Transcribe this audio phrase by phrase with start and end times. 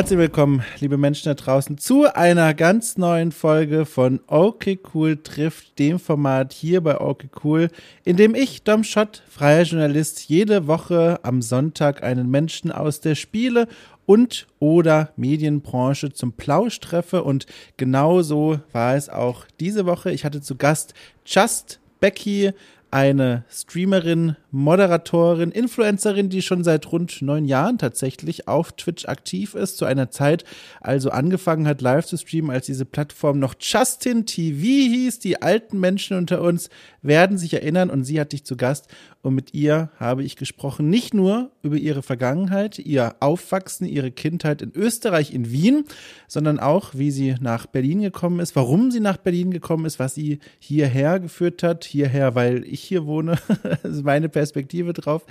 [0.00, 5.78] Herzlich willkommen, liebe Menschen da draußen, zu einer ganz neuen Folge von Okay Cool trifft,
[5.78, 7.68] dem Format hier bei Okay Cool,
[8.02, 13.14] in dem ich, Dom Schott, freier Journalist, jede Woche am Sonntag einen Menschen aus der
[13.14, 13.68] Spiele-
[14.06, 17.22] und oder Medienbranche zum Plausch treffe.
[17.22, 17.44] Und
[17.76, 20.12] genau so war es auch diese Woche.
[20.12, 20.94] Ich hatte zu Gast
[21.26, 22.52] Just Becky,
[22.90, 29.76] eine Streamerin, Moderatorin, Influencerin, die schon seit rund neun Jahren tatsächlich auf Twitch aktiv ist,
[29.76, 30.44] zu einer Zeit
[30.80, 35.20] also angefangen hat, live zu streamen, als diese Plattform noch Justin TV hieß.
[35.20, 36.70] Die alten Menschen unter uns
[37.02, 38.88] werden sich erinnern und sie hat dich zu Gast.
[39.22, 44.62] Und mit ihr habe ich gesprochen, nicht nur über ihre Vergangenheit, ihr Aufwachsen, ihre Kindheit
[44.62, 45.84] in Österreich, in Wien,
[46.26, 50.14] sondern auch, wie sie nach Berlin gekommen ist, warum sie nach Berlin gekommen ist, was
[50.14, 53.36] sie hierher geführt hat, hierher, weil ich hier wohne,
[53.82, 55.22] das ist meine Perspektive drauf,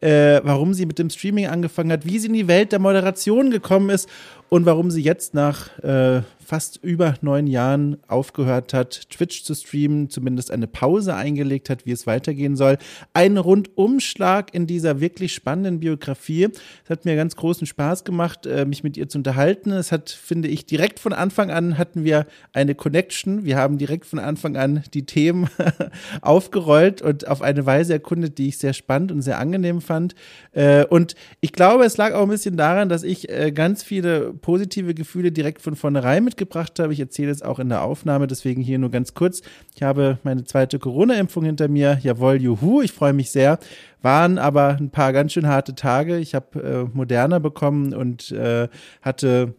[0.00, 3.50] äh, warum sie mit dem Streaming angefangen hat, wie sie in die Welt der Moderation
[3.50, 4.08] gekommen ist
[4.48, 10.10] und warum sie jetzt nach äh, fast über neun Jahren aufgehört hat, Twitch zu streamen,
[10.10, 12.78] zumindest eine Pause eingelegt hat, wie es weitergehen soll.
[13.12, 16.48] Ein Rundumschlag in dieser wirklich spannenden Biografie.
[16.84, 19.72] Es hat mir ganz großen Spaß gemacht, äh, mich mit ihr zu unterhalten.
[19.72, 23.44] Es hat, finde ich, direkt von Anfang an hatten wir eine Connection.
[23.44, 25.48] Wir haben direkt von Anfang an die Themen
[26.20, 30.14] aufgerollt und auf eine Weise erkundet, die ich sehr spannend und sehr angenehm fand.
[30.52, 34.33] Äh, und ich glaube, es lag auch ein bisschen daran, dass ich äh, ganz viele
[34.40, 36.92] positive Gefühle direkt von vornherein mitgebracht habe.
[36.92, 39.42] Ich erzähle es auch in der Aufnahme, deswegen hier nur ganz kurz.
[39.74, 41.98] Ich habe meine zweite Corona-Impfung hinter mir.
[42.02, 43.58] Jawohl, juhu, ich freue mich sehr.
[44.02, 46.18] Waren aber ein paar ganz schön harte Tage.
[46.18, 48.68] Ich habe äh, Moderna bekommen und äh,
[49.02, 49.54] hatte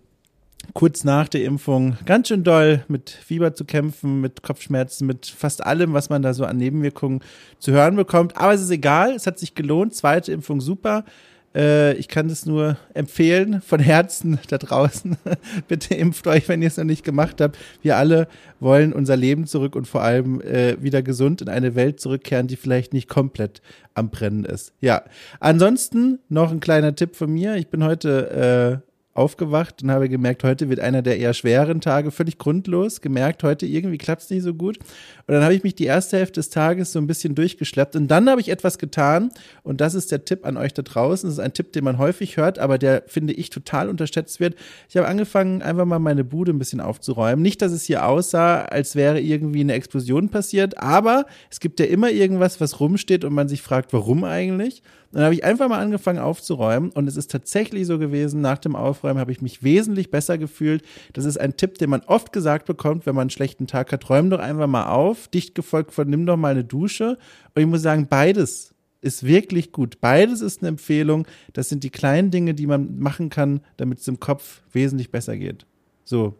[0.73, 5.65] kurz nach der Impfung ganz schön doll mit Fieber zu kämpfen, mit Kopfschmerzen, mit fast
[5.65, 7.21] allem, was man da so an Nebenwirkungen
[7.59, 8.37] zu hören bekommt.
[8.37, 9.95] Aber es ist egal, es hat sich gelohnt.
[9.95, 11.05] Zweite Impfung super.
[11.55, 15.17] Äh, ich kann es nur empfehlen, von Herzen da draußen.
[15.67, 17.57] Bitte impft euch, wenn ihr es noch nicht gemacht habt.
[17.81, 18.27] Wir alle
[18.59, 22.57] wollen unser Leben zurück und vor allem äh, wieder gesund in eine Welt zurückkehren, die
[22.57, 23.61] vielleicht nicht komplett
[23.93, 24.73] am Brennen ist.
[24.81, 25.03] Ja,
[25.39, 27.55] ansonsten noch ein kleiner Tipp von mir.
[27.55, 28.84] Ich bin heute äh,
[29.15, 32.99] aufgewacht und habe gemerkt, heute wird einer der eher schweren Tage völlig grundlos.
[32.99, 34.77] Gemerkt, heute irgendwie klappt es nicht so gut.
[34.77, 37.95] Und dann habe ich mich die erste Hälfte des Tages so ein bisschen durchgeschleppt.
[37.95, 39.31] Und dann habe ich etwas getan.
[39.63, 41.29] Und das ist der Tipp an euch da draußen.
[41.29, 44.55] Das ist ein Tipp, den man häufig hört, aber der, finde ich, total unterschätzt wird.
[44.89, 47.41] Ich habe angefangen, einfach mal meine Bude ein bisschen aufzuräumen.
[47.41, 51.85] Nicht, dass es hier aussah, als wäre irgendwie eine Explosion passiert, aber es gibt ja
[51.85, 54.83] immer irgendwas, was rumsteht und man sich fragt, warum eigentlich?
[55.15, 58.75] Dann habe ich einfach mal angefangen aufzuräumen und es ist tatsächlich so gewesen, nach dem
[58.75, 60.83] Aufräumen habe ich mich wesentlich besser gefühlt.
[61.13, 64.09] Das ist ein Tipp, den man oft gesagt bekommt, wenn man einen schlechten Tag hat.
[64.09, 67.17] Räum doch einfach mal auf, dicht gefolgt von nimm doch mal eine Dusche.
[67.53, 70.01] Und ich muss sagen, beides ist wirklich gut.
[70.01, 71.27] Beides ist eine Empfehlung.
[71.53, 75.37] Das sind die kleinen Dinge, die man machen kann, damit es im Kopf wesentlich besser
[75.37, 75.65] geht.
[76.03, 76.33] So.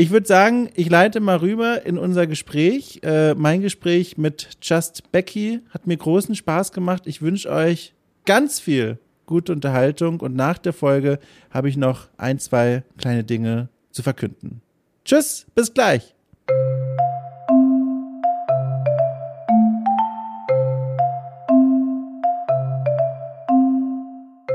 [0.00, 3.00] Ich würde sagen, ich leite mal rüber in unser Gespräch.
[3.02, 7.02] Äh, mein Gespräch mit Just Becky hat mir großen Spaß gemacht.
[7.06, 7.94] Ich wünsche euch
[8.24, 11.18] ganz viel gute Unterhaltung und nach der Folge
[11.50, 14.60] habe ich noch ein, zwei kleine Dinge zu verkünden.
[15.04, 16.14] Tschüss, bis gleich.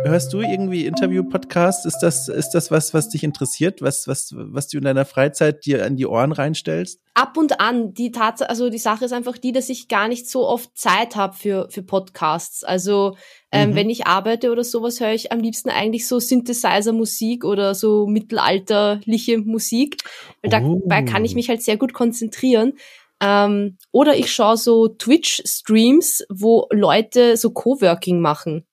[0.03, 1.85] Hörst du irgendwie Interview-Podcasts?
[1.85, 5.65] Ist das, ist das was, was dich interessiert, was, was, was du in deiner Freizeit
[5.65, 6.99] dir an die Ohren reinstellst?
[7.13, 7.93] Ab und an.
[7.93, 11.15] Die Tatsache, also die Sache ist einfach die, dass ich gar nicht so oft Zeit
[11.15, 12.63] habe für, für Podcasts.
[12.63, 13.15] Also
[13.51, 13.75] ähm, mhm.
[13.75, 19.37] wenn ich arbeite oder sowas, höre ich am liebsten eigentlich so Synthesizer-Musik oder so mittelalterliche
[19.37, 19.97] Musik.
[20.41, 20.81] Weil oh.
[20.85, 22.73] Dabei kann ich mich halt sehr gut konzentrieren.
[23.21, 28.65] Ähm, oder ich schaue so Twitch-Streams, wo Leute so Coworking machen.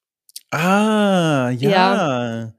[0.50, 1.70] Ah, ja.
[1.70, 2.52] ja.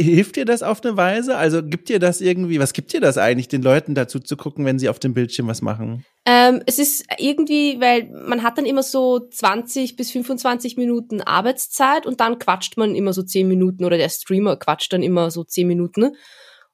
[0.00, 1.36] Hilft dir das auf eine Weise?
[1.36, 4.64] Also gibt dir das irgendwie, was gibt dir das eigentlich, den Leuten dazu zu gucken,
[4.64, 6.04] wenn sie auf dem Bildschirm was machen?
[6.24, 12.06] Ähm, es ist irgendwie, weil man hat dann immer so 20 bis 25 Minuten Arbeitszeit
[12.06, 15.42] und dann quatscht man immer so 10 Minuten oder der Streamer quatscht dann immer so
[15.42, 16.12] 10 Minuten.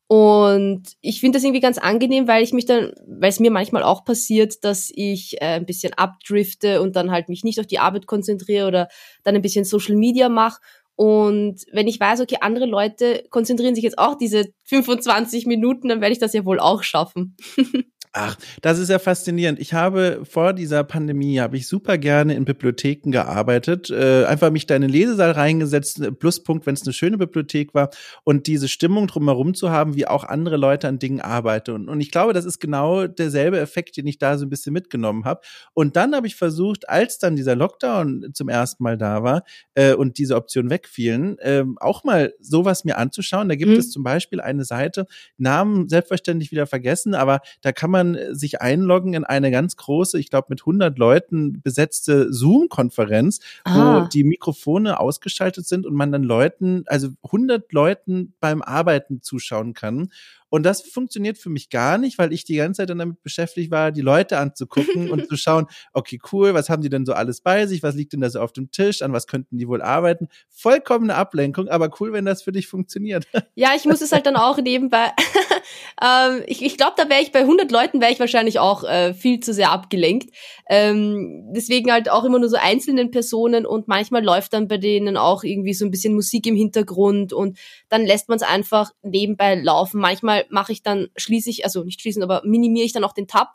[0.06, 3.82] Und ich finde das irgendwie ganz angenehm, weil ich mich dann, weil es mir manchmal
[3.82, 7.78] auch passiert, dass ich äh, ein bisschen abdrifte und dann halt mich nicht auf die
[7.78, 8.88] Arbeit konzentriere oder
[9.22, 10.60] dann ein bisschen Social Media mache.
[10.96, 16.00] Und wenn ich weiß, okay, andere Leute konzentrieren sich jetzt auch diese 25 Minuten, dann
[16.00, 17.36] werde ich das ja wohl auch schaffen.
[18.16, 19.58] Ach, das ist ja faszinierend.
[19.58, 24.66] Ich habe vor dieser Pandemie habe ich super gerne in Bibliotheken gearbeitet, äh, einfach mich
[24.66, 26.00] da in den Lesesaal reingesetzt.
[26.20, 27.90] Pluspunkt, wenn es eine schöne Bibliothek war
[28.22, 31.72] und diese Stimmung drumherum zu haben, wie auch andere Leute an Dingen arbeiten.
[31.72, 34.74] Und, und ich glaube, das ist genau derselbe Effekt, den ich da so ein bisschen
[34.74, 35.40] mitgenommen habe.
[35.72, 39.42] Und dann habe ich versucht, als dann dieser Lockdown zum ersten Mal da war
[39.74, 43.48] äh, und diese Optionen wegfielen, äh, auch mal sowas mir anzuschauen.
[43.48, 43.78] Da gibt mhm.
[43.78, 45.06] es zum Beispiel eine Seite,
[45.36, 50.18] Namen selbstverständlich wieder vergessen, aber da kann man man sich einloggen in eine ganz große,
[50.18, 54.02] ich glaube mit 100 Leuten besetzte Zoom-Konferenz, ah.
[54.02, 59.74] wo die Mikrofone ausgeschaltet sind und man dann Leuten, also 100 Leuten beim Arbeiten zuschauen
[59.74, 60.10] kann.
[60.54, 63.72] Und das funktioniert für mich gar nicht, weil ich die ganze Zeit dann damit beschäftigt
[63.72, 67.40] war, die Leute anzugucken und zu schauen, okay, cool, was haben die denn so alles
[67.40, 67.82] bei sich?
[67.82, 69.02] Was liegt denn da so auf dem Tisch?
[69.02, 70.28] An was könnten die wohl arbeiten?
[70.50, 73.26] Vollkommene Ablenkung, aber cool, wenn das für dich funktioniert.
[73.56, 75.12] Ja, ich muss es halt dann auch nebenbei.
[76.02, 79.14] ähm, ich ich glaube, da wäre ich bei 100 Leuten wäre ich wahrscheinlich auch äh,
[79.14, 80.34] viel zu sehr abgelenkt.
[80.68, 85.16] Ähm, deswegen halt auch immer nur so einzelnen Personen und manchmal läuft dann bei denen
[85.16, 87.58] auch irgendwie so ein bisschen Musik im Hintergrund und
[87.88, 90.00] dann lässt man es einfach nebenbei laufen.
[90.00, 93.28] Manchmal mache ich dann, schließe ich, also nicht schließen, aber minimiere ich dann auch den
[93.28, 93.54] Tab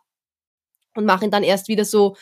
[0.96, 2.16] und mache ihn dann erst wieder so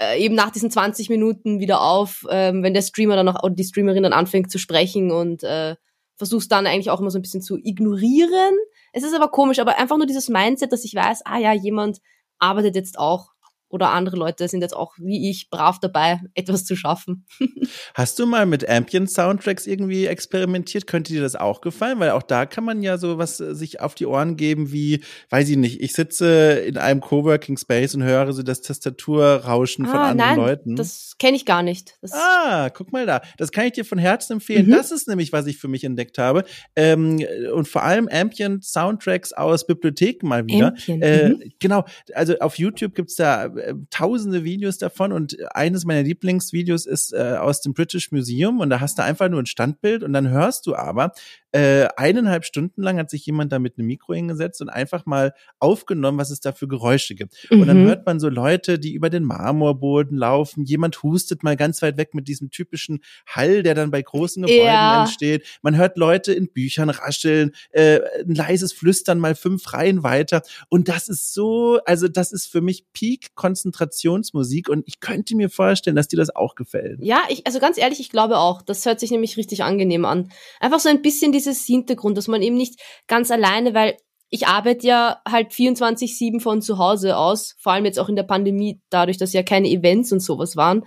[0.00, 3.54] äh, eben nach diesen 20 Minuten wieder auf, ähm, wenn der Streamer dann noch oder
[3.54, 5.76] die Streamerin dann anfängt zu sprechen und äh,
[6.16, 8.54] versuch's dann eigentlich auch immer so ein bisschen zu ignorieren.
[8.92, 12.00] Es ist aber komisch, aber einfach nur dieses Mindset, dass ich weiß, ah ja, jemand
[12.38, 13.31] arbeitet jetzt auch
[13.72, 17.24] oder andere Leute sind jetzt auch wie ich brav dabei, etwas zu schaffen.
[17.94, 20.86] Hast du mal mit Ambient-Soundtracks irgendwie experimentiert?
[20.86, 21.98] Könnte dir das auch gefallen?
[21.98, 25.02] Weil auch da kann man ja so was äh, sich auf die Ohren geben wie,
[25.30, 29.90] weiß ich nicht, ich sitze in einem Coworking Space und höre so das Tastaturrauschen ah,
[29.90, 30.76] von anderen nein, Leuten.
[30.76, 31.96] Das kenne ich gar nicht.
[32.02, 33.22] Das ah, guck mal da.
[33.38, 34.66] Das kann ich dir von Herzen empfehlen.
[34.66, 34.72] Mhm.
[34.72, 36.44] Das ist nämlich, was ich für mich entdeckt habe.
[36.76, 40.68] Ähm, und vor allem Ambient-Soundtracks aus Bibliotheken mal wieder.
[40.68, 41.52] Ambient, äh, mhm.
[41.58, 41.84] Genau,
[42.14, 47.36] also auf YouTube gibt's da äh, tausende Videos davon und eines meiner Lieblingsvideos ist äh,
[47.38, 50.66] aus dem British Museum und da hast du einfach nur ein Standbild und dann hörst
[50.66, 51.12] du aber,
[51.52, 55.34] äh, eineinhalb Stunden lang hat sich jemand da mit einem Mikro hingesetzt und einfach mal
[55.58, 57.46] aufgenommen, was es da für Geräusche gibt.
[57.50, 57.60] Mhm.
[57.60, 57.86] Und dann mhm.
[57.88, 62.14] hört man so Leute, die über den Marmorboden laufen, jemand hustet mal ganz weit weg
[62.14, 65.02] mit diesem typischen Hall, der dann bei großen Gebäuden ja.
[65.02, 65.46] entsteht.
[65.60, 70.42] Man hört Leute in Büchern rascheln, äh, ein leises Flüstern mal fünf Reihen weiter.
[70.70, 75.96] Und das ist so, also das ist für mich Peak-Konzentrationsmusik und ich könnte mir vorstellen,
[75.96, 76.98] dass dir das auch gefällt.
[77.02, 78.62] Ja, ich, also ganz ehrlich, ich glaube auch.
[78.62, 80.30] Das hört sich nämlich richtig angenehm an.
[80.58, 83.96] Einfach so ein bisschen die dieses Hintergrund, dass man eben nicht ganz alleine, weil
[84.28, 88.22] ich arbeite ja halt 24-7 von zu Hause aus, vor allem jetzt auch in der
[88.22, 90.84] Pandemie, dadurch, dass ja keine Events und sowas waren,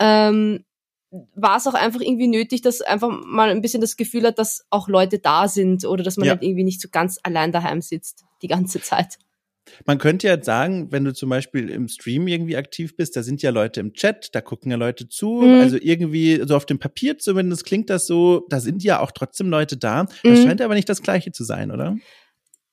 [0.00, 0.64] ähm,
[1.34, 4.64] war es auch einfach irgendwie nötig, dass einfach mal ein bisschen das Gefühl hat, dass
[4.70, 6.32] auch Leute da sind oder dass man ja.
[6.32, 9.18] halt irgendwie nicht so ganz allein daheim sitzt die ganze Zeit.
[9.86, 13.42] Man könnte ja sagen, wenn du zum Beispiel im Stream irgendwie aktiv bist, da sind
[13.42, 15.42] ja Leute im Chat, da gucken ja Leute zu.
[15.42, 15.60] Mhm.
[15.60, 19.48] Also irgendwie, so auf dem Papier zumindest klingt das so, da sind ja auch trotzdem
[19.50, 20.06] Leute da.
[20.22, 20.44] Das mhm.
[20.44, 21.96] scheint aber nicht das Gleiche zu sein, oder?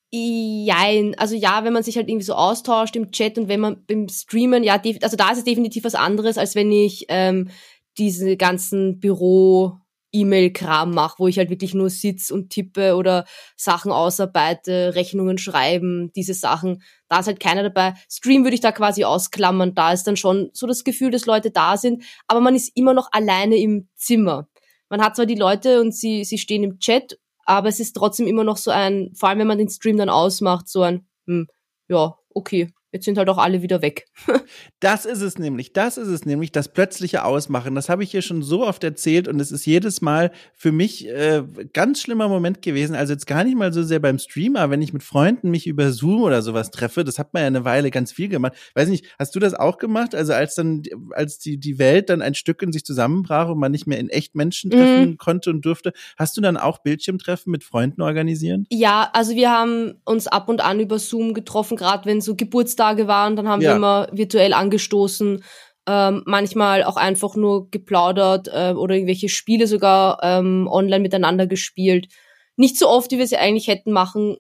[0.10, 3.84] Jein, also ja, wenn man sich halt irgendwie so austauscht im Chat und wenn man
[3.86, 7.50] beim Streamen, ja, also da ist es definitiv was anderes, als wenn ich ähm,
[7.98, 9.74] diese ganzen Büro
[10.22, 13.26] E-Mail-Kram mache, wo ich halt wirklich nur sitz und tippe oder
[13.56, 16.82] Sachen ausarbeite, Rechnungen schreiben, diese Sachen.
[17.10, 17.94] Da ist halt keiner dabei.
[18.10, 19.76] Stream würde ich da quasi ausklammern.
[19.76, 22.94] Da ist dann schon so das Gefühl, dass Leute da sind, aber man ist immer
[22.94, 24.48] noch alleine im Zimmer.
[24.90, 28.28] Man hat zwar die Leute und sie, sie stehen im Chat, aber es ist trotzdem
[28.28, 31.48] immer noch so ein, vor allem wenn man den Stream dann ausmacht, so ein, hm,
[31.88, 34.06] ja, okay, Jetzt sind halt auch alle wieder weg.
[34.80, 35.74] das ist es nämlich.
[35.74, 37.76] Das ist es nämlich, das plötzliche Ausmachen.
[37.76, 41.06] Das habe ich hier schon so oft erzählt und es ist jedes Mal für mich
[41.10, 42.96] äh, ganz schlimmer Moment gewesen.
[42.96, 45.92] Also jetzt gar nicht mal so sehr beim Streamer, wenn ich mit Freunden mich über
[45.92, 47.04] Zoom oder sowas treffe.
[47.04, 48.54] Das hat man ja eine Weile ganz viel gemacht.
[48.74, 50.16] Weiß nicht, hast du das auch gemacht?
[50.16, 53.74] Also als dann, als die, die Welt dann ein Stück in sich zusammenbrach und man
[53.74, 55.18] nicht mehr in echt Menschen treffen mhm.
[55.18, 58.62] konnte und durfte, hast du dann auch Bildschirmtreffen mit Freunden organisiert?
[58.70, 62.77] Ja, also wir haben uns ab und an über Zoom getroffen, gerade wenn so Geburtstag
[62.78, 63.72] Geburtstage waren, dann haben ja.
[63.72, 65.44] wir immer virtuell angestoßen,
[65.88, 72.08] ähm, manchmal auch einfach nur geplaudert äh, oder irgendwelche Spiele sogar ähm, online miteinander gespielt.
[72.56, 74.38] Nicht so oft, wie wir sie eigentlich hätten machen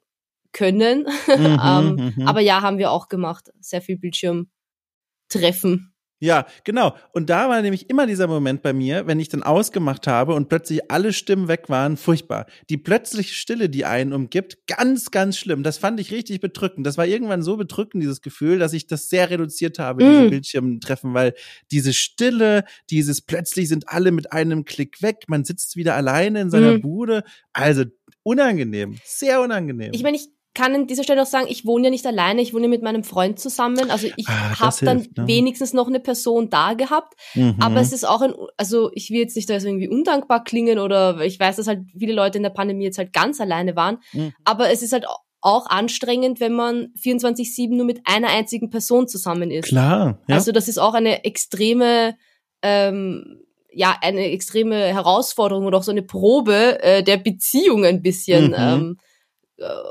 [0.51, 2.27] können, mhm, ähm, mhm.
[2.27, 3.51] aber ja, haben wir auch gemacht.
[3.59, 5.93] Sehr viel Bildschirmtreffen.
[6.19, 6.95] Ja, genau.
[7.13, 10.49] Und da war nämlich immer dieser Moment bei mir, wenn ich dann ausgemacht habe und
[10.49, 12.47] plötzlich alle Stimmen weg waren, furchtbar.
[12.69, 15.61] Die plötzliche Stille, die einen umgibt, ganz, ganz schlimm.
[15.61, 16.87] Das fand ich richtig bedrückend.
[16.87, 20.09] Das war irgendwann so bedrückend, dieses Gefühl, dass ich das sehr reduziert habe, mm.
[20.09, 21.35] diese Bildschirmtreffen, weil
[21.71, 26.49] diese Stille, dieses plötzlich sind alle mit einem Klick weg, man sitzt wieder alleine in
[26.49, 26.81] seiner mm.
[26.81, 27.23] Bude.
[27.53, 27.83] Also
[28.23, 29.91] unangenehm, sehr unangenehm.
[29.93, 32.51] Ich meine, ich kann an dieser Stelle auch sagen, ich wohne ja nicht alleine, ich
[32.53, 33.91] wohne ja mit meinem Freund zusammen.
[33.91, 35.27] Also ich Ah, habe dann hilft, ne?
[35.27, 37.13] wenigstens noch eine Person da gehabt.
[37.35, 37.55] Mhm.
[37.59, 41.21] Aber es ist auch ein, also ich will jetzt nicht da irgendwie undankbar klingen oder
[41.21, 43.99] ich weiß, dass halt viele Leute in der Pandemie jetzt halt ganz alleine waren.
[44.13, 44.33] Mhm.
[44.43, 45.05] Aber es ist halt
[45.41, 49.67] auch anstrengend, wenn man 24-7 nur mit einer einzigen Person zusammen ist.
[49.67, 50.35] Klar, ja.
[50.35, 52.15] Also das ist auch eine extreme,
[52.63, 58.47] ähm, ja, eine extreme Herausforderung oder auch so eine Probe äh, der Beziehung ein bisschen,
[58.47, 58.55] Mhm.
[58.57, 59.06] ähm, äh,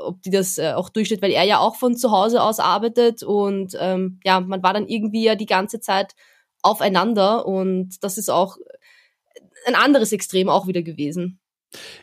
[0.03, 3.23] ob die das äh, auch durchsteht, weil er ja auch von zu Hause aus arbeitet
[3.23, 6.13] und ähm, ja, man war dann irgendwie ja die ganze Zeit
[6.61, 8.57] aufeinander und das ist auch
[9.65, 11.39] ein anderes Extrem auch wieder gewesen.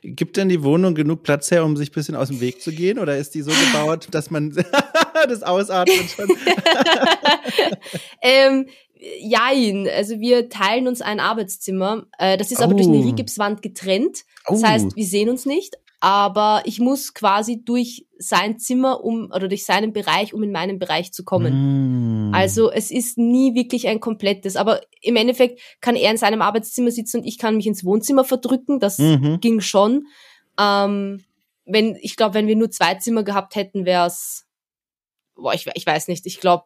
[0.03, 2.71] Gibt denn die Wohnung genug Platz her, um sich ein bisschen aus dem Weg zu
[2.71, 2.99] gehen?
[2.99, 4.51] Oder ist die so gebaut, dass man
[5.29, 6.29] das Ausatmen schon.
[8.21, 8.69] ähm,
[9.21, 12.07] jein, also wir teilen uns ein Arbeitszimmer.
[12.19, 13.03] Äh, das ist aber durch eine Oh.
[13.09, 14.25] Rigipswand getrennt.
[14.47, 14.67] Das Oh.
[14.67, 19.65] heißt, wir sehen uns nicht, aber ich muss quasi durch sein Zimmer um oder durch
[19.65, 22.29] seinen Bereich, um in meinen Bereich zu kommen.
[22.29, 22.35] Mm.
[22.35, 26.91] Also es ist nie wirklich ein komplettes, aber im Endeffekt kann er in seinem Arbeitszimmer
[26.91, 28.81] sitzen und ich kann mich ins Wohnzimmer verdrücken.
[28.81, 29.41] Das Mhm.
[29.41, 30.07] ging schon.
[30.61, 31.25] Ähm,
[31.65, 34.45] wenn ich glaube, wenn wir nur zwei Zimmer gehabt hätten, wäre es,
[35.35, 36.27] boah, ich, ich weiß nicht.
[36.27, 36.65] Ich glaube,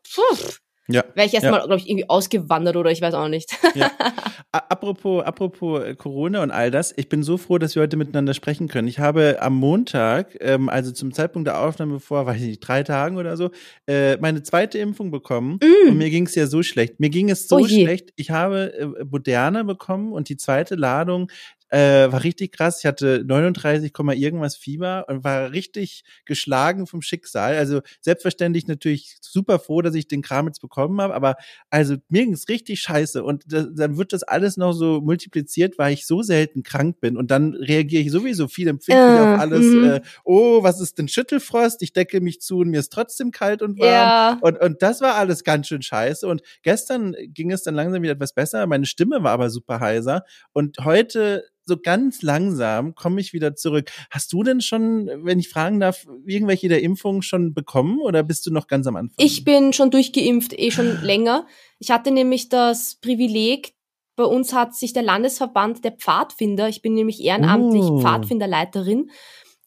[0.90, 1.04] Ja.
[1.14, 1.40] wäre ich Ja.
[1.40, 3.50] erstmal, glaube ich, irgendwie ausgewandert oder ich weiß auch nicht.
[3.74, 3.90] Ja.
[4.52, 8.32] Apropos, apropos äh, Corona und all das, ich bin so froh, dass wir heute miteinander
[8.32, 8.88] sprechen können.
[8.88, 12.82] Ich habe am Montag, ähm, also zum Zeitpunkt der Aufnahme vor, weiß ich nicht, drei
[12.82, 13.50] Tagen oder so,
[13.86, 15.58] äh, meine zweite Impfung bekommen.
[15.62, 15.90] Mm.
[15.90, 16.98] Und mir ging es ja so schlecht.
[16.98, 18.10] Mir ging es so Oh schlecht.
[18.16, 21.30] Ich habe äh, Moderna bekommen und die zweite Ladung
[21.70, 22.78] äh, war richtig krass.
[22.80, 27.56] Ich hatte 39, Komma irgendwas Fieber und war richtig geschlagen vom Schicksal.
[27.56, 31.36] Also selbstverständlich natürlich super froh, dass ich den Kram jetzt bekommen habe, aber
[31.70, 35.78] also mir ging es richtig scheiße und da, dann wird das alles noch so multipliziert,
[35.78, 39.40] weil ich so selten krank bin und dann reagiere ich sowieso viel empfindlich Äh, auf
[39.40, 39.66] alles.
[39.66, 39.84] mhm.
[39.84, 41.82] Äh, oh, was ist denn Schüttelfrost?
[41.82, 43.88] Ich decke mich zu und mir ist trotzdem kalt und warm.
[43.88, 44.38] Ja.
[44.40, 46.26] Und, und das war alles ganz schön scheiße.
[46.26, 48.66] Und gestern ging es dann langsam wieder etwas besser.
[48.66, 50.24] Meine Stimme war aber super heiser.
[50.52, 53.90] Und heute so ganz langsam komme ich wieder zurück.
[54.10, 58.46] Hast du denn schon, wenn ich fragen darf, irgendwelche der Impfungen schon bekommen oder bist
[58.46, 59.14] du noch ganz am Anfang?
[59.18, 61.46] Ich bin schon durchgeimpft, eh schon länger.
[61.78, 63.74] Ich hatte nämlich das Privileg,
[64.16, 68.00] bei uns hat sich der Landesverband der Pfadfinder, ich bin nämlich ehrenamtlich Oh.
[68.00, 69.10] Pfadfinderleiterin,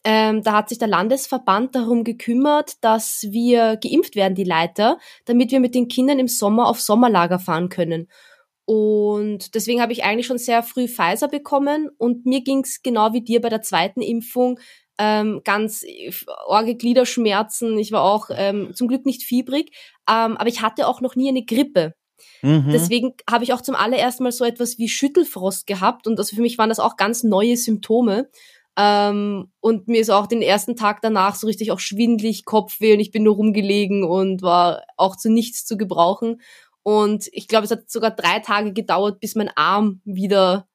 [0.04, 5.52] ähm, da hat sich der Landesverband darum gekümmert, dass wir geimpft werden, die Leiter, damit
[5.52, 8.08] wir mit den Kindern im Sommer auf Sommerlager fahren können.
[8.72, 13.20] Und deswegen habe ich eigentlich schon sehr früh Pfizer bekommen und mir ging's genau wie
[13.20, 14.58] dir bei der zweiten Impfung
[14.96, 16.10] ähm, ganz äh,
[16.46, 17.76] orge Gliederschmerzen.
[17.76, 19.76] Ich war auch ähm, zum Glück nicht fiebrig,
[20.08, 21.92] ähm, aber ich hatte auch noch nie eine Grippe.
[22.40, 22.70] Mhm.
[22.72, 26.40] Deswegen habe ich auch zum allerersten Mal so etwas wie Schüttelfrost gehabt und also für
[26.40, 28.30] mich waren das auch ganz neue Symptome.
[28.78, 33.00] Ähm, und mir ist auch den ersten Tag danach so richtig auch schwindlig, Kopfweh und
[33.00, 36.40] ich bin nur rumgelegen und war auch zu nichts zu gebrauchen.
[36.82, 40.68] Und ich glaube, es hat sogar drei Tage gedauert, bis mein Arm wieder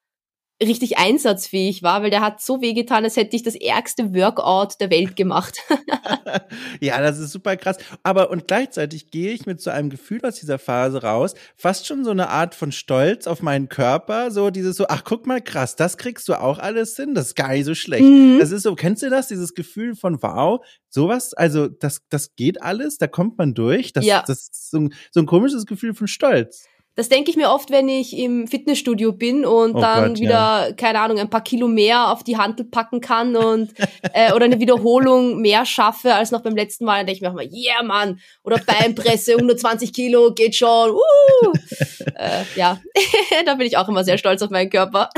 [0.62, 4.90] richtig einsatzfähig war, weil der hat so wehgetan, als hätte ich das ärgste Workout der
[4.90, 5.60] Welt gemacht.
[6.80, 7.78] ja, das ist super krass.
[8.02, 12.04] Aber und gleichzeitig gehe ich mit so einem Gefühl aus dieser Phase raus, fast schon
[12.04, 15.76] so eine Art von Stolz auf meinen Körper, so dieses so, ach guck mal krass,
[15.76, 18.04] das kriegst du auch alles hin, das ist gar nicht so schlecht.
[18.04, 18.40] Mhm.
[18.40, 22.64] Das ist so, kennst du das, dieses Gefühl von wow, sowas, also das, das geht
[22.64, 23.94] alles, da kommt man durch.
[23.94, 24.24] Das, Ja.
[24.26, 26.66] das ist so ein, so ein komisches Gefühl von Stolz.
[26.98, 30.74] Das denke ich mir oft, wenn ich im Fitnessstudio bin und Oh dann Gott, wieder,
[30.76, 33.72] keine Ahnung, ein paar Kilo mehr auf die Hantel packen kann und
[34.14, 36.98] äh, oder eine Wiederholung mehr schaffe als noch beim letzten Mal.
[36.98, 38.20] Dann denke ich mir auch mal, yeah, Mann.
[38.44, 40.90] Oder Beinpresse, 120 Kilo, geht schon.
[40.90, 41.54] Uh.
[42.16, 42.82] äh, ja,
[43.46, 45.10] da bin ich auch immer sehr stolz auf meinen Körper.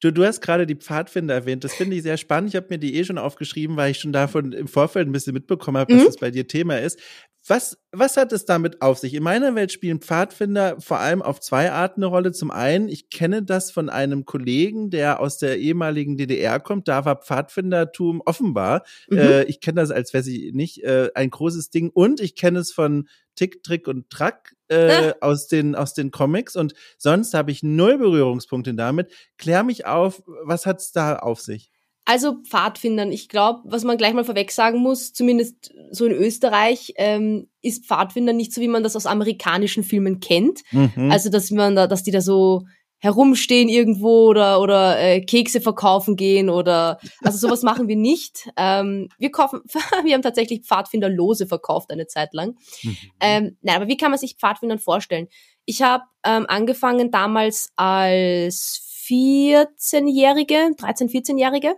[0.00, 1.64] Du, du hast gerade die Pfadfinder erwähnt.
[1.64, 2.50] Das finde ich sehr spannend.
[2.50, 5.32] Ich habe mir die eh schon aufgeschrieben, weil ich schon davon im Vorfeld ein bisschen
[5.32, 6.06] mitbekommen habe, dass Mhm.
[6.06, 7.00] das bei dir Thema ist.
[7.48, 9.14] Was, was hat es damit auf sich?
[9.14, 12.32] In meiner Welt spielen Pfadfinder vor allem auf zwei Arten eine Rolle.
[12.32, 16.88] Zum einen, ich kenne das von einem Kollegen, der aus der ehemaligen DDR kommt.
[16.88, 18.84] Da war Pfadfindertum offenbar.
[19.08, 19.18] Mhm.
[19.18, 21.90] Äh, ich kenne das, als wäre ich nicht, äh, ein großes Ding.
[21.90, 26.56] Und ich kenne es von Tick, Trick und Track äh, aus, den, aus den Comics.
[26.56, 29.12] Und sonst habe ich null Berührungspunkte damit.
[29.38, 31.70] Klär mich auf, was hat's da auf sich?
[32.06, 36.94] Also Pfadfindern, ich glaube, was man gleich mal vorweg sagen muss, zumindest so in Österreich,
[36.96, 40.60] ähm, ist Pfadfinder nicht so, wie man das aus amerikanischen Filmen kennt.
[40.70, 41.10] Mhm.
[41.10, 42.62] Also, dass man da, dass die da so
[42.98, 48.48] herumstehen irgendwo oder oder äh, Kekse verkaufen gehen oder also sowas machen wir nicht.
[48.56, 49.60] Ähm, wir kaufen,
[50.04, 52.56] wir haben tatsächlich Pfadfinderlose verkauft eine Zeit lang.
[52.82, 52.96] Mhm.
[53.20, 55.28] Ähm, nein, aber wie kann man sich Pfadfindern vorstellen?
[55.64, 61.74] Ich habe ähm, angefangen damals als 14-Jährige, 13, 14-Jährige,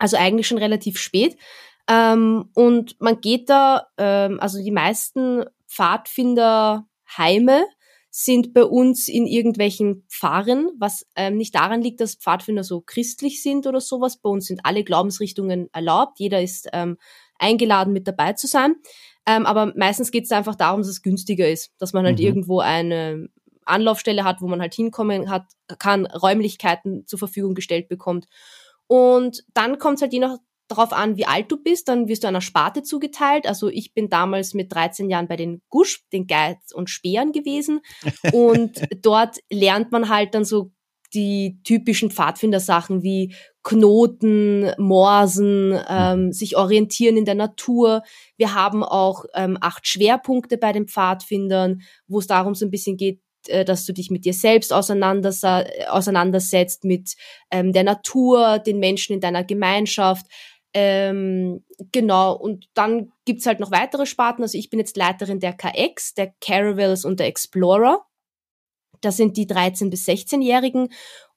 [0.00, 1.36] also eigentlich schon relativ spät.
[1.88, 7.64] Ähm, und man geht da, ähm, also die meisten Pfadfinderheime
[8.12, 13.40] sind bei uns in irgendwelchen Pfarren, was ähm, nicht daran liegt, dass Pfadfinder so christlich
[13.42, 14.16] sind oder sowas.
[14.16, 16.18] Bei uns sind alle Glaubensrichtungen erlaubt.
[16.18, 16.96] Jeder ist ähm,
[17.38, 18.74] eingeladen, mit dabei zu sein.
[19.26, 22.24] Ähm, aber meistens geht es einfach darum, dass es günstiger ist, dass man halt mhm.
[22.24, 23.28] irgendwo eine
[23.64, 25.44] Anlaufstelle hat, wo man halt hinkommen hat,
[25.78, 28.26] kann, Räumlichkeiten zur Verfügung gestellt bekommt.
[28.90, 32.24] Und dann kommt es halt je nach darauf an, wie alt du bist, dann wirst
[32.24, 33.46] du einer Sparte zugeteilt.
[33.46, 37.82] Also ich bin damals mit 13 Jahren bei den Gusch, den Geiz und Speeren gewesen.
[38.32, 40.72] Und dort lernt man halt dann so
[41.14, 43.32] die typischen Pfadfindersachen wie
[43.62, 48.02] Knoten, Morsen, ähm, sich orientieren in der Natur.
[48.36, 52.96] Wir haben auch ähm, acht Schwerpunkte bei den Pfadfindern, wo es darum so ein bisschen
[52.96, 57.14] geht, dass du dich mit dir selbst auseinandersetzt, mit
[57.50, 60.26] ähm, der Natur, den Menschen in deiner Gemeinschaft.
[60.72, 64.42] Ähm, genau, und dann gibt's halt noch weitere Sparten.
[64.42, 68.04] Also ich bin jetzt Leiterin der KX, der Caravels und der Explorer.
[69.00, 70.88] Das sind die 13- bis 16-Jährigen.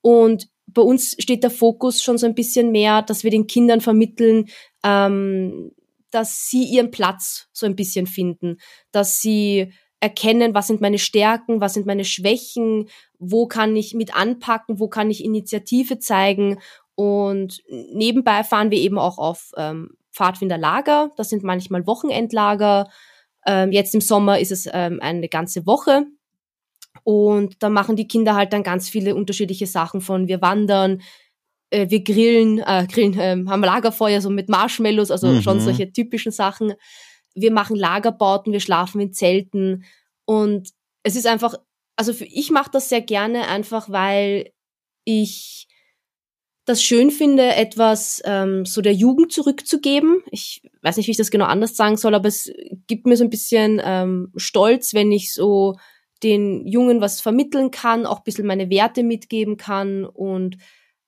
[0.01, 3.81] Und bei uns steht der Fokus schon so ein bisschen mehr, dass wir den Kindern
[3.81, 4.49] vermitteln,
[4.83, 5.71] ähm,
[6.11, 8.57] dass sie ihren Platz so ein bisschen finden,
[8.91, 14.13] dass sie erkennen, was sind meine Stärken, was sind meine Schwächen, wo kann ich mit
[14.13, 16.59] anpacken, wo kann ich Initiative zeigen
[16.95, 21.11] und nebenbei fahren wir eben auch auf ähm, Pfadfinderlager.
[21.15, 22.89] Das sind manchmal Wochenendlager.
[23.45, 26.05] Ähm, jetzt im Sommer ist es ähm, eine ganze Woche.
[27.03, 31.01] Und da machen die Kinder halt dann ganz viele unterschiedliche Sachen von wir wandern,
[31.71, 35.41] äh, wir grillen, äh, grillen äh, haben Lagerfeuer so mit Marshmallows, also mhm.
[35.41, 36.73] schon solche typischen Sachen.
[37.35, 39.85] Wir machen Lagerbauten, wir schlafen in Zelten
[40.25, 40.69] und
[41.03, 41.55] es ist einfach,
[41.95, 44.51] also für, ich mache das sehr gerne einfach, weil
[45.03, 45.67] ich
[46.65, 50.23] das schön finde, etwas ähm, so der Jugend zurückzugeben.
[50.31, 52.49] Ich weiß nicht, wie ich das genau anders sagen soll, aber es
[52.87, 55.75] gibt mir so ein bisschen ähm, Stolz, wenn ich so
[56.23, 60.57] den Jungen was vermitteln kann, auch ein bisschen meine Werte mitgeben kann und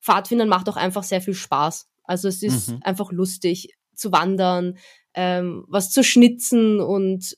[0.01, 1.87] Pfadfindern macht auch einfach sehr viel Spaß.
[2.03, 2.79] Also es ist mhm.
[2.83, 4.77] einfach lustig zu wandern,
[5.15, 7.37] ähm, was zu schnitzen und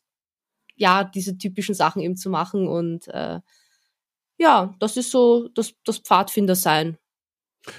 [0.75, 3.39] ja, diese typischen Sachen eben zu machen und äh,
[4.39, 6.97] ja, das ist so das, das Pfadfinder sein.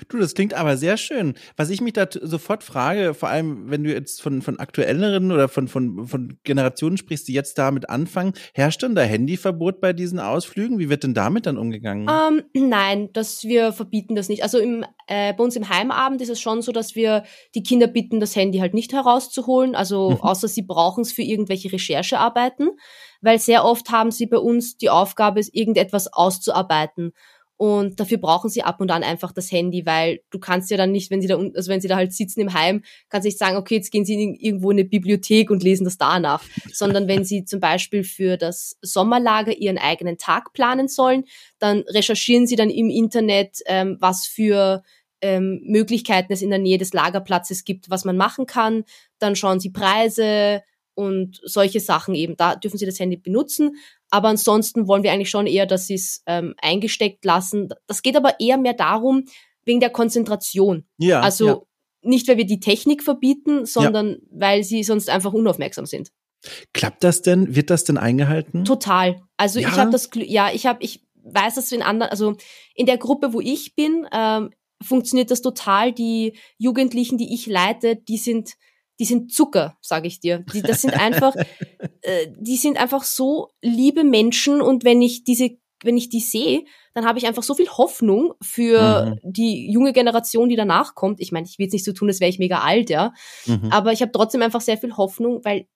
[0.09, 1.35] Du, das klingt aber sehr schön.
[1.57, 5.49] Was ich mich da sofort frage, vor allem wenn du jetzt von, von aktuelleren oder
[5.49, 10.19] von, von, von Generationen sprichst, die jetzt damit anfangen, herrscht denn da Handyverbot bei diesen
[10.19, 10.79] Ausflügen?
[10.79, 12.09] Wie wird denn damit dann umgegangen?
[12.09, 14.43] Um, ähm, nein, dass wir verbieten das nicht.
[14.43, 17.25] Also im, äh, bei uns im Heimabend ist es schon so, dass wir
[17.55, 20.21] die Kinder bitten, das Handy halt nicht herauszuholen, also mhm.
[20.21, 22.71] außer sie brauchen es für irgendwelche Recherchearbeiten,
[23.21, 27.13] weil sehr oft haben sie bei uns die Aufgabe, irgendetwas auszuarbeiten.
[27.59, 30.93] Und dafür brauchen sie ab und an einfach das Handy, weil du kannst ja dann
[30.93, 33.39] nicht, wenn sie da, also wenn sie da halt sitzen im Heim, kannst du nicht
[33.39, 36.45] sagen, okay, jetzt gehen sie in irgendwo in eine Bibliothek und lesen das da nach.
[36.73, 41.25] Sondern wenn sie zum Beispiel für das Sommerlager ihren eigenen Tag planen sollen,
[41.59, 44.85] dann recherchieren sie dann im Internet, ähm, was für
[45.21, 48.85] ähm, Möglichkeiten es in der Nähe des Lagerplatzes gibt, was man machen kann.
[49.19, 50.63] Dann schauen sie Preise,
[50.99, 52.37] und solche Sachen eben.
[52.37, 53.77] Da dürfen sie das Handy benutzen.
[54.11, 57.69] Aber ansonsten wollen wir eigentlich schon eher, dass sie es ähm, eingesteckt lassen.
[57.87, 59.25] Das geht aber eher mehr darum,
[59.65, 60.89] wegen der Konzentration.
[60.99, 61.21] Ja.
[61.21, 61.61] Also ja.
[62.03, 64.19] nicht, weil wir die Technik verbieten, sondern ja.
[64.33, 66.11] weil sie sonst einfach unaufmerksam sind.
[66.73, 67.55] Klappt das denn?
[67.55, 68.65] Wird das denn eingehalten?
[68.65, 69.21] Total.
[69.37, 69.69] Also ja.
[69.69, 72.35] ich habe das, ja, ich habe, ich weiß, dass in anderen, also
[72.75, 74.51] in der Gruppe, wo ich bin, ähm,
[74.83, 75.93] funktioniert das total.
[75.93, 78.55] Die Jugendlichen, die ich leite, die sind
[78.99, 80.45] die sind Zucker, sage ich dir.
[80.53, 81.35] Die, das sind einfach,
[82.03, 85.51] äh, die sind einfach so liebe Menschen und wenn ich diese,
[85.83, 89.33] wenn ich die sehe, dann habe ich einfach so viel Hoffnung für mhm.
[89.33, 91.21] die junge Generation, die danach kommt.
[91.21, 93.13] Ich meine, ich will jetzt nicht so tun, als wäre ich mega alt, ja,
[93.47, 93.69] mhm.
[93.71, 95.67] aber ich habe trotzdem einfach sehr viel Hoffnung, weil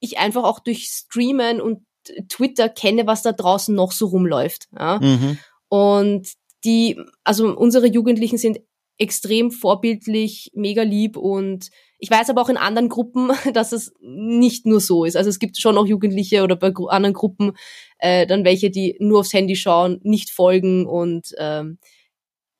[0.00, 1.84] ich einfach auch durch Streamen und
[2.28, 4.68] Twitter kenne, was da draußen noch so rumläuft.
[4.78, 4.98] Ja?
[5.00, 5.38] Mhm.
[5.68, 6.28] Und
[6.64, 8.60] die, also unsere Jugendlichen sind
[8.98, 14.66] extrem vorbildlich, mega lieb und ich weiß aber auch in anderen Gruppen, dass es nicht
[14.66, 15.16] nur so ist.
[15.16, 17.52] Also es gibt schon auch Jugendliche oder bei anderen Gruppen
[17.98, 21.78] äh, dann welche, die nur aufs Handy schauen, nicht folgen und ähm,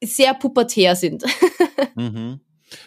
[0.02, 1.24] sehr pubertär sind.
[1.96, 2.40] mhm.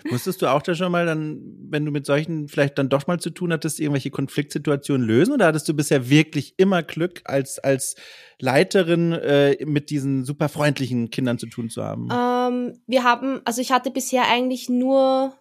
[0.09, 3.19] Musstest du auch da schon mal dann, wenn du mit solchen vielleicht dann doch mal
[3.19, 7.95] zu tun hattest, irgendwelche Konfliktsituationen lösen oder hattest du bisher wirklich immer Glück als, als
[8.39, 12.09] Leiterin äh, mit diesen super freundlichen Kindern zu tun zu haben?
[12.11, 15.35] Ähm, wir haben, also ich hatte bisher eigentlich nur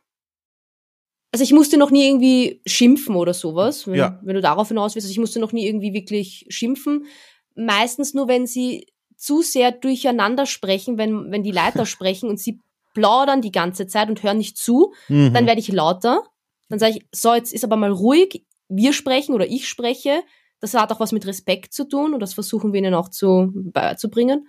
[1.33, 4.21] also ich musste noch nie irgendwie schimpfen oder sowas, wenn, ja.
[4.23, 5.07] wenn du darauf hinaus willst.
[5.07, 7.07] Also ich musste noch nie irgendwie wirklich schimpfen.
[7.55, 12.61] Meistens nur, wenn sie zu sehr durcheinander sprechen, wenn, wenn die Leiter sprechen und sie
[12.95, 15.33] plaudern die ganze Zeit und hören nicht zu, mhm.
[15.33, 16.23] dann werde ich lauter.
[16.69, 20.23] Dann sage ich, so, jetzt ist aber mal ruhig, wir sprechen oder ich spreche.
[20.61, 23.51] Das hat auch was mit Respekt zu tun und das versuchen wir ihnen auch zu,
[23.55, 24.49] beizubringen.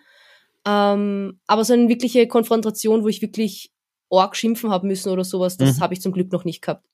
[0.65, 3.71] Ähm, aber so eine wirkliche Konfrontation, wo ich wirklich
[4.09, 5.81] Org schimpfen habe müssen oder sowas, das mhm.
[5.81, 6.85] habe ich zum Glück noch nicht gehabt.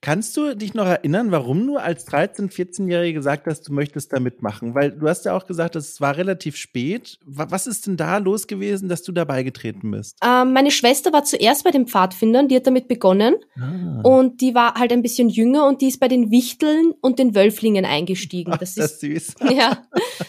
[0.00, 4.20] Kannst du dich noch erinnern, warum du als 13-, 14-Jährige gesagt hast, du möchtest da
[4.20, 4.74] mitmachen?
[4.74, 7.18] Weil du hast ja auch gesagt, es war relativ spät.
[7.24, 10.18] Was ist denn da los gewesen, dass du dabei getreten bist?
[10.24, 13.36] Ähm, meine Schwester war zuerst bei den Pfadfindern, die hat damit begonnen.
[13.56, 14.00] Ah.
[14.02, 17.34] Und die war halt ein bisschen jünger und die ist bei den Wichteln und den
[17.34, 18.52] Wölflingen eingestiegen.
[18.54, 19.34] Ach, das, ist süß.
[19.54, 19.84] Ja,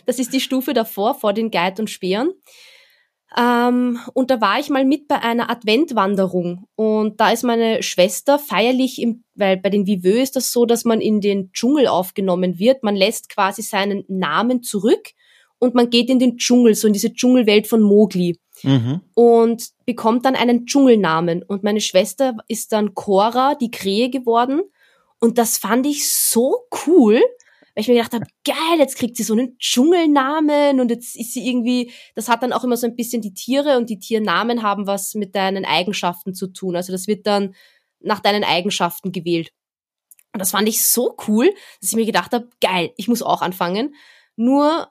[0.05, 2.29] das ist die Stufe davor, vor den Geit und Speeren.
[3.37, 8.39] Ähm, und da war ich mal mit bei einer Adventwanderung und da ist meine Schwester
[8.39, 12.59] feierlich im, weil bei den Viveux ist das so, dass man in den Dschungel aufgenommen
[12.59, 12.83] wird.
[12.83, 15.09] Man lässt quasi seinen Namen zurück
[15.59, 18.37] und man geht in den Dschungel, so in diese Dschungelwelt von Mowgli.
[18.63, 19.01] Mhm.
[19.15, 21.43] Und bekommt dann einen Dschungelnamen.
[21.43, 24.61] Und meine Schwester ist dann Cora, die Krähe geworden.
[25.19, 27.21] Und das fand ich so cool,
[27.75, 31.33] weil ich mir gedacht habe, geil, jetzt kriegt sie so einen Dschungelnamen und jetzt ist
[31.33, 34.63] sie irgendwie, das hat dann auch immer so ein bisschen die Tiere und die Tiernamen
[34.63, 36.77] haben was mit deinen Eigenschaften zu tun.
[36.77, 37.53] Also das wird dann
[37.99, 39.51] nach deinen Eigenschaften gewählt.
[40.33, 43.41] Und das fand ich so cool, dass ich mir gedacht habe, geil, ich muss auch
[43.41, 43.95] anfangen.
[44.37, 44.89] Nur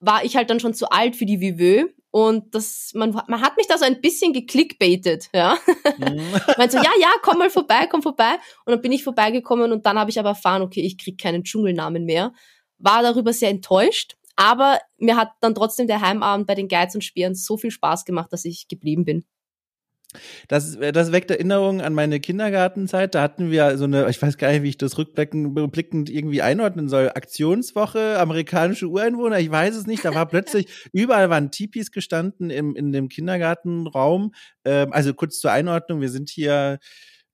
[0.00, 3.56] war ich halt dann schon zu alt für die Viveux und das, man, man hat
[3.56, 5.58] mich da so ein bisschen geklickbaitet, ja.
[5.98, 6.22] Mhm.
[6.58, 8.34] Meint so, ja, ja, komm mal vorbei, komm vorbei.
[8.64, 11.42] Und dann bin ich vorbeigekommen und dann habe ich aber erfahren, okay, ich krieg keinen
[11.42, 12.32] Dschungelnamen mehr.
[12.78, 17.02] War darüber sehr enttäuscht, aber mir hat dann trotzdem der Heimabend bei den Geiz und
[17.02, 19.24] Speeren so viel Spaß gemacht, dass ich geblieben bin.
[20.48, 23.14] Das, das weckt Erinnerungen an meine Kindergartenzeit.
[23.14, 26.88] Da hatten wir so eine, ich weiß gar nicht, wie ich das rückblickend irgendwie einordnen
[26.88, 27.08] soll.
[27.08, 30.04] Aktionswoche, amerikanische Ureinwohner, ich weiß es nicht.
[30.04, 34.32] Da war plötzlich, überall waren Tipis gestanden im, in dem Kindergartenraum.
[34.64, 36.78] Ähm, also kurz zur Einordnung, wir sind hier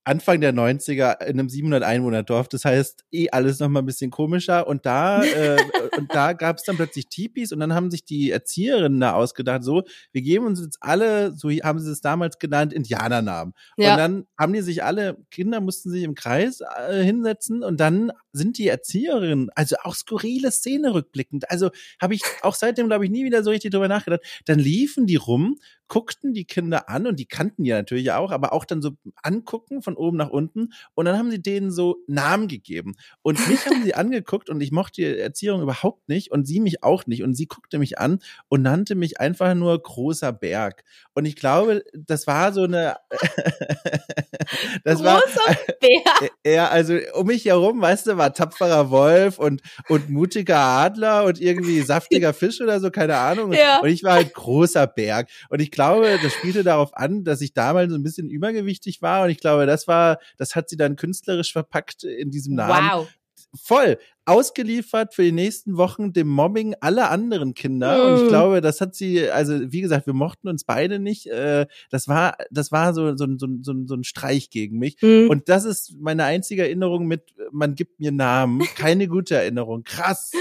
[0.03, 2.47] Anfang der 90er in einem 700 Einwohner Dorf.
[2.47, 4.67] Das heißt, eh alles noch mal ein bisschen komischer.
[4.67, 5.57] Und da, äh,
[5.97, 9.63] und da gab es dann plötzlich Tipis und dann haben sich die Erzieherinnen da ausgedacht,
[9.63, 13.53] so, wir geben uns jetzt alle, so haben sie es damals genannt, Indianernamen.
[13.77, 13.91] Ja.
[13.91, 18.11] Und dann haben die sich alle, Kinder mussten sich im Kreis äh, hinsetzen und dann
[18.33, 21.51] sind die Erzieherinnen, also auch skurrile Szene rückblickend.
[21.51, 21.69] Also
[22.01, 24.21] habe ich auch seitdem, glaube ich, nie wieder so richtig drüber nachgedacht.
[24.45, 25.57] Dann liefen die rum,
[25.91, 28.91] guckten die Kinder an und die kannten ja natürlich auch, aber auch dann so
[29.23, 32.95] angucken von oben nach unten und dann haben sie denen so Namen gegeben.
[33.23, 36.81] Und mich haben sie angeguckt und ich mochte die Erziehung überhaupt nicht und sie mich
[36.81, 37.23] auch nicht.
[37.23, 40.85] Und sie guckte mich an und nannte mich einfach nur großer Berg.
[41.13, 42.95] Und ich glaube, das war so eine.
[44.85, 46.31] das großer war, Berg.
[46.45, 51.41] Ja, also um mich herum, weißt du, war tapferer Wolf und, und mutiger Adler und
[51.41, 53.51] irgendwie saftiger Fisch oder so, keine Ahnung.
[53.51, 53.81] Ja.
[53.81, 55.27] Und ich war halt großer Berg.
[55.49, 59.23] Und ich glaube, das spielte darauf an, dass ich damals so ein bisschen übergewichtig war.
[59.25, 62.89] Und ich glaube, das war, das hat sie dann künstlerisch verpackt in diesem Namen.
[62.91, 63.07] Wow
[63.53, 68.05] voll ausgeliefert für die nächsten Wochen dem Mobbing aller anderen Kinder.
[68.13, 71.27] Und ich glaube, das hat sie, also wie gesagt, wir mochten uns beide nicht.
[71.27, 74.97] Äh, das war, das war so, so, so, so, so ein Streich gegen mich.
[75.01, 75.29] Mm.
[75.29, 78.61] Und das ist meine einzige Erinnerung mit, man gibt mir Namen.
[78.75, 79.83] Keine gute Erinnerung.
[79.83, 80.31] Krass.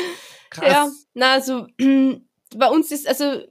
[0.50, 0.66] Krass.
[0.68, 1.66] Ja, na, also
[2.56, 3.42] bei uns ist, also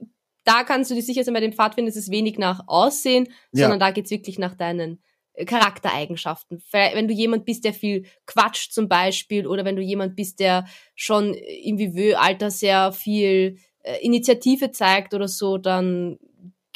[0.50, 3.62] da kannst du dir sicher sein, bei dem Pfadfinder ist es wenig nach Aussehen, ja.
[3.62, 5.00] sondern da geht's wirklich nach deinen
[5.46, 6.60] Charaktereigenschaften.
[6.72, 10.66] Wenn du jemand bist, der viel quatscht zum Beispiel, oder wenn du jemand bist, der
[10.96, 16.18] schon im Viveux-Alter sehr viel äh, Initiative zeigt oder so, dann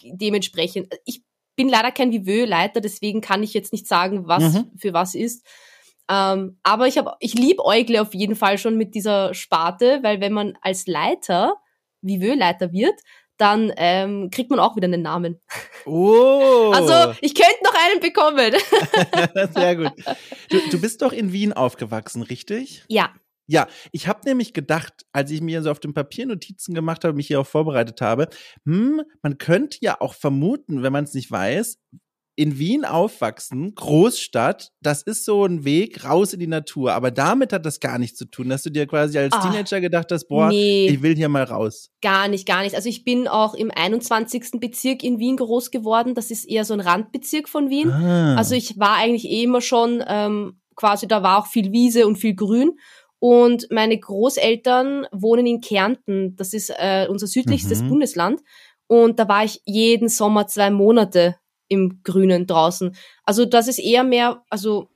[0.04, 0.94] dementsprechend.
[1.04, 1.22] Ich
[1.56, 4.70] bin leider kein Viveux-Leiter, deswegen kann ich jetzt nicht sagen, was mhm.
[4.76, 5.44] für was ist.
[6.08, 10.32] Ähm, aber ich ich liebe Eugle auf jeden Fall schon mit dieser Sparte, weil wenn
[10.32, 11.56] man als Leiter
[12.02, 13.00] Viveux-Leiter wird,
[13.36, 15.40] dann ähm, kriegt man auch wieder einen Namen.
[15.86, 16.72] Oh.
[16.74, 18.52] Also ich könnte noch einen bekommen.
[19.54, 19.92] Sehr gut.
[20.50, 22.84] Du, du bist doch in Wien aufgewachsen, richtig?
[22.88, 23.12] Ja.
[23.46, 27.14] Ja, ich habe nämlich gedacht, als ich mir so auf dem Papier Notizen gemacht habe,
[27.14, 28.28] mich hier auch vorbereitet habe,
[28.64, 31.78] hm, man könnte ja auch vermuten, wenn man es nicht weiß,
[32.36, 36.92] in Wien aufwachsen, Großstadt, das ist so ein Weg raus in die Natur.
[36.92, 39.80] Aber damit hat das gar nichts zu tun, dass du dir quasi als Ach, Teenager
[39.80, 41.90] gedacht hast, boah, nee, ich will hier mal raus.
[42.02, 42.74] Gar nicht, gar nicht.
[42.74, 44.60] Also ich bin auch im 21.
[44.60, 46.14] Bezirk in Wien groß geworden.
[46.14, 47.90] Das ist eher so ein Randbezirk von Wien.
[47.90, 48.36] Ah.
[48.36, 52.16] Also ich war eigentlich eh immer schon ähm, quasi, da war auch viel Wiese und
[52.16, 52.72] viel Grün.
[53.20, 56.36] Und meine Großeltern wohnen in Kärnten.
[56.36, 57.90] Das ist äh, unser südlichstes mhm.
[57.90, 58.40] Bundesland.
[58.86, 61.36] Und da war ich jeden Sommer zwei Monate
[61.68, 62.94] im Grünen draußen.
[63.24, 64.88] Also das ist eher mehr, also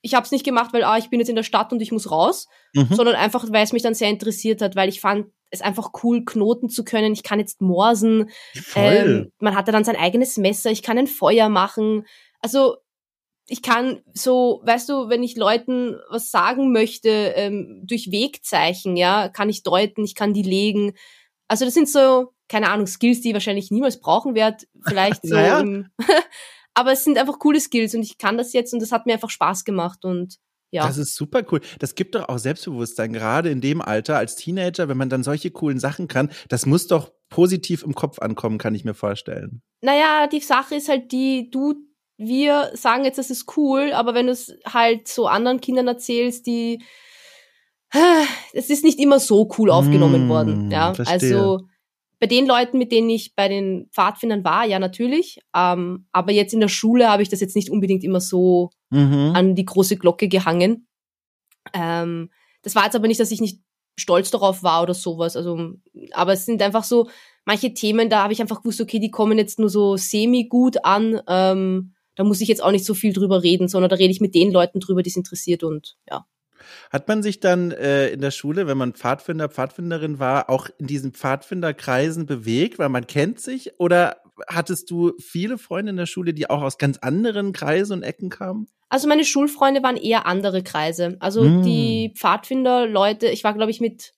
[0.00, 1.92] ich habe es nicht gemacht, weil ah, ich bin jetzt in der Stadt und ich
[1.92, 2.88] muss raus, mhm.
[2.90, 6.24] sondern einfach, weil es mich dann sehr interessiert hat, weil ich fand es einfach cool,
[6.24, 7.12] knoten zu können.
[7.12, 8.30] Ich kann jetzt morsen.
[8.74, 10.70] Ähm, man hatte dann sein eigenes Messer.
[10.70, 12.06] Ich kann ein Feuer machen.
[12.40, 12.76] Also
[13.46, 19.28] ich kann so, weißt du, wenn ich Leuten was sagen möchte, ähm, durch Wegzeichen, ja,
[19.28, 20.92] kann ich deuten, ich kann die legen.
[21.48, 25.34] Also das sind so, keine Ahnung, Skills, die ich wahrscheinlich niemals brauchen werde, vielleicht so
[25.34, 25.60] Naja.
[25.60, 25.88] im,
[26.74, 29.14] aber es sind einfach coole Skills und ich kann das jetzt und das hat mir
[29.14, 30.36] einfach Spaß gemacht und
[30.70, 30.86] ja.
[30.86, 31.62] Das ist super cool.
[31.78, 35.50] Das gibt doch auch Selbstbewusstsein, gerade in dem Alter als Teenager, wenn man dann solche
[35.50, 36.30] coolen Sachen kann.
[36.50, 39.62] Das muss doch positiv im Kopf ankommen, kann ich mir vorstellen.
[39.80, 41.74] Naja, die Sache ist halt die, du,
[42.18, 46.46] wir sagen jetzt, das ist cool, aber wenn du es halt so anderen Kindern erzählst,
[46.46, 46.82] die,
[48.52, 50.92] es ist nicht immer so cool aufgenommen Hm, worden, ja.
[50.92, 51.14] verstehe.
[51.14, 51.66] Also,
[52.20, 56.52] bei den Leuten, mit denen ich bei den Pfadfindern war, ja, natürlich, ähm, aber jetzt
[56.52, 59.32] in der Schule habe ich das jetzt nicht unbedingt immer so Mhm.
[59.34, 60.88] an die große Glocke gehangen.
[61.74, 62.30] Ähm,
[62.62, 63.60] das war jetzt aber nicht, dass ich nicht
[63.98, 65.36] stolz darauf war oder sowas.
[65.36, 65.74] Also,
[66.12, 67.08] aber es sind einfach so
[67.44, 70.84] manche Themen, da habe ich einfach gewusst, okay, die kommen jetzt nur so semi gut
[70.84, 71.20] an.
[71.28, 74.20] Ähm, da muss ich jetzt auch nicht so viel drüber reden, sondern da rede ich
[74.20, 76.26] mit den Leuten drüber, die es interessiert und ja.
[76.90, 80.86] Hat man sich dann äh, in der Schule, wenn man Pfadfinder, Pfadfinderin war, auch in
[80.86, 83.78] diesen Pfadfinderkreisen bewegt, weil man kennt sich?
[83.78, 88.02] Oder hattest du viele Freunde in der Schule, die auch aus ganz anderen Kreisen und
[88.02, 88.68] Ecken kamen?
[88.88, 91.16] Also meine Schulfreunde waren eher andere Kreise.
[91.20, 91.62] Also Mm.
[91.62, 94.14] die Pfadfinder-Leute, ich war, glaube ich, mit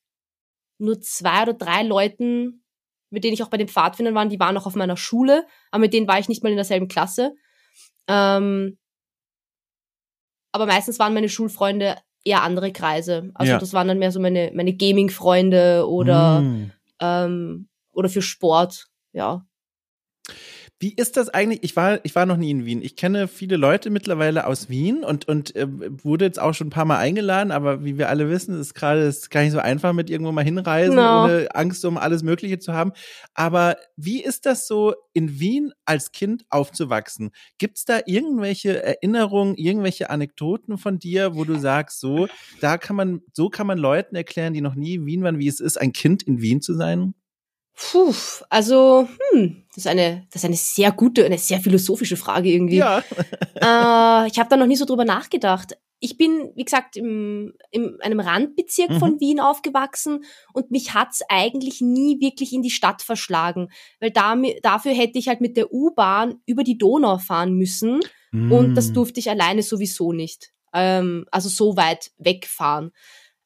[0.78, 2.64] nur zwei oder drei Leuten,
[3.10, 5.80] mit denen ich auch bei den Pfadfindern war, die waren auch auf meiner Schule, aber
[5.80, 7.34] mit denen war ich nicht mal in derselben Klasse.
[8.06, 8.78] Ähm,
[10.52, 13.30] aber meistens waren meine Schulfreunde eher andere Kreise.
[13.34, 13.58] Also Ja.
[13.58, 16.70] das waren dann mehr so meine, meine Gaming-Freunde oder, Hm.
[17.00, 19.44] ähm, oder für Sport, ja.
[20.82, 21.62] Wie ist das eigentlich?
[21.62, 22.80] Ich war, ich war noch nie in Wien.
[22.80, 26.70] Ich kenne viele Leute mittlerweile aus Wien und, und äh, wurde jetzt auch schon ein
[26.70, 29.92] paar Mal eingeladen, aber wie wir alle wissen, ist gerade ist gar nicht so einfach
[29.92, 31.24] mit irgendwo mal hinreisen, No.
[31.24, 32.92] ohne Angst um alles Mögliche zu haben.
[33.34, 37.32] Aber wie ist das so, in Wien als Kind aufzuwachsen?
[37.58, 42.26] Gibt's da irgendwelche Erinnerungen, irgendwelche Anekdoten von dir, wo du sagst, so,
[42.62, 45.48] da kann man, so kann man Leuten erklären, die noch nie in Wien waren, wie
[45.48, 47.12] es ist, ein Kind in Wien zu sein?
[47.82, 48.14] Puh,
[48.50, 52.76] also, hm, das ist eine, das ist eine sehr gute, eine sehr philosophische Frage irgendwie.
[52.76, 53.02] Ja.
[53.62, 55.76] Äh, ich habe da noch nie so drüber nachgedacht.
[55.98, 58.98] Ich bin, wie gesagt, im, in einem Randbezirk Mhm.
[58.98, 63.68] von Wien aufgewachsen und mich hat's eigentlich nie wirklich in die Stadt verschlagen,
[64.00, 68.00] weil da, dafür hätte ich halt mit der U-Bahn über die Donau fahren müssen
[68.32, 68.94] und das Hm.
[68.94, 70.52] durfte ich alleine sowieso nicht.
[70.72, 72.92] Ähm, also so weit wegfahren.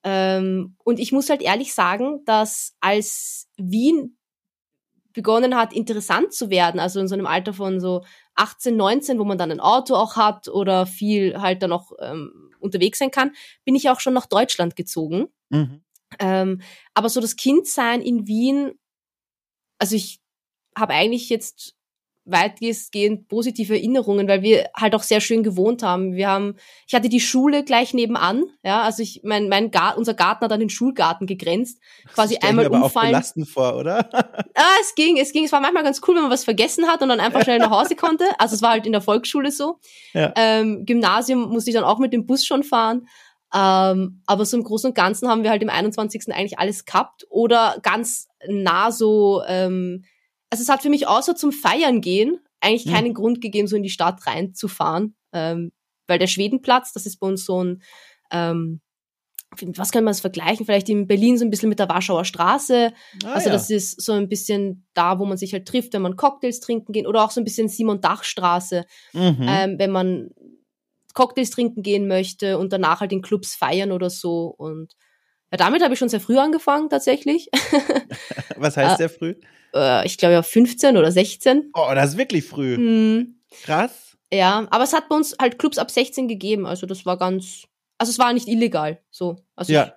[0.04, 4.16] Ähm, und ich muss halt ehrlich sagen, dass als Wien
[5.14, 9.24] begonnen hat, interessant zu werden, also in so einem Alter von so 18, 19, wo
[9.24, 13.32] man dann ein Auto auch hat oder viel halt dann auch ähm, unterwegs sein kann,
[13.64, 15.28] bin ich auch schon nach Deutschland gezogen.
[15.48, 15.82] Mhm.
[16.18, 16.60] Ähm,
[16.92, 18.72] aber so das Kindsein in Wien,
[19.78, 20.20] also ich
[20.76, 21.74] habe eigentlich jetzt
[22.24, 26.14] weitgehend positive Erinnerungen, weil wir halt auch sehr schön gewohnt haben.
[26.14, 26.56] Wir haben,
[26.86, 30.52] ich hatte die Schule gleich nebenan, ja, also ich, mein, mein Garten, unser Garten hat
[30.52, 31.80] an den Schulgarten gegrenzt,
[32.14, 33.08] quasi einmal mir aber umfallen.
[33.08, 34.08] auch belastend vor, oder?
[34.56, 35.44] Ah, es ging, es ging.
[35.44, 37.70] Es war manchmal ganz cool, wenn man was vergessen hat und dann einfach schnell nach
[37.70, 38.24] Hause konnte.
[38.38, 39.80] Also es war halt in der Volksschule so.
[40.12, 40.32] Ja.
[40.36, 43.08] Ähm, Gymnasium musste ich dann auch mit dem Bus schon fahren.
[43.52, 46.32] Ähm, aber so im Großen und Ganzen haben wir halt im 21.
[46.32, 49.42] eigentlich alles gehabt oder ganz nah so.
[49.46, 50.04] Ähm,
[50.54, 52.90] also es hat für mich außer zum Feiern gehen eigentlich Mhm.
[52.92, 55.16] keinen Grund gegeben, so in die Stadt reinzufahren.
[55.32, 55.72] Ähm,
[56.06, 57.82] weil der Schwedenplatz, das ist bei uns so ein
[58.30, 58.80] ähm,
[59.76, 60.64] was kann man es vergleichen?
[60.66, 62.92] Vielleicht in Berlin so ein bisschen mit der Warschauer Straße.
[63.24, 63.52] Ah, Also ja.
[63.52, 66.92] das ist so ein bisschen da, wo man sich halt trifft, wenn man Cocktails trinken
[66.92, 69.46] gehen oder auch so ein bisschen Simon-Dach-Straße, Mhm.
[69.48, 70.30] ähm, wenn man
[71.14, 74.46] Cocktails trinken gehen möchte und danach halt in Clubs feiern oder so.
[74.56, 74.94] Und
[75.54, 77.48] ja, damit habe ich schon sehr früh angefangen tatsächlich.
[78.56, 79.34] Was heißt äh, sehr früh?
[79.72, 81.70] äh, ich glaube ja 15 oder 16.
[81.74, 82.74] Oh, das ist wirklich früh.
[82.76, 84.16] Hm, Krass.
[84.32, 86.66] ja, aber es hat bei uns halt Clubs ab 16 gegeben.
[86.66, 87.66] Also das war ganz,
[87.98, 89.00] also es war nicht illegal.
[89.12, 89.84] So, also Ja.
[89.84, 89.92] ich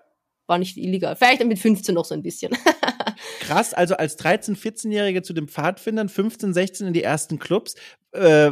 [0.48, 1.16] war nicht illegal.
[1.16, 2.52] Vielleicht mit 15 noch so ein bisschen.
[3.42, 7.76] Krass, also als 13-, 14-Jährige zu den Pfadfindern, 15, 16 in die ersten Clubs.
[8.12, 8.52] Äh,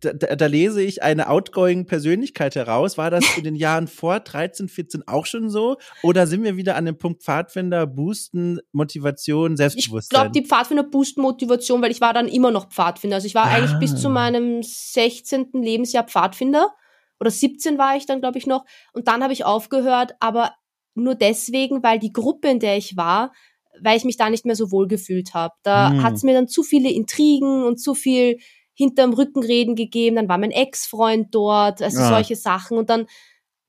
[0.00, 2.96] da, da, da lese ich eine outgoing Persönlichkeit heraus.
[2.98, 5.76] War das in den Jahren vor 13, 14 auch schon so?
[6.02, 10.20] Oder sind wir wieder an dem Punkt Pfadfinder, Boosten, Motivation, Ich Selbstbewusstsein?
[10.20, 13.16] glaube, die Pfadfinder boosten Motivation, weil ich war dann immer noch Pfadfinder.
[13.16, 13.54] Also ich war Ah.
[13.54, 15.50] eigentlich bis zu meinem 16.
[15.62, 16.72] Lebensjahr Pfadfinder.
[17.20, 18.64] Oder 17 war ich dann, glaube ich, noch.
[18.94, 20.52] Und dann habe ich aufgehört, aber
[20.94, 23.32] nur deswegen, weil die Gruppe, in der ich war,
[23.80, 25.54] weil ich mich da nicht mehr so wohl gefühlt habe.
[25.62, 26.02] Da Hm.
[26.02, 28.38] hat's mir dann zu viele Intrigen und zu viel
[28.74, 30.16] hinterm Rückenreden gegeben.
[30.16, 32.08] Dann war mein Ex-Freund dort, also Ah.
[32.08, 32.76] solche Sachen.
[32.78, 33.06] Und dann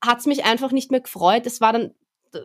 [0.04, 1.46] hat's mich einfach nicht mehr gefreut.
[1.46, 1.94] Es war dann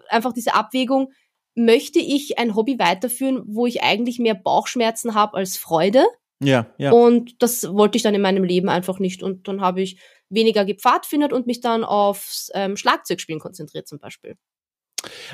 [0.10, 1.12] einfach diese Abwägung,
[1.56, 6.06] möchte ich ein Hobby weiterführen, wo ich eigentlich mehr Bauchschmerzen habe als Freude?
[6.42, 6.92] Ja, ja.
[6.92, 9.24] Und das wollte ich dann in meinem Leben einfach nicht.
[9.24, 14.38] Und dann habe ich weniger gepfadfindet und mich dann aufs ähm, Schlagzeugspielen konzentriert zum Beispiel.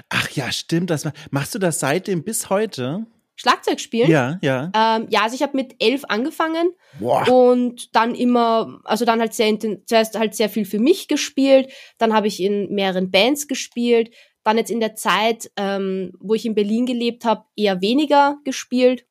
[0.09, 0.89] Ach ja, stimmt.
[0.89, 3.05] Das, machst du das seitdem bis heute?
[3.35, 4.09] Schlagzeug spielen?
[4.09, 4.71] Ja, ja.
[4.73, 7.27] Ähm, ja, also ich habe mit elf angefangen Boah.
[7.29, 12.13] und dann immer, also dann halt sehr zuerst halt sehr viel für mich gespielt, dann
[12.13, 14.11] habe ich in mehreren Bands gespielt,
[14.43, 19.05] dann jetzt in der Zeit, ähm, wo ich in Berlin gelebt habe, eher weniger gespielt.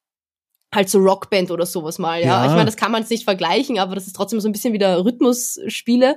[0.75, 2.27] Halt so Rockband oder sowas mal, ja.
[2.27, 2.47] Ja.
[2.47, 4.73] Ich meine, das kann man jetzt nicht vergleichen, aber das ist trotzdem so ein bisschen
[4.73, 6.17] wieder Rhythmusspiele.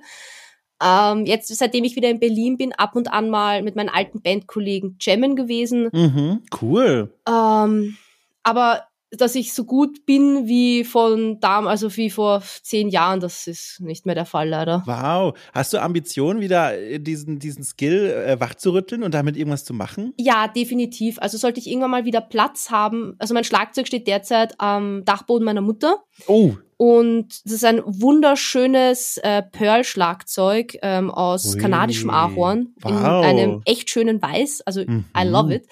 [0.83, 4.21] Ähm, jetzt, seitdem ich wieder in Berlin bin, ab und an mal mit meinen alten
[4.21, 5.89] Bandkollegen jammen gewesen.
[5.91, 7.13] Mhm, cool.
[7.27, 7.97] Ähm,
[8.43, 13.47] aber dass ich so gut bin wie von dam, also wie vor zehn Jahren, das
[13.47, 14.83] ist nicht mehr der Fall leider.
[14.85, 15.37] Wow.
[15.53, 20.13] Hast du Ambitionen, wieder äh, diesen, diesen Skill äh, wachzurütteln und damit irgendwas zu machen?
[20.17, 21.19] Ja, definitiv.
[21.19, 23.15] Also sollte ich irgendwann mal wieder Platz haben.
[23.19, 26.03] Also mein Schlagzeug steht derzeit am Dachboden meiner Mutter.
[26.27, 26.55] Oh.
[26.75, 31.61] Und das ist ein wunderschönes äh, Pearl-Schlagzeug ähm, aus Ui.
[31.61, 33.25] kanadischem Ahorn in Wow.
[33.25, 34.61] einem echt schönen Weiß.
[34.65, 35.05] Also I Mhm.
[35.31, 35.65] love it.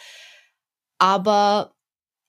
[0.97, 1.74] Aber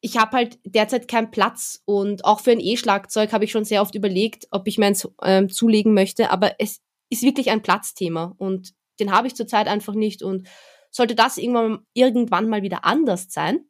[0.07, 3.83] ich habe halt derzeit keinen Platz und auch für ein E-Schlagzeug habe ich schon sehr
[3.83, 6.31] oft überlegt, ob ich meins ähm, zulegen möchte.
[6.31, 10.23] Aber es ist wirklich ein Platzthema und den habe ich zurzeit einfach nicht.
[10.23, 10.47] Und
[10.93, 13.65] sollte das irgendwann, irgendwann mal wieder anders sein,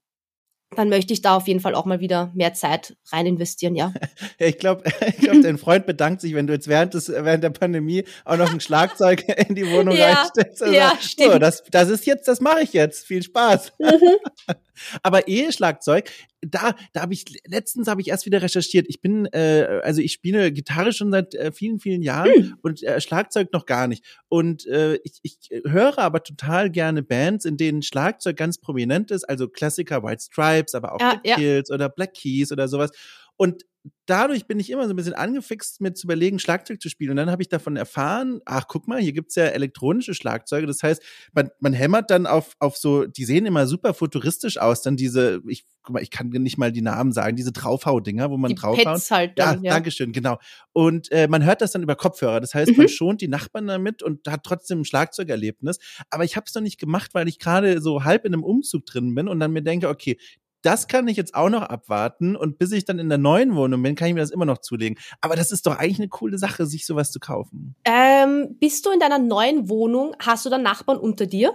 [0.75, 3.93] dann möchte ich da auf jeden Fall auch mal wieder mehr Zeit rein investieren, ja.
[4.39, 7.45] Ja, ich glaube, ich glaub, dein Freund bedankt sich, wenn du jetzt während, des, während
[7.45, 10.63] der Pandemie auch noch ein Schlagzeug in die Wohnung Ja, reinstellst.
[10.63, 11.43] Also, ja, so, stimmt.
[11.43, 13.07] das, das ist jetzt, das mache ich jetzt.
[13.07, 13.73] Viel Spaß.
[15.03, 16.11] Aber E-Schlagzeug,
[16.42, 18.87] da, da habe ich letztens habe ich erst wieder recherchiert.
[18.88, 22.59] Ich bin, äh, also ich spiele Gitarre schon seit äh, vielen, vielen Jahren Hm.
[22.62, 24.05] und äh, Schlagzeug noch gar nicht.
[24.29, 29.25] Und äh, ich, ich höre aber total gerne Bands, in denen Schlagzeug ganz prominent ist,
[29.25, 31.37] also Klassiker White Stripes, aber auch Ja, The ja.
[31.37, 32.90] Kills oder Black Keys oder sowas.
[33.37, 33.64] Und
[34.07, 37.11] dadurch bin ich immer so ein bisschen angefixt, mir zu überlegen, Schlagzeug zu spielen.
[37.11, 40.66] Und dann habe ich davon erfahren, ach, guck mal, hier gibt's ja elektronische Schlagzeuge.
[40.66, 41.03] Das heißt,
[41.35, 45.40] man, man hämmert dann auf, auf so, die sehen immer super futuristisch aus, dann diese,
[45.46, 48.55] ich, guck mal, ich kann nicht mal die Namen sagen, diese Draufhau-Dinger, wo man Die
[48.55, 49.11] draufhaut.
[49.11, 49.72] Halt Ja, dann, ja.
[49.72, 50.38] Dankeschön, genau.
[50.72, 52.40] Und äh, man hört das dann über Kopfhörer.
[52.40, 52.90] Das heißt, man Mhm.
[52.90, 55.79] schont die Nachbarn damit und hat trotzdem ein Schlagzeugerlebnis.
[56.11, 58.87] Aber ich habe es noch nicht gemacht, weil ich gerade so halb in einem Umzug
[58.87, 60.18] drin bin und dann mir denke, okay,
[60.67, 63.83] das kann ich jetzt auch noch abwarten und bis ich dann in der neuen Wohnung
[63.83, 64.99] bin, kann ich mir das immer noch zulegen.
[65.21, 67.77] Aber das ist doch eigentlich eine coole Sache, sich sowas zu kaufen.
[67.85, 71.55] Ähm, bist du in deiner neuen Wohnung, hast du da Nachbarn unter dir?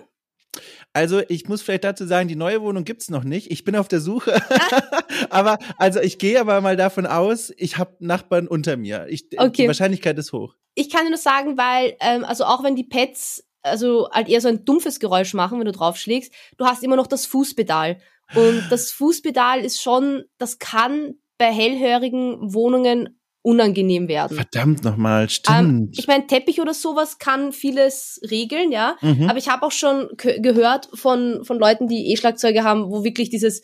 [0.94, 3.52] Also ich muss vielleicht dazu sagen, die neue Wohnung gibt's noch nicht.
[3.52, 4.42] Ich bin auf der Suche.
[5.30, 9.08] aber also ich gehe aber mal davon aus, ich habe Nachbarn unter mir.
[9.10, 9.68] Ich, Die Okay.
[9.68, 10.56] Wahrscheinlichkeit ist hoch.
[10.76, 14.42] Ich kann dir nur sagen, weil, ähm, also auch wenn die Pets also halt eher
[14.42, 17.98] so ein dumpfes Geräusch machen, wenn du draufschlägst, du hast immer noch das Fußpedal.
[18.36, 24.36] Und das Fußpedal ist schon, das kann bei hellhörigen Wohnungen unangenehm werden.
[24.38, 25.98] Verdammt nochmal, Ähm, stimmt.
[26.00, 28.96] ich meine, Teppich oder sowas kann vieles regeln, ja.
[29.02, 29.28] Mhm.
[29.30, 33.30] Aber ich habe auch schon ge- gehört von, von Leuten, die E-Schlagzeuge haben, wo wirklich
[33.32, 33.64] dieses,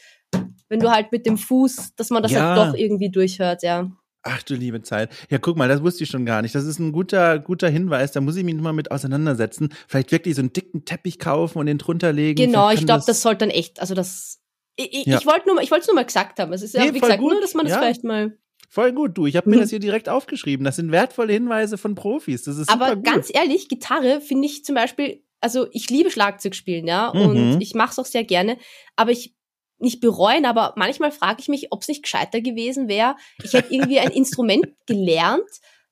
[0.70, 2.56] wenn du halt mit dem Fuß, dass man das Ja.
[2.56, 3.92] halt doch irgendwie durchhört, ja.
[4.24, 5.10] Ach du liebe Zeit.
[5.30, 6.56] Ja, guck mal, das wusste ich schon gar nicht.
[6.56, 8.12] Das ist ein guter, guter Hinweis.
[8.12, 9.70] Da muss ich mich mal mit auseinandersetzen.
[9.88, 12.36] Vielleicht wirklich so einen dicken Teppich kaufen und den drunter legen.
[12.36, 14.40] Genau, ich glaube, das sollte dann echt, also das.
[14.78, 15.18] Ich, Ja.
[15.20, 16.54] ich wollte nur, mal- ich wollte es nur mal gesagt haben.
[16.54, 17.32] Es ist ja, Nee, wie gesagt, gut.
[17.34, 17.80] nur, dass man das Ja.
[17.80, 18.38] vielleicht mal.
[18.70, 19.26] Voll gut, du.
[19.26, 19.62] Ich habe mir Mhm.
[19.62, 20.64] das hier direkt aufgeschrieben.
[20.64, 22.44] Das sind wertvolle Hinweise von Profis.
[22.44, 26.54] Das ist super Aber ganz ehrlich, Gitarre finde ich zum Beispiel, also ich liebe Schlagzeug
[26.54, 27.22] spielen, ja, Mhm.
[27.22, 28.58] und ich mache es auch sehr gerne,
[28.96, 29.34] aber ich
[29.80, 33.16] nicht bereuen, aber manchmal frage ich mich, ob es nicht gescheiter gewesen wäre.
[33.44, 35.48] Ich hätte irgendwie ein Instrument gelernt,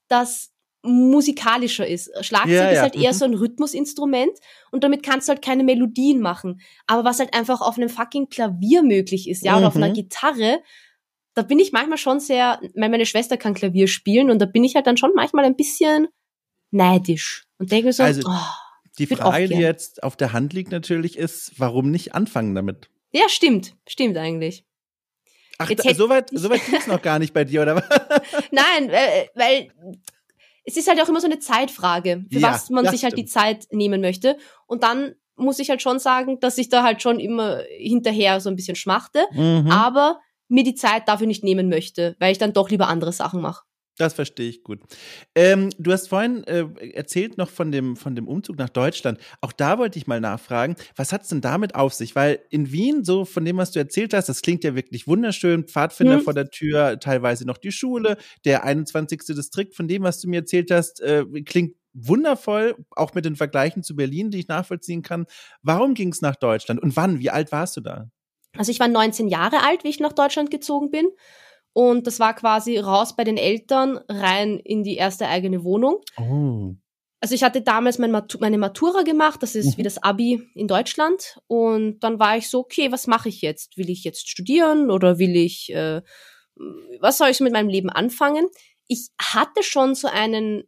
[0.08, 0.52] das
[0.86, 2.10] musikalischer ist.
[2.21, 3.17] Schlagzeug Ja, ist ja, halt eher mhm.
[3.17, 4.38] so ein Rhythmusinstrument
[4.71, 6.62] und damit kannst du halt keine Melodien machen.
[6.88, 9.93] Aber was halt einfach auf einem fucking Klavier möglich ist, ja, oder auf einer Mhm.
[9.93, 10.60] Gitarre,
[11.34, 14.63] da bin ich manchmal schon sehr, weil meine Schwester kann Klavier spielen und da bin
[14.63, 16.08] ich halt dann schon manchmal ein bisschen
[16.71, 18.39] neidisch und denke mir so, Also, oh,
[18.98, 22.89] Die Frage, die jetzt auf der Hand liegt natürlich, ist, warum nicht anfangen damit?
[23.12, 24.65] ja, stimmt, stimmt eigentlich.
[25.58, 27.86] Ach, da, soweit ich- so weit ging's noch gar nicht bei dir, oder was?
[28.52, 29.71] Nein, äh, weil
[30.65, 33.28] es ist halt auch immer so eine Zeitfrage, für Ja, was man sich halt die
[33.28, 33.30] stimmt.
[33.30, 34.38] Zeit nehmen möchte.
[34.65, 38.49] Und dann muss ich halt schon sagen, dass ich da halt schon immer hinterher so
[38.49, 39.70] ein bisschen schmachte, Mhm.
[39.70, 43.41] aber mir die Zeit dafür nicht nehmen möchte, weil ich dann doch lieber andere Sachen
[43.41, 43.63] mache.
[43.98, 44.80] Das verstehe ich gut.
[45.36, 49.20] Ähm, du hast vorhin äh, erzählt noch von dem, von dem Umzug nach Deutschland.
[49.39, 52.14] Auch da wollte ich mal nachfragen, was hat's denn damit auf sich?
[52.14, 55.64] Weil in Wien, so von dem, was du erzählt hast, das klingt ja wirklich wunderschön.
[55.64, 56.22] Pfadfinder Mhm.
[56.22, 59.22] vor der Tür, teilweise noch die Schule, der 21.
[59.34, 63.82] Distrikt, von dem, was du mir erzählt hast, äh, klingt wundervoll, auch mit den Vergleichen
[63.82, 65.26] zu Berlin, die ich nachvollziehen kann.
[65.62, 67.20] Warum ging's nach Deutschland und wann?
[67.20, 68.10] Wie alt warst du da?
[68.58, 71.06] Also ich war 19 Jahre alt, wie ich nach Deutschland gezogen bin.
[71.78, 75.97] Und das war quasi raus bei den Eltern, rein in die erste eigene Wohnung.
[76.17, 76.73] Oh.
[77.19, 79.78] Also ich hatte damals mein Matu meine Matura gemacht, das ist Mhm.
[79.78, 81.38] wie das Abi in Deutschland.
[81.47, 83.76] Und dann war ich so, okay, was mache ich jetzt?
[83.78, 86.01] Will ich jetzt studieren oder will ich, äh,
[87.01, 88.47] was soll ich so mit meinem Leben anfangen?
[88.88, 90.63] Ich hatte schon so einen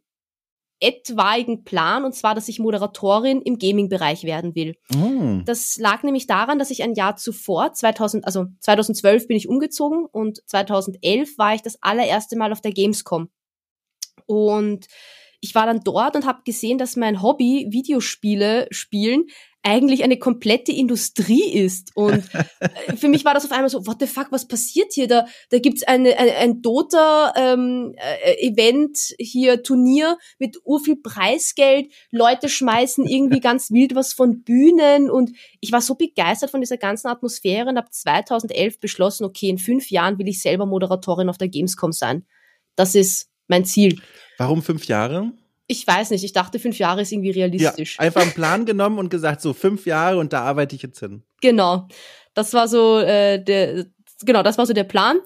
[0.80, 4.76] etwaigen Plan, und zwar, dass ich Moderatorin im Gaming-Bereich werden will.
[4.94, 5.42] Oh.
[5.44, 10.06] Das lag nämlich daran, dass ich ein Jahr zuvor, 2000, also 2012 bin ich umgezogen
[10.06, 13.28] und 2011 war ich das allererste Mal auf der Gamescom.
[14.26, 14.86] Und
[15.40, 19.26] ich war dann dort und habe gesehen, dass mein Hobby, Videospiele spielen,
[19.68, 21.94] eigentlich eine komplette Industrie ist.
[21.94, 22.24] Und
[22.60, 25.06] äh, für mich war das auf einmal so, what the fuck, was passiert hier?
[25.06, 27.36] Da, da gibt's eine, ein, ein Dota-Event,
[29.18, 31.92] hier Turnier mit urviel Preisgeld.
[32.10, 35.10] Leute schmeißen irgendwie ganz wild was von Bühnen.
[35.10, 39.58] Und ich war so begeistert von dieser ganzen Atmosphäre und habe 2011 beschlossen, okay, in
[39.58, 42.24] fünf Jahren will ich selber Moderatorin auf der Gamescom sein.
[42.74, 44.00] Das ist mein Ziel.
[44.38, 45.32] Warum fünf Jahre?
[45.70, 48.00] Ich weiß nicht, ich dachte, fünf Jahre ist irgendwie Ja, realistisch.
[48.00, 51.22] einfach einen Plan genommen und gesagt, so fünf Jahre und da arbeite ich jetzt hin.
[51.42, 51.86] Genau.
[52.34, 53.86] Das war so äh, der
[54.24, 55.18] genau, das war so der Plan.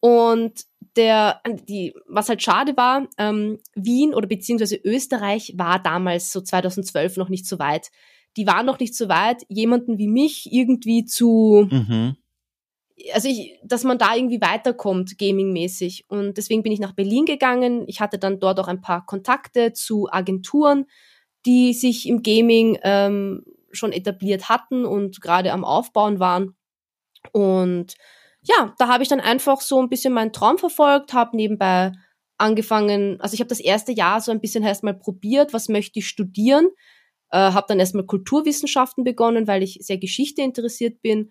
[0.00, 0.52] Und
[0.96, 7.16] der, die, was halt schade war, ähm, Wien oder beziehungsweise Österreich war damals so 2012
[7.16, 7.90] noch nicht so weit.
[8.36, 12.16] Die waren noch nicht so weit, jemanden wie mich irgendwie zu, Mhm.
[13.12, 16.06] Also ich, dass man da irgendwie weiterkommt, gamingmäßig.
[16.08, 17.84] Und deswegen bin ich nach Berlin gegangen.
[17.86, 20.86] Ich hatte dann dort auch ein paar Kontakte zu Agenturen,
[21.44, 26.56] die sich im Gaming ähm, schon etabliert hatten und gerade am Aufbauen waren.
[27.32, 27.94] Und
[28.42, 31.92] ja, da habe ich dann einfach so ein bisschen meinen Traum verfolgt, habe nebenbei
[32.38, 36.08] angefangen, also ich habe das erste Jahr so ein bisschen erstmal probiert, was möchte ich
[36.08, 36.68] studieren,
[37.30, 41.30] äh, habe dann erstmal Kulturwissenschaften begonnen, weil ich sehr Geschichte interessiert bin,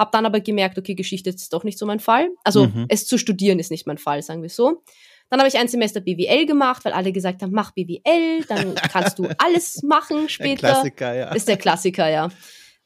[0.00, 2.30] habe dann aber gemerkt, okay, Geschichte ist doch nicht so mein Fall.
[2.42, 2.86] Also Mhm.
[2.88, 4.82] es zu studieren ist nicht mein Fall, sagen wir so.
[5.28, 9.18] Dann habe ich ein Semester BWL gemacht, weil alle gesagt haben, mach BWL, dann kannst
[9.18, 10.68] du alles machen Der später.
[10.68, 11.32] Klassiker, ja.
[11.32, 12.30] Ist der Klassiker, ja.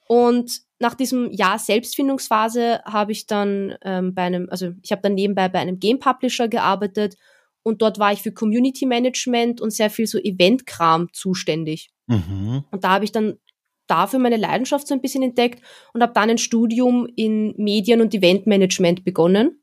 [0.09, 5.15] Und nach diesem Jahr Selbstfindungsphase habe ich dann ähm, bei einem, also ich habe dann
[5.15, 7.17] nebenbei bei einem Game Publisher gearbeitet
[7.63, 11.91] und dort war ich für Community Management und sehr viel so Eventkram zuständig.
[12.09, 12.65] Mhm.
[12.71, 13.39] Und da habe ich dann
[13.87, 15.63] dafür meine Leidenschaft so ein bisschen entdeckt
[15.93, 19.63] und habe dann ein Studium in Medien- und Eventmanagement begonnen.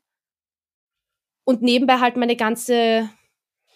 [1.44, 3.08] Und nebenbei halt meine ganze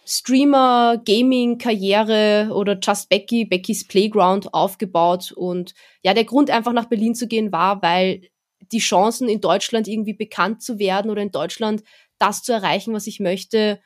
[0.05, 5.33] Streamer, Gaming-Karriere oder Just Becky, Beckys Playground aufgebaut.
[5.33, 8.23] Und ja, der Grund einfach nach Berlin zu gehen war, weil
[8.73, 11.83] die Chancen in Deutschland irgendwie bekannt zu werden oder in Deutschland
[12.19, 13.81] das zu erreichen, was ich möchte,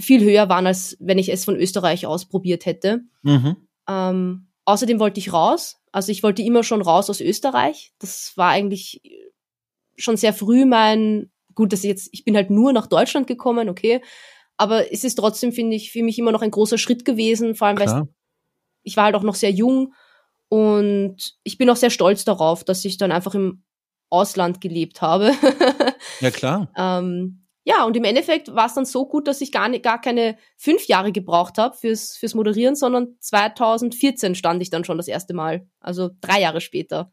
[0.00, 3.02] viel höher waren, als wenn ich es von Österreich aus probiert hätte.
[3.22, 3.68] Mhm.
[3.88, 5.76] Ähm, außerdem wollte ich raus.
[5.92, 7.92] Also ich wollte immer schon raus aus Österreich.
[7.98, 9.00] Das war eigentlich
[9.96, 13.68] schon sehr früh mein, gut, dass ich jetzt, ich bin halt nur nach Deutschland gekommen,
[13.68, 14.00] okay.
[14.56, 17.68] Aber es ist trotzdem, finde ich, für mich immer noch ein großer Schritt gewesen, vor
[17.68, 18.08] allem, weil
[18.82, 19.94] ich war halt auch noch sehr jung
[20.48, 23.64] und ich bin auch sehr stolz darauf, dass ich dann einfach im
[24.10, 25.32] Ausland gelebt habe.
[26.20, 26.70] Ja, klar.
[26.76, 29.98] Ähm, ja, und im Endeffekt war es dann so gut, dass ich gar, nicht, gar
[29.98, 35.08] keine fünf Jahre gebraucht habe fürs, fürs Moderieren, sondern 2014 stand ich dann schon das
[35.08, 37.10] erste Mal, also drei Jahre später,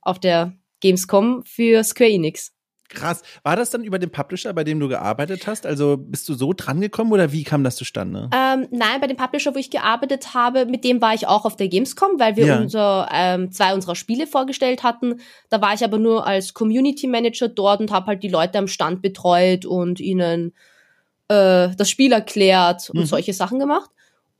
[0.00, 2.52] auf der Gamescom für Square Enix.
[2.90, 3.22] Krass.
[3.44, 5.64] War das dann über den Publisher, bei dem du gearbeitet hast?
[5.64, 8.28] Also bist du so drangekommen oder wie kam das zustande?
[8.34, 11.56] Ähm, nein, bei dem Publisher, wo ich gearbeitet habe, mit dem war ich auch auf
[11.56, 12.58] der Gamescom, weil wir Ja.
[12.60, 15.20] unser, ähm, zwei unserer Spiele vorgestellt hatten.
[15.50, 18.66] Da war ich aber nur als Community Manager dort und habe halt die Leute am
[18.68, 20.52] Stand betreut und ihnen
[21.28, 23.06] äh, das Spiel erklärt und Mhm.
[23.06, 23.88] solche Sachen gemacht.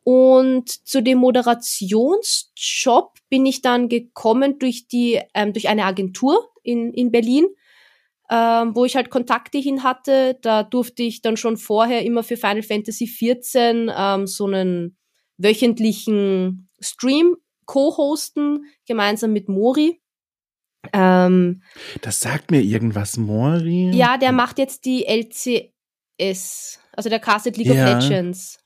[0.02, 6.92] Und zu dem Moderationsjob bin ich dann gekommen durch die, ähm, durch eine Agentur in,
[6.92, 7.46] in Berlin,
[8.30, 10.38] ähm, wo ich halt Kontakte hin hatte.
[10.42, 13.54] Da durfte ich dann schon vorher immer für Final Fantasy XIV
[13.96, 14.96] ähm, so einen
[15.38, 20.00] wöchentlichen Stream co-hosten, gemeinsam mit Mori.
[20.92, 21.62] Ähm,
[22.02, 23.90] Das sagt mir irgendwas, Mori.
[23.92, 27.96] ja, der macht jetzt die LCS, also der castet League Ja.
[27.98, 28.58] of Legends.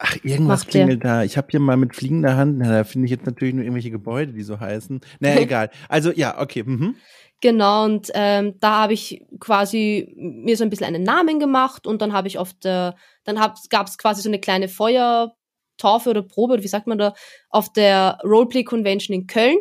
[0.00, 0.84] Ach, irgendwas Macht der.
[0.84, 1.24] klingelt da.
[1.24, 3.90] Ich habe hier mal mit fliegender Hand, na, da finde ich jetzt natürlich nur irgendwelche
[3.90, 5.00] Gebäude, die so heißen.
[5.18, 5.70] Naja, egal.
[5.88, 6.62] Also ja, okay.
[6.64, 6.94] Mhm.
[7.40, 12.02] Genau, und ähm, da habe ich quasi mir so ein bisschen einen Namen gemacht und
[12.02, 13.36] dann habe ich auf der, dann
[13.70, 17.14] gab es quasi so eine kleine Feuertaufe oder Probe, oder wie sagt man da,
[17.50, 19.56] auf der Roleplay Convention in Köln.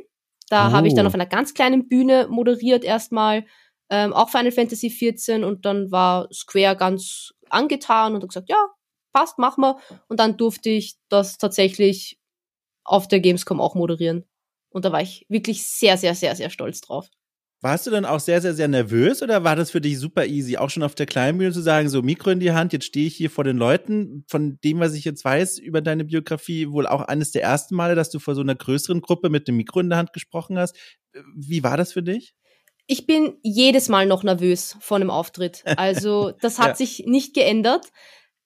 [0.49, 0.71] Da Oh.
[0.71, 3.45] habe ich dann auf einer ganz kleinen Bühne moderiert erstmal,
[3.91, 8.65] ähm, auch Final Fantasy 14 und dann war Square ganz angetan und hat gesagt, ja,
[9.13, 9.75] passt, mach mal.
[10.07, 12.17] Und dann durfte ich das tatsächlich
[12.85, 14.25] auf der Gamescom auch moderieren.
[14.69, 17.09] Und da war ich wirklich sehr, sehr, sehr, sehr stolz drauf.
[17.59, 20.57] Warst du dann auch sehr, sehr, sehr nervös oder war das für dich super easy,
[20.57, 23.07] auch schon auf der kleinen Bühne zu sagen, so Mikro in die Hand, jetzt stehe
[23.07, 26.85] ich hier vor den Leuten, von dem, was ich jetzt weiß über deine Biografie, wohl
[26.85, 29.79] auch eines der ersten Male, dass du vor so einer größeren Gruppe mit dem Mikro
[29.79, 30.75] in der Hand gesprochen hast.
[31.35, 32.35] Wie war das für dich?
[32.85, 35.63] Ich bin jedes Mal noch nervös vor einem Auftritt.
[35.77, 36.75] Also das hat ja.
[36.75, 37.87] sich nicht geändert.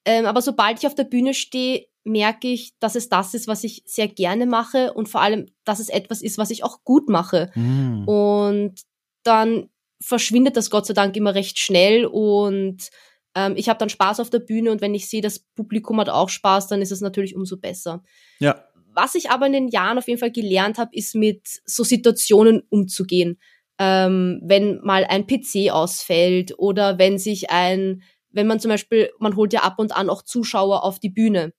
[0.05, 3.63] Ähm, aber sobald ich auf der Bühne stehe, merke ich, dass es das ist, was
[3.63, 7.09] ich sehr gerne mache und vor allem, dass es etwas ist, was ich auch gut
[7.09, 7.51] mache.
[7.53, 8.07] Mm.
[8.07, 8.81] Und
[9.23, 9.69] dann
[10.01, 12.89] verschwindet das Gott sei Dank immer recht schnell und
[13.35, 16.09] ähm, ich habe dann Spaß auf der Bühne und wenn ich sehe, das Publikum hat
[16.09, 18.03] auch Spaß, dann ist es natürlich umso besser.
[18.39, 18.65] Ja.
[18.93, 22.63] Was ich aber in den Jahren auf jeden Fall gelernt habe, ist mit so Situationen
[22.69, 23.39] umzugehen.
[23.79, 29.35] Ähm, wenn mal ein PC ausfällt oder wenn sich ein, wenn man zum Beispiel, man
[29.35, 31.53] holt ja ab und an auch Zuschauer auf die Bühne.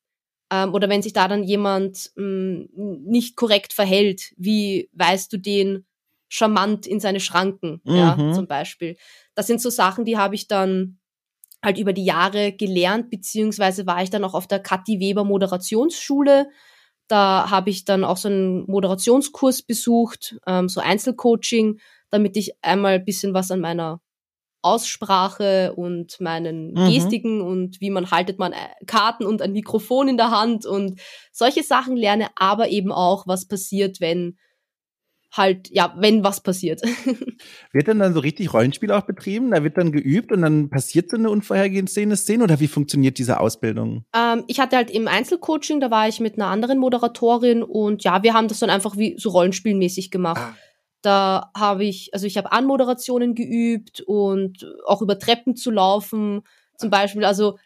[0.53, 5.39] Ähm, oder wenn sich da dann jemand mh, mm, nicht korrekt verhält, wie weißt du
[5.39, 5.87] den
[6.33, 7.95] charmant in seine Schranken, mhm.
[7.95, 8.97] ja, zum Beispiel.
[9.35, 10.99] Das sind so Sachen, die habe ich dann
[11.63, 16.49] halt über die Jahre gelernt, beziehungsweise war ich dann auch auf der Kathi Weber Moderationsschule.
[17.07, 21.79] Da habe ich dann auch so einen Moderationskurs besucht, ähm, so Einzelcoaching,
[22.11, 24.01] damit ich einmal bisschen was an meiner
[24.63, 26.95] Aussprache und meinen mhm.
[26.95, 28.57] Gestiken und wie man haltet man äh,
[28.87, 30.99] Karten und ein Mikrofon in der Hand und
[31.31, 34.39] solche Sachen lerne, aber eben auch, was passiert, wenn
[35.33, 36.83] halt, ja, wenn was passiert.
[37.73, 39.51] Wird dann dann so richtig Rollenspiel auch betrieben?
[39.51, 43.41] Da wird dann geübt und dann passiert so eine unvorhergehende Szene oder wie funktioniert diese
[43.41, 44.05] Ausbildung?
[44.15, 48.23] Ähm, ich hatte halt im Einzelcoaching, da war ich mit einer anderen Moderatorin und ja,
[48.23, 50.41] wir haben das dann einfach wie so rollenspielmäßig gemacht.
[50.41, 50.55] Ah.
[51.01, 56.43] Da habe ich, also ich habe Anmoderationen geübt und auch über Treppen zu laufen.
[56.77, 57.59] Zum Beispiel, also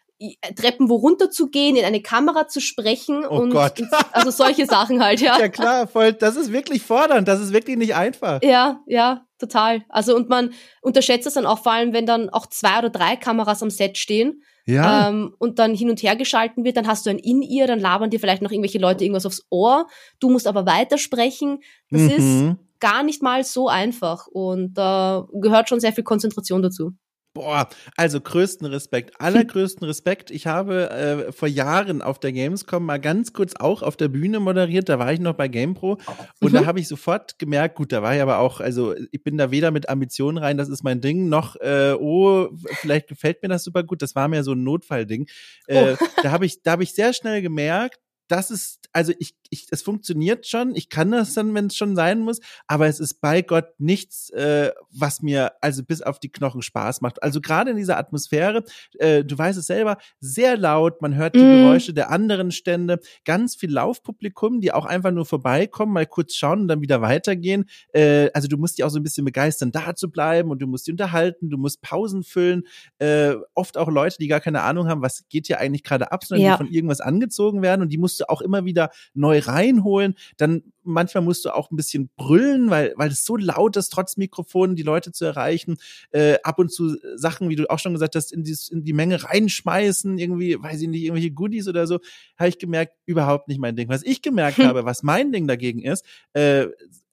[0.55, 3.81] Treppen wo runter zu gehen, in eine Kamera zu sprechen oh und Gott.
[4.11, 5.39] also solche Sachen halt, ja.
[5.39, 8.41] Ja klar, voll, das ist wirklich fordernd, das ist wirklich nicht einfach.
[8.41, 9.83] Ja, ja, total.
[9.89, 13.15] Also und man unterschätzt es dann auch vor allem, wenn dann auch zwei oder drei
[13.15, 14.41] Kameras am Set stehen.
[14.65, 15.07] Ja.
[15.07, 18.09] Ähm, und dann hin und her geschalten wird, dann hast du ein In-Ear, dann labern
[18.09, 19.87] dir vielleicht noch irgendwelche Leute irgendwas aufs Ohr.
[20.19, 21.59] Du musst aber weitersprechen.
[21.89, 22.09] Das mhm.
[22.09, 26.91] ist gar nicht mal so einfach und da äh, gehört schon sehr viel Konzentration dazu.
[27.37, 30.31] Boah, also größten Respekt, allergrößten Respekt.
[30.31, 34.39] Ich habe äh, vor Jahren auf der Gamescom mal ganz kurz auch auf der Bühne
[34.39, 35.99] moderiert, da war ich noch bei GamePro
[36.41, 36.55] und mhm.
[36.55, 39.51] da habe ich sofort gemerkt, gut, da war ich aber auch, also ich bin da
[39.51, 42.49] weder mit Ambitionen rein, das ist mein Ding, noch, äh, oh,
[42.81, 45.27] vielleicht gefällt mir das super gut, das war mir so ein Notfallding.
[45.67, 46.05] Äh, oh.
[46.23, 49.81] Da habe ich, da habe ich sehr schnell gemerkt, das ist, also ich, ich, es
[49.81, 53.41] funktioniert schon, ich kann das dann, wenn es schon sein muss, aber es ist bei
[53.41, 57.21] Gott nichts, äh, was mir also bis auf die Knochen Spaß macht.
[57.23, 58.63] Also gerade in dieser Atmosphäre,
[58.99, 61.63] äh, du weißt es selber, sehr laut, man hört die mm.
[61.63, 66.61] Geräusche der anderen Stände, ganz viel Laufpublikum, die auch einfach nur vorbeikommen, mal kurz schauen
[66.61, 67.65] und dann wieder weitergehen.
[67.93, 70.67] Äh, also du musst die auch so ein bisschen begeistern, da zu bleiben und du
[70.67, 72.63] musst die unterhalten, du musst Pausen füllen.
[72.99, 76.23] Äh, oft auch Leute, die gar keine Ahnung haben, was geht hier eigentlich gerade ab,
[76.23, 76.53] sondern ja.
[76.53, 80.15] die von irgendwas angezogen werden und die musst du auch immer wieder neu reinholen.
[80.37, 84.17] Dann manchmal musst du auch ein bisschen brüllen, weil, weil es so laut ist, trotz
[84.17, 85.77] Mikrofon die Leute zu erreichen.
[86.11, 88.93] Äh, ab und zu Sachen, wie du auch schon gesagt hast, in die, in die
[88.93, 91.99] Menge reinschmeißen, irgendwie, weiß ich nicht, irgendwelche Goodies oder so,
[92.37, 93.89] habe ich gemerkt, überhaupt nicht mein Ding.
[93.89, 96.67] Was ich gemerkt habe, was mein Ding dagegen ist, äh,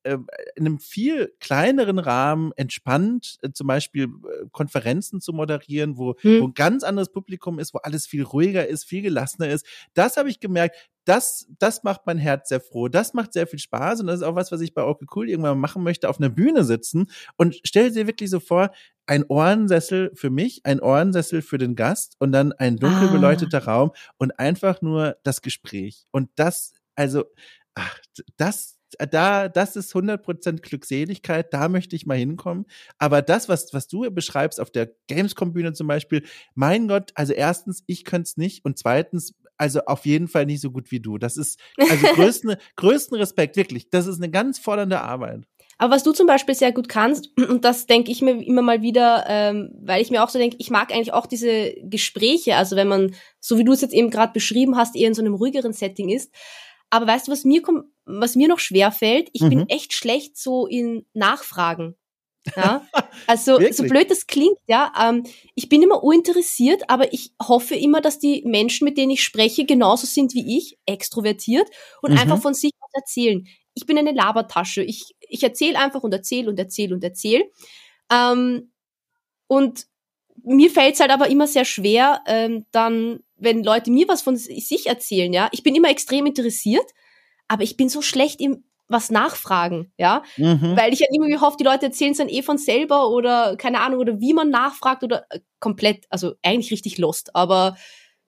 [0.04, 0.18] äh,
[0.54, 6.42] in einem viel kleineren Rahmen entspannt, äh, zum Beispiel äh, Konferenzen zu moderieren, wo, hm.
[6.42, 9.66] wo ein ganz anderes Publikum ist, wo alles viel ruhiger ist, viel gelassener ist.
[9.94, 12.88] Das habe ich gemerkt, das, das macht mein Herz sehr froh.
[12.88, 15.28] Das macht sehr viel Spaß und das ist auch was, was ich bei Okay Cool
[15.28, 18.70] irgendwann machen möchte, auf einer Bühne sitzen und stell dir wirklich so vor,
[19.06, 23.12] ein Ohrensessel für mich, ein Ohrensessel für den Gast und dann ein dunkel ah.
[23.12, 23.72] beleucteter ah.
[23.72, 26.06] Raum und einfach nur das Gespräch.
[26.10, 27.24] Und das, also,
[27.74, 27.98] ach,
[28.36, 28.78] das,
[29.10, 32.66] da, das ist 100% Glückseligkeit, da möchte ich mal hinkommen.
[32.98, 36.24] Aber das, was, was du beschreibst auf der Gamescom-Bühne zum Beispiel,
[36.54, 40.60] mein Gott, also erstens, ich könnte es nicht und zweitens, also auf jeden Fall nicht
[40.60, 41.18] so gut wie du.
[41.18, 43.90] Das ist, also größten, größten Respekt, wirklich.
[43.90, 45.42] Das ist eine ganz fordernde Arbeit.
[45.78, 48.82] Aber was du zum Beispiel sehr gut kannst, und das denke ich mir immer mal
[48.82, 52.76] wieder, ähm, weil ich mir auch so denke, ich mag eigentlich auch diese Gespräche, also
[52.76, 55.34] wenn man, so wie du es jetzt eben gerade beschrieben hast, eher in so einem
[55.34, 56.32] ruhigeren Setting ist,
[56.90, 59.28] aber weißt du, was mir kommt, was mir noch schwer fällt?
[59.32, 59.48] Ich mhm.
[59.48, 61.96] bin echt schlecht so in Nachfragen.
[62.56, 62.86] Ja,
[63.26, 64.92] also so blöd das klingt, ja.
[65.00, 65.24] Ähm,
[65.54, 69.64] ich bin immer uninteressiert, aber ich hoffe immer, dass die Menschen, mit denen ich spreche,
[69.64, 71.68] genauso sind wie ich, extrovertiert
[72.02, 72.18] und mhm.
[72.18, 73.46] einfach von sich erzählen.
[73.74, 74.82] Ich bin eine Labertasche.
[74.82, 77.44] Ich, ich erzähle einfach und erzähle und erzähle und erzähle.
[78.10, 78.72] Ähm,
[79.46, 79.86] und
[80.42, 84.36] mir fällt es halt aber immer sehr schwer, ähm, dann wenn Leute mir was von
[84.36, 86.86] sich erzählen, ja, ich bin immer extrem interessiert,
[87.48, 90.76] aber ich bin so schlecht im was nachfragen, ja, mhm.
[90.76, 93.80] weil ich ja irgendwie hoffe, die Leute erzählen es dann eh von selber oder keine
[93.80, 97.76] Ahnung oder wie man nachfragt oder äh, komplett, also eigentlich richtig lost, aber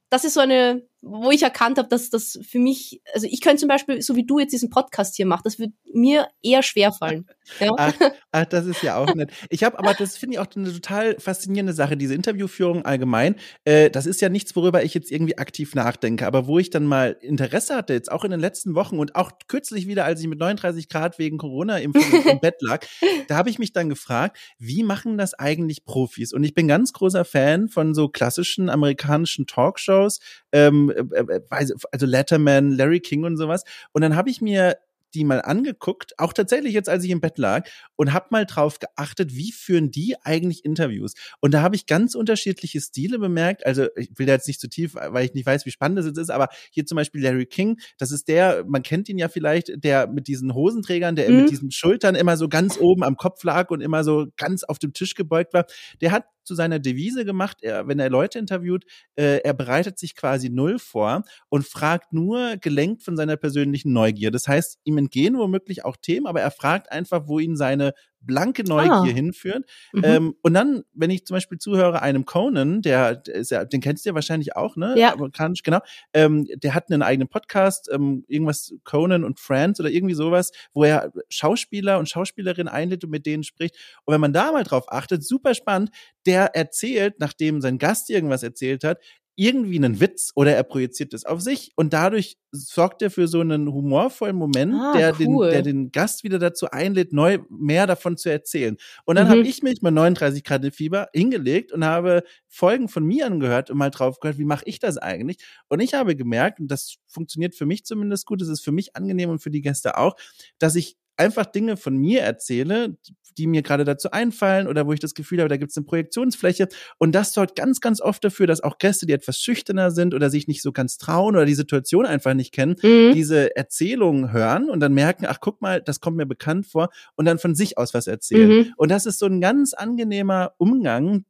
[0.08, 3.58] das ist so eine, wo ich erkannt habe, dass das für mich, also ich könnte
[3.58, 6.92] zum Beispiel, so wie du jetzt diesen Podcast hier machst, das würde mir eher schwer
[6.92, 7.26] fallen.
[7.60, 7.70] Ja?
[7.76, 7.94] Ach,
[8.32, 9.30] ach, das ist ja auch nett.
[9.50, 13.36] Ich habe aber, das finde ich auch eine total faszinierende Sache, diese Interviewführung allgemein.
[13.64, 16.86] Äh, das ist ja nichts, worüber ich jetzt irgendwie aktiv nachdenke, aber wo ich dann
[16.86, 20.26] mal Interesse hatte, jetzt auch in den letzten Wochen und auch kürzlich wieder, als ich
[20.26, 22.84] mit 39 Grad wegen Corona im, im Bett lag,
[23.28, 26.32] da habe ich mich dann gefragt, wie machen das eigentlich Profis?
[26.32, 30.18] Und ich bin ganz großer Fan von so klassischen amerikanischen Talkshows,
[30.50, 33.64] ähm, äh, äh, also Letterman, Larry King und sowas.
[33.92, 34.76] Und dann habe ich mir
[35.16, 38.78] die mal angeguckt, auch tatsächlich jetzt, als ich im Bett lag, und habe mal drauf
[38.78, 41.14] geachtet, wie führen die eigentlich Interviews.
[41.40, 43.64] Und da habe ich ganz unterschiedliche Stile bemerkt.
[43.66, 46.06] Also ich will da jetzt nicht zu tief, weil ich nicht weiß, wie spannend das
[46.06, 49.28] jetzt ist, aber hier zum Beispiel Larry King, das ist der, man kennt ihn ja
[49.28, 51.42] vielleicht, der mit diesen Hosenträgern, der mhm.
[51.42, 54.78] mit diesen Schultern immer so ganz oben am Kopf lag und immer so ganz auf
[54.78, 55.66] dem Tisch gebeugt war.
[56.00, 58.84] Der hat zu seiner Devise gemacht, er, wenn er Leute interviewt,
[59.16, 64.30] äh, er bereitet sich quasi null vor und fragt nur gelenkt von seiner persönlichen Neugier.
[64.30, 68.64] Das heißt, ihm entgehen womöglich auch Themen, aber er fragt einfach, wo ihn seine blanke
[68.64, 69.04] Neugier ah.
[69.04, 69.64] hinführen.
[69.92, 70.02] Mhm.
[70.04, 73.80] Ähm, und dann, wenn ich zum Beispiel zuhöre einem Conan, der, der ist ja, den
[73.80, 74.94] kennst du ja wahrscheinlich auch, ne?
[74.98, 75.12] Ja.
[75.12, 75.80] Amerikanisch, genau.
[76.12, 80.84] Ähm, der hat einen eigenen Podcast, ähm, irgendwas Conan und Friends oder irgendwie sowas, wo
[80.84, 83.76] er Schauspieler und Schauspielerinnen einlädt und mit denen spricht.
[84.04, 85.90] Und wenn man da mal drauf achtet, super spannend,
[86.26, 88.98] der erzählt, nachdem sein Gast irgendwas erzählt hat,
[89.36, 93.40] irgendwie einen Witz oder er projiziert es auf sich und dadurch sorgt er für so
[93.40, 95.46] einen humorvollen Moment, ah, der, cool.
[95.46, 98.78] den, der den Gast wieder dazu einlädt, neu mehr davon zu erzählen.
[99.04, 99.30] Und dann mhm.
[99.30, 103.76] habe ich mich mit 39 Grad Fieber hingelegt und habe Folgen von mir angehört und
[103.76, 105.36] mal drauf gehört, wie mache ich das eigentlich?
[105.68, 108.96] Und ich habe gemerkt, und das funktioniert für mich zumindest gut, es ist für mich
[108.96, 110.16] angenehm und für die Gäste auch,
[110.58, 112.96] dass ich einfach Dinge von mir erzähle,
[113.38, 115.86] die mir gerade dazu einfallen oder wo ich das Gefühl habe, da gibt es eine
[115.86, 116.68] Projektionsfläche.
[116.98, 120.30] Und das sorgt ganz, ganz oft dafür, dass auch Gäste, die etwas schüchterner sind oder
[120.30, 123.12] sich nicht so ganz trauen oder die Situation einfach nicht kennen, mhm.
[123.12, 127.26] diese Erzählungen hören und dann merken, ach guck mal, das kommt mir bekannt vor und
[127.26, 128.48] dann von sich aus was erzählen.
[128.48, 128.72] Mhm.
[128.76, 131.24] Und das ist so ein ganz angenehmer Umgang,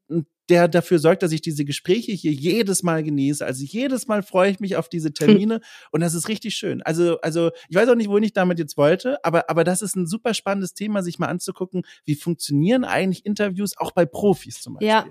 [0.49, 3.45] der dafür sorgt, dass ich diese Gespräche hier jedes Mal genieße.
[3.45, 6.83] Also jedes Mal freue ich mich auf diese Termine und das ist richtig schön.
[6.83, 9.97] Also, also ich weiß auch nicht, wohin ich damit jetzt wollte, aber, aber das ist
[9.97, 14.75] ein super spannendes Thema, sich mal anzugucken, wie funktionieren eigentlich Interviews auch bei Profis zum
[14.75, 14.89] Beispiel.
[14.89, 15.07] Ja.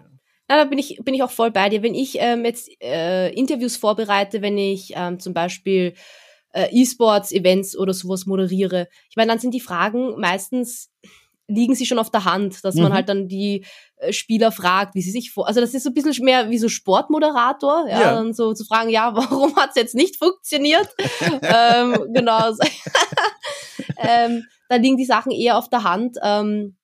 [0.47, 1.81] Ja, da bin ich, bin ich auch voll bei dir.
[1.81, 5.95] Wenn ich ähm, jetzt äh, Interviews vorbereite, wenn ich ähm, zum Beispiel
[6.53, 10.91] äh, E-Sports-Events oder sowas moderiere, ich meine, dann sind die Fragen meistens
[11.47, 12.83] liegen sie schon auf der Hand, dass mhm.
[12.83, 13.65] man halt dann die
[13.97, 15.47] äh, Spieler fragt, wie sie sich vor.
[15.47, 18.15] Also das ist so ein bisschen mehr wie so Sportmoderator, ja, ja.
[18.15, 20.87] dann so zu fragen, ja, warum hat's jetzt nicht funktioniert?
[21.41, 22.51] ähm, genau.
[23.97, 26.17] ähm, da liegen die Sachen eher auf der Hand.
[26.23, 26.77] Ähm,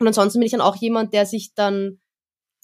[0.00, 2.00] und ansonsten bin ich dann auch jemand, der sich dann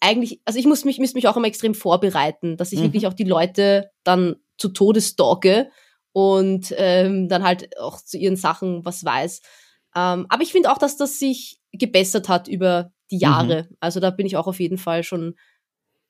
[0.01, 2.85] eigentlich, also ich muss mich, muss mich auch immer extrem vorbereiten, dass ich mhm.
[2.85, 5.71] wirklich auch die Leute dann zu Tode stalke
[6.13, 9.41] und ähm, dann halt auch zu ihren Sachen was weiß.
[9.97, 13.69] Ähm, aber ich finde auch, dass das sich gebessert hat über die Jahre.
[13.71, 13.77] Mhm.
[13.81, 15.37] Also da bin ich auch auf jeden Fall schon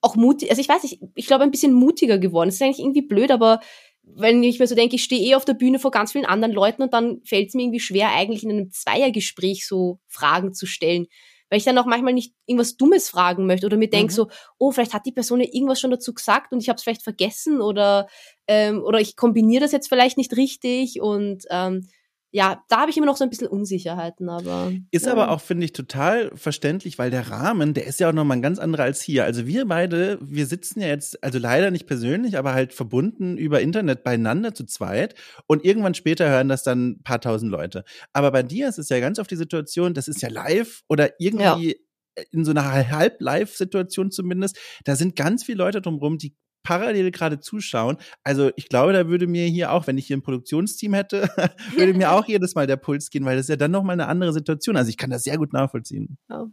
[0.01, 0.51] auch mutig.
[0.51, 2.49] Also ich weiß nicht, ich glaube ein bisschen mutiger geworden.
[2.49, 3.61] Das ist eigentlich irgendwie blöd, aber
[4.03, 6.53] wenn ich mir so denke, ich stehe eh auf der Bühne vor ganz vielen anderen
[6.53, 10.67] Leuten und dann fällt es mir irgendwie schwer, eigentlich in einem Zweiergespräch so Fragen zu
[10.67, 11.07] stellen.
[11.49, 14.17] Weil ich dann auch manchmal nicht irgendwas Dummes fragen möchte oder mir denke mhm.
[14.17, 14.29] so,
[14.59, 17.03] oh, vielleicht hat die Person ja irgendwas schon dazu gesagt und ich habe es vielleicht
[17.03, 18.09] vergessen oder,
[18.47, 21.87] ähm, oder ich kombiniere das jetzt vielleicht nicht richtig und ähm,
[22.35, 24.73] ja, da habe ich immer noch so ein bisschen Unsicherheiten, aber.
[24.91, 25.13] Ist ja.
[25.13, 28.43] aber auch, finde ich, total verständlich, weil der Rahmen, der ist ja auch nochmal ein
[28.43, 29.23] ganz anderer als hier.
[29.23, 33.61] Also wir beide, wir sitzen ja jetzt, also leider nicht persönlich, aber halt verbunden über
[33.61, 35.15] Internet beieinander zu zweit
[35.47, 37.85] und irgendwann später hören das dann ein paar tausend Leute.
[38.13, 41.11] Aber bei dir ist es ja ganz oft die Situation, das ist ja live oder
[41.21, 41.77] irgendwie
[42.17, 42.25] ja.
[42.33, 47.99] in so einer Halb-Live-Situation zumindest, da sind ganz viele Leute drumherum, die parallel gerade zuschauen.
[48.25, 51.29] Also ich glaube, da würde mir hier auch, wenn ich hier ein Produktionsteam hätte,
[51.77, 54.09] würde mir auch jedes Mal der Puls gehen, weil das ist ja dann nochmal eine
[54.09, 54.77] andere Situation.
[54.77, 56.19] Also ich kann das sehr gut nachvollziehen.
[56.29, 56.47] Ja.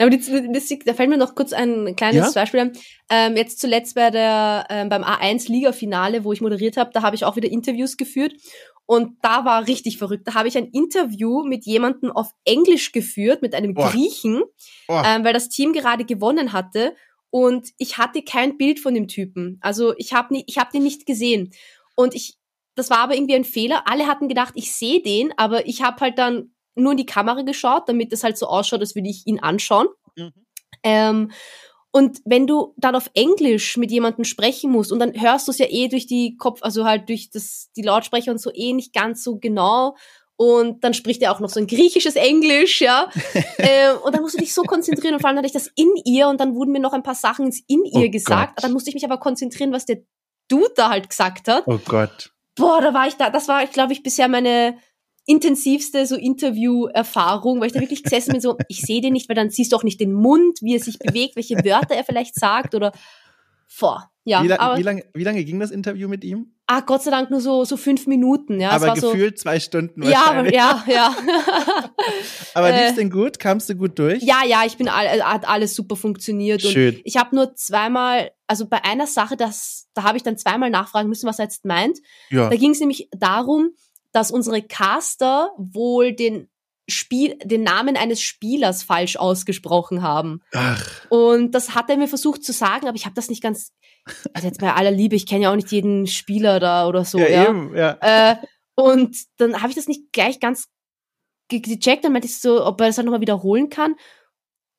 [0.00, 2.40] Aber die, die, da fällt mir noch kurz ein kleines ja?
[2.40, 2.72] Beispiel an.
[3.10, 7.24] Ähm, jetzt zuletzt bei der, ähm, beim A1-Liga-Finale, wo ich moderiert habe, da habe ich
[7.24, 8.34] auch wieder Interviews geführt.
[8.86, 10.26] Und da war richtig verrückt.
[10.26, 13.90] Da habe ich ein Interview mit jemandem auf Englisch geführt, mit einem Boah.
[13.90, 14.42] Griechen,
[14.86, 15.04] Boah.
[15.06, 16.94] Ähm, weil das Team gerade gewonnen hatte
[17.30, 19.58] und ich hatte kein Bild von dem Typen.
[19.60, 21.50] Also ich habe ich hab den nicht gesehen.
[21.94, 22.38] Und ich,
[22.74, 23.82] das war aber irgendwie ein Fehler.
[23.86, 27.42] Alle hatten gedacht, ich sehe den, aber ich habe halt dann nur in die Kamera
[27.42, 29.88] geschaut, damit es halt so ausschaut, als würde ich ihn anschauen.
[30.16, 30.32] Mhm.
[30.82, 31.30] Ähm,
[31.90, 35.58] und wenn du dann auf Englisch mit jemandem sprechen musst und dann hörst du es
[35.58, 38.92] ja eh durch die Kopf, also halt durch das, die Lautsprecher und so eh nicht
[38.92, 39.96] ganz so genau
[40.40, 43.10] Und dann spricht er auch noch so ein griechisches Englisch, ja.
[43.58, 45.90] äh, und dann musst du dich so konzentrieren und vor allem hatte ich das in
[46.04, 48.54] ihr und dann wurden mir noch ein paar Sachen ins in ihr Oh gesagt.
[48.54, 48.64] Gott.
[48.64, 49.98] Dann musste ich mich aber konzentrieren, was der
[50.48, 51.64] Dude da halt gesagt hat.
[51.66, 52.30] Oh Gott.
[52.54, 54.78] Boah, da war ich da, das war, glaube ich, bisher meine
[55.26, 59.36] intensivste so Interview-Erfahrung, weil ich da wirklich gesessen bin, so, ich sehe den nicht, weil
[59.36, 62.36] dann siehst du auch nicht den Mund, wie er sich bewegt, welche Wörter er vielleicht
[62.36, 62.92] sagt oder,
[63.80, 64.42] boah, ja.
[64.42, 66.54] wie, la aber, wie, lange, wie lange ging das Interview mit ihm?
[66.68, 68.70] ah, Gott sei Dank nur so, so fünf Minuten, ja.
[68.70, 70.54] aber war so, gefühlt zwei Stunden ja, aber- wahrscheinlich.
[70.54, 71.16] ja, ja.
[72.54, 73.38] Aber äh, lief's denn gut?
[73.38, 74.22] Kamst du gut durch?
[74.22, 77.00] Ja, ja, ich bin all, äh, hat alles super funktioniert und Schön.
[77.04, 81.08] ich habe nur zweimal, also bei einer Sache, das, da habe ich dann zweimal nachfragen
[81.08, 81.98] müssen, was er jetzt meint.
[82.30, 82.48] Ja.
[82.50, 83.70] Da ging es nämlich darum,
[84.12, 86.48] dass unsere Caster wohl den
[86.88, 90.40] Spiel, den Namen eines Spielers falsch ausgesprochen haben.
[90.54, 93.72] Ach, Und das hat er mir versucht zu sagen, aber ich habe das nicht ganz.
[94.32, 97.18] Also jetzt bei aller Liebe, ich kenne ja auch nicht jeden Spieler da oder so,
[97.18, 97.48] ja, ja.
[97.48, 97.98] eben, ja.
[98.00, 98.36] Äh,
[98.74, 100.68] und dann habe ich das nicht gleich ganz
[101.48, 103.94] ge- gecheckt, dann meinte ich so, ob er das halt nochmal wiederholen kann.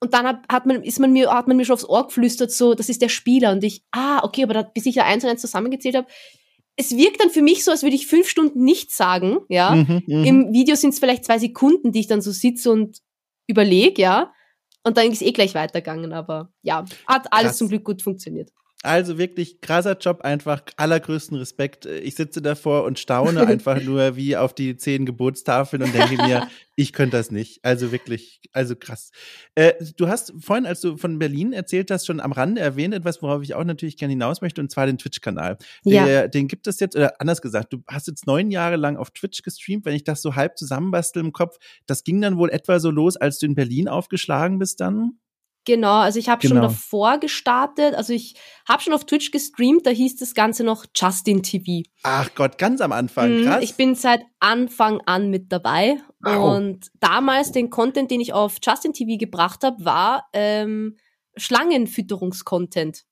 [0.02, 2.52] Und dann hat, hat man, ist man mir, hat man mir schon aufs Ohr geflüstert,
[2.52, 3.52] so, das ist der Spieler.
[3.52, 6.08] Und ich, ah, okay, aber da, bis ich da eins und eins zusammengezählt habe,
[6.80, 9.76] es wirkt dann für mich so, als würde ich fünf Stunden nichts sagen, ja.
[9.76, 10.24] Mhm, mhm.
[10.24, 13.00] Im Video sind es vielleicht zwei Sekunden, die ich dann so sitze und
[13.48, 14.32] überlege, ja.
[14.86, 17.58] Und dann ist eh gleich weitergegangen, aber ja, hat alles Krass.
[17.58, 18.52] zum Glück gut funktioniert.
[18.82, 21.86] Also wirklich krasser Job, einfach allergrößten Respekt.
[21.86, 26.48] Ich sitze davor und staune einfach nur wie auf die zehn Gebotstafeln und denke mir,
[26.78, 27.60] ich könnte das nicht.
[27.66, 29.12] Also wirklich, also krass.
[29.56, 33.22] Äh, du hast vorhin, als du von Berlin erzählt hast, schon am Rande erwähnt, etwas,
[33.22, 35.58] worauf ich auch natürlich gerne hinaus möchte, und zwar den Twitch-Kanal.
[35.84, 36.06] Ja.
[36.06, 39.12] Der, Den gibt es jetzt, oder anders gesagt, du hast jetzt neun Jahre lang auf
[39.12, 41.58] Twitch gestreamt, wenn ich das so halb zusammenbastel im Kopf.
[41.86, 45.20] Das ging dann wohl etwa so los, als du in Berlin aufgeschlagen bist dann?
[45.70, 46.68] Genau, also ich habe schon Genau.
[46.70, 48.34] davor gestartet, also ich
[48.68, 51.84] habe schon auf Twitch gestreamt, da hieß das Ganze noch Justin TV.
[52.02, 53.64] Ach Gott, ganz am Anfang, Mhm, krass.
[53.64, 56.56] Ich bin seit Anfang an mit dabei Wow.
[56.58, 60.98] und damals den Content, den ich auf Justin TV gebracht habe, war ähm,
[61.38, 63.04] Schlangenfütterungskontent.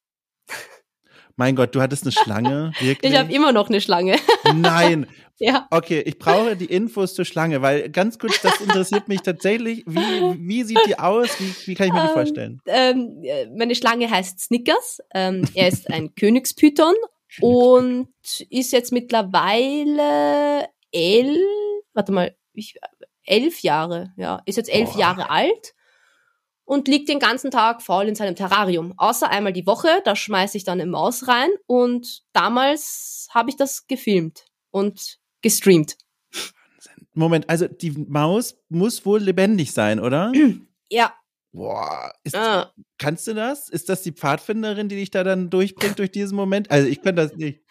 [1.36, 3.12] mein Gott, du hattest eine Schlange, wirklich?
[3.14, 4.16] Ich habe immer noch eine Schlange.
[4.56, 5.06] Nein.
[5.40, 5.68] Ja.
[5.72, 9.84] Okay, ich brauche die Infos zur Schlange, weil ganz kurz, das interessiert mich tatsächlich.
[9.86, 9.98] Wie,
[10.40, 11.40] wie sieht die aus?
[11.40, 12.62] Wie, wie kann ich mir die Ähm, vorstellen?
[12.66, 15.00] Ähm, äh, meine Schlange heißt Snickers.
[15.14, 16.96] Ähm, er ist ein Königspython
[17.42, 18.10] und
[18.50, 21.38] ist jetzt mittlerweile elf,
[21.94, 22.76] warte mal, ich,
[23.24, 25.00] elf Jahre, ja, ist jetzt elf Boah.
[25.00, 25.76] Jahre alt
[26.66, 28.94] und liegt den ganzen Tag faul in seinem Terrarium.
[28.98, 33.56] Außer einmal die Woche, da schmeiße ich dann eine Maus rein und damals habe ich
[33.56, 35.98] das gefilmt und gestreamt.
[37.14, 40.32] Moment, also die Maus muss wohl lebendig sein, oder?
[40.90, 41.14] Ja,
[41.52, 43.68] Boah, ist, ah, kannst du das?
[43.68, 46.70] Ist das die Pfadfinderin, die dich da dann durchbringt durch diesen Moment?
[46.70, 47.62] Also ich kann das nicht.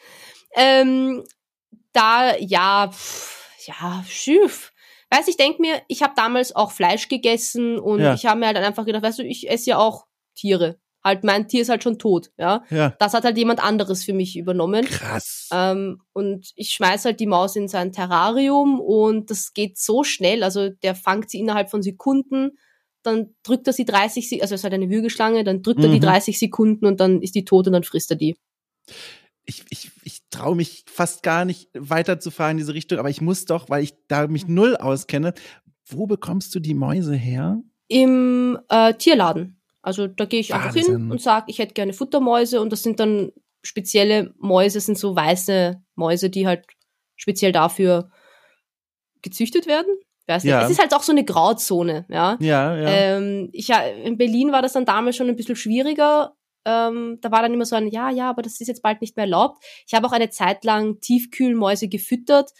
[0.54, 1.22] Ähm,
[1.92, 4.72] da, ja, pff, ja, schief.
[5.10, 8.14] Weißt, ich denk mir, ich habe damals auch Fleisch gegessen und Ja.
[8.14, 10.80] ich habe mir halt einfach gedacht, weißt du, ich esse ja auch Tiere.
[11.06, 12.64] Halt, mein Tier ist halt schon tot, ja.
[12.70, 14.84] Ja, Das hat halt jemand anderes für mich übernommen.
[14.84, 15.48] krass.
[15.52, 20.42] Ähm, und ich schmeiß halt die Maus in sein Terrarium und das geht so schnell.
[20.42, 22.58] Also der fangt sie innerhalb von Sekunden,
[23.02, 25.90] dann drückt er sie 30 Sekunden, also es ist halt eine Würgeschlange, dann drückt er
[25.90, 26.00] die Mhm.
[26.02, 28.36] 30 Sekunden und dann ist die tot und dann frisst er die.
[29.44, 33.44] Ich, ich, ich traue mich fast gar nicht weiterzufahren in diese Richtung, aber ich muss
[33.44, 35.34] doch, weil ich da mich null auskenne.
[35.88, 37.62] Wo bekommst du die Mäuse her?
[37.88, 39.60] im äh, Tierladen.
[39.86, 41.10] Also da gehe ich einfach hin Wahnsinn.
[41.12, 43.30] und sage, ich hätte gerne Futtermäuse und das sind dann
[43.62, 46.64] spezielle Mäuse, sind so weiße Mäuse, die halt
[47.14, 48.10] speziell dafür
[49.22, 49.86] gezüchtet werden.
[50.26, 50.50] Weiß nicht.
[50.50, 50.64] Ja.
[50.64, 52.36] Es ist halt auch so eine Grauzone, ja.
[52.40, 52.88] Ja, ja.
[52.88, 56.34] Ähm, ich, in Berlin war das dann damals schon ein bisschen schwieriger.
[56.64, 59.14] Ähm, da war dann immer so ein, ja, ja, aber das ist jetzt bald nicht
[59.16, 59.62] mehr erlaubt.
[59.86, 62.50] Ich habe auch eine Zeit lang Tiefkühlmäuse gefüttert,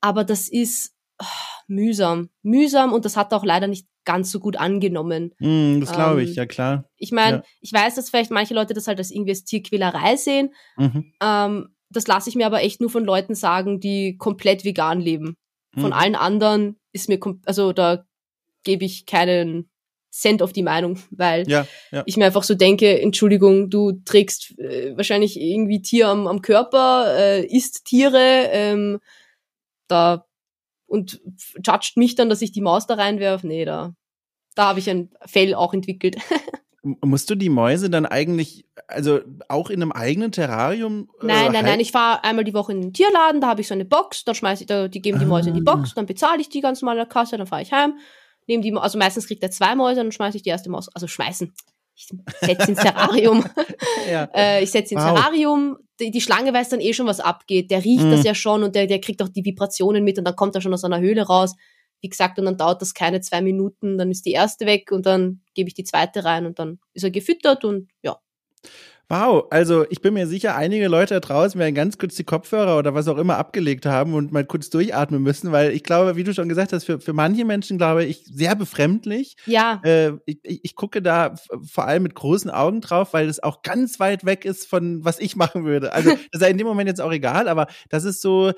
[0.00, 1.26] aber das ist ah,
[1.66, 2.28] mühsam.
[2.42, 5.32] Mühsam und das hat auch leider nicht ganz so gut angenommen.
[5.38, 6.84] Hm, das glaube ich, ähm, ja klar.
[6.96, 7.42] Ich meine, Ja.
[7.60, 10.52] ich weiß, dass vielleicht manche Leute das halt als irgendwie als Tierquälerei sehen.
[10.76, 11.12] Mhm.
[11.22, 15.36] Ähm, das lasse ich mir aber echt nur von Leuten sagen, die komplett vegan leben.
[15.74, 15.92] Von Mhm.
[15.92, 18.04] allen anderen ist mir, also da
[18.64, 19.68] gebe ich keinen
[20.10, 22.02] Cent auf die Meinung, weil Ja, ja.
[22.04, 27.06] ich mir einfach so denke, Entschuldigung, du trägst äh, wahrscheinlich irgendwie Tier am, am Körper,
[27.16, 28.98] äh, isst Tiere, ähm,
[29.88, 30.26] da
[30.92, 31.22] und
[31.64, 33.44] judgt mich dann, dass ich die Maus da reinwerf.
[33.44, 33.94] Nee, da,
[34.54, 36.16] da habe ich ein Fell auch entwickelt.
[36.82, 41.08] Musst du die Mäuse dann eigentlich, also auch in einem eigenen Terrarium?
[41.22, 43.68] äh, Nein, nein, nein, ich fahre einmal die Woche in den Tierladen, da habe ich
[43.68, 45.76] so eine Box, dann schmeiße ich, da, die geben die Mäuse in die Ah.
[45.76, 47.94] Box, dann bezahle ich die ganz normal an der Kasse, dann fahre ich heim,
[48.48, 51.06] nehme die, also meistens kriegt er zwei Mäuse, dann schmeiße ich die erste Maus, also
[51.06, 51.54] schmeißen.
[51.94, 52.08] Ich
[52.40, 53.44] setze ins Terrarium.
[54.10, 54.28] Ja.
[54.34, 55.14] äh, ich setze ins Wow.
[55.14, 55.76] Terrarium.
[56.00, 57.70] Die, die Schlange weiß dann eh schon, was abgeht.
[57.70, 58.10] Der riecht Mhm.
[58.10, 60.60] das ja schon und der, der kriegt auch die Vibrationen mit und dann kommt er
[60.60, 61.54] schon aus einer Höhle raus.
[62.00, 65.06] Wie gesagt, und dann dauert das keine zwei Minuten, dann ist die erste weg und
[65.06, 68.18] dann gebe ich die zweite rein und dann ist er gefüttert und ja.
[69.14, 72.78] Wow, also ich bin mir sicher, einige Leute da draußen werden ganz kurz die Kopfhörer
[72.78, 76.24] oder was auch immer abgelegt haben und mal kurz durchatmen müssen, weil ich glaube, wie
[76.24, 79.36] du schon gesagt hast, für, für manche Menschen glaube ich sehr befremdlich.
[79.44, 81.34] Ja, Äh, ich, ich gucke da
[81.70, 85.18] vor allem mit großen Augen drauf, weil es auch ganz weit weg ist von was
[85.20, 85.92] ich machen würde.
[85.92, 88.52] Also das ist ja in dem Moment jetzt auch egal, aber das ist so,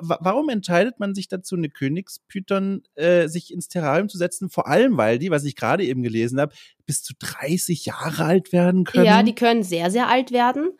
[0.00, 4.48] wa- warum entscheidet man sich dazu, eine Königspython äh, sich ins Terrarium zu setzen?
[4.48, 6.54] Vor allem, weil die, was ich gerade eben gelesen habe,
[6.88, 9.04] bis zu 30 Jahre alt werden können.
[9.04, 10.70] Ja, die können sehr, sehr alt werden.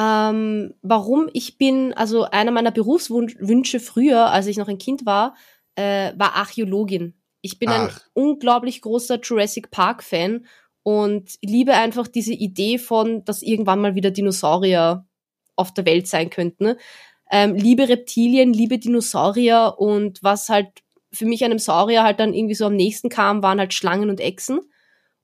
[0.00, 1.28] Ähm, warum?
[1.34, 5.36] Ich bin, also einer meiner Berufswünsche früher, als ich noch ein Kind war,
[5.74, 7.14] äh, war Archäologin.
[7.42, 8.00] Ich bin ein Ach.
[8.14, 10.46] unglaublich großer Jurassic Park-Fan
[10.82, 15.06] und liebe einfach diese Idee von, dass irgendwann mal wieder Dinosaurier
[15.56, 16.76] auf der Welt sein könnten.
[17.30, 20.68] Ähm, liebe Reptilien, liebe Dinosaurier und was halt
[21.12, 24.20] für mich einem Saurier halt dann irgendwie so am nächsten kam, waren halt Schlangen und
[24.20, 24.60] Echsen.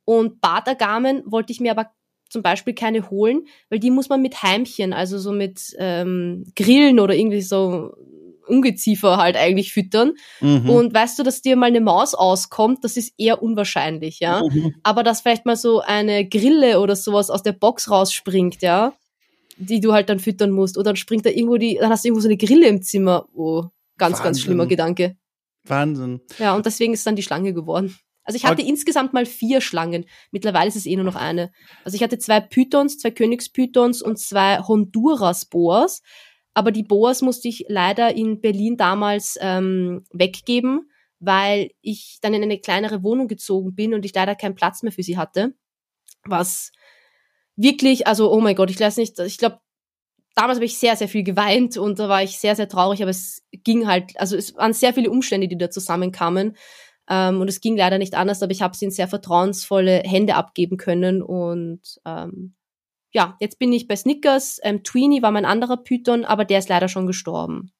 [0.07, 1.91] Und Bartagamen wollte ich mir aber
[2.31, 6.99] zum Beispiel keine holen, weil die muss man mit Heimchen, also so mit ähm, Grillen
[6.99, 7.93] oder irgendwie so
[8.47, 10.13] Ungeziefer halt eigentlich füttern.
[10.41, 10.71] Mhm.
[10.71, 14.43] Und weißt du, dass dir mal eine Maus auskommt, das ist eher unwahrscheinlich, ja.
[14.43, 14.75] Mhm.
[14.83, 18.93] Aber dass vielleicht mal so eine Grille oder sowas aus der Box rausspringt, ja,
[19.57, 20.77] die du halt dann füttern musst.
[20.79, 23.27] Oder dann springt da irgendwo die, dann hast du irgendwo so eine Grille im Zimmer.
[23.35, 23.65] Oh,
[23.99, 24.43] ganz, ganz Wahnsinn.
[24.43, 25.17] schlimmer Gedanke.
[25.65, 26.21] Wahnsinn.
[26.39, 27.97] Ja, und deswegen ist dann die Schlange geworden.
[28.27, 30.05] Also ich hatte Und- insgesamt mal vier Schlangen.
[30.33, 31.51] Mittlerweile ist es eh nur noch eine.
[31.85, 36.03] Also ich hatte zwei Pythons, zwei Königspythons und zwei Honduras-Boas.
[36.55, 42.43] Aber die Boas musste ich leider in Berlin damals ähm, weggeben, weil ich dann in
[42.43, 45.55] eine kleinere Wohnung gezogen bin und ich leider keinen Platz mehr für sie hatte.
[46.25, 46.73] Was
[47.57, 49.61] wirklich, also oh mein Gott, ich weiß nicht, ich glaube,
[50.35, 53.11] damals habe ich sehr, sehr viel geweint und da war ich sehr, sehr traurig, aber
[53.11, 56.57] es ging halt, also es waren sehr viele Umstände, die da zusammenkamen.
[57.09, 60.35] Ähm, und es ging leider nicht anders, aber ich habe sie in sehr vertrauensvolle Hände
[60.35, 61.23] abgeben können.
[61.23, 62.55] Und ähm,
[63.13, 64.59] ja, jetzt bin ich bei Snickers.
[64.63, 67.73] Ähm, Tweenie war mein anderer Python, aber der ist leider schon gestorben.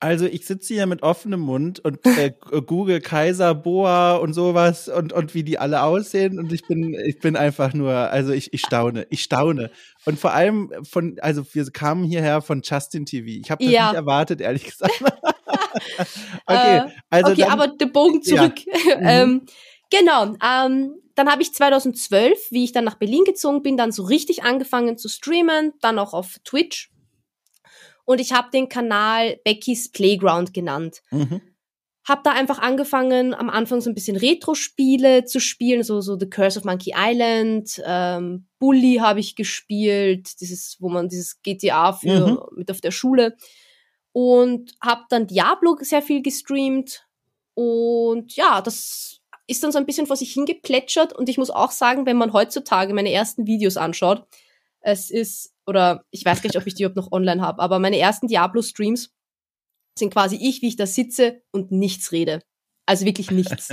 [0.00, 2.32] Also ich sitze hier mit offenem Mund und äh,
[2.66, 7.20] Google Kaiser, Boa und sowas und, und wie die alle aussehen und ich bin, ich
[7.20, 9.70] bin einfach nur, also ich, ich staune, ich staune.
[10.04, 13.28] Und vor allem von, also wir kamen hierher von Justin TV.
[13.28, 13.86] Ich habe das Ja.
[13.86, 14.92] nicht erwartet, ehrlich gesagt.
[16.46, 18.36] okay, Äh, also okay, dann, aber der Bogen Ja.
[18.36, 18.54] zurück.
[19.00, 19.46] ähm,
[19.90, 20.34] genau.
[20.42, 24.42] Ähm, dann habe ich 2012, wie ich dann nach Berlin gezogen bin, dann so richtig
[24.42, 26.90] angefangen zu streamen, dann auch auf Twitch.
[28.04, 31.02] Und ich habe den Kanal Becky's Playground genannt.
[31.10, 31.40] mhm.
[32.06, 36.28] Hab da einfach angefangen, am Anfang so ein bisschen Retro-Spiele zu spielen, so, so The
[36.28, 42.46] Curse of Monkey Island, ähm, Bully habe ich gespielt, dieses, wo man dieses GTA für
[42.54, 43.36] mit auf der Schule
[44.14, 47.04] und hab dann Diablo sehr viel gestreamt
[47.54, 51.72] und ja, das ist dann so ein bisschen vor sich hingeplätschert und ich muss auch
[51.72, 54.24] sagen, wenn man heutzutage meine ersten Videos anschaut,
[54.80, 57.80] es ist, oder ich weiß gar nicht, ob ich die überhaupt noch online habe, aber
[57.80, 59.10] meine ersten Diablo-Streams
[59.98, 62.40] sind quasi ich, wie ich da sitze und nichts rede.
[62.86, 63.70] Also wirklich nichts.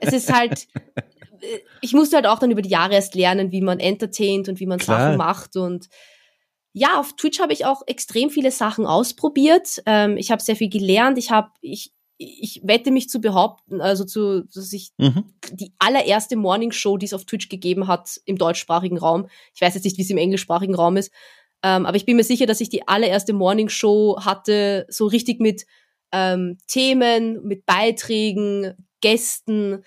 [0.00, 0.68] es ist halt,
[1.80, 4.66] ich musste halt auch dann über die Jahre erst lernen, wie man entertaint und wie
[4.66, 5.00] man Klar.
[5.00, 5.88] Sachen macht und
[6.72, 9.82] ja, auf Twitch habe ich auch extrem viele Sachen ausprobiert.
[9.86, 11.18] Ähm, ich habe sehr viel gelernt.
[11.18, 15.24] Ich habe, ich, ich wette mich zu behaupten, also zu, dass ich Mhm.
[15.50, 19.28] die allererste Morning Show, die es auf Twitch gegeben hat im deutschsprachigen Raum.
[19.54, 21.12] Ich weiß jetzt nicht, wie es im englischsprachigen Raum ist,
[21.62, 25.40] ähm, aber ich bin mir sicher, dass ich die allererste Morning Show hatte, so richtig
[25.40, 25.66] mit
[26.12, 29.82] ähm, Themen, mit Beiträgen, Gästen.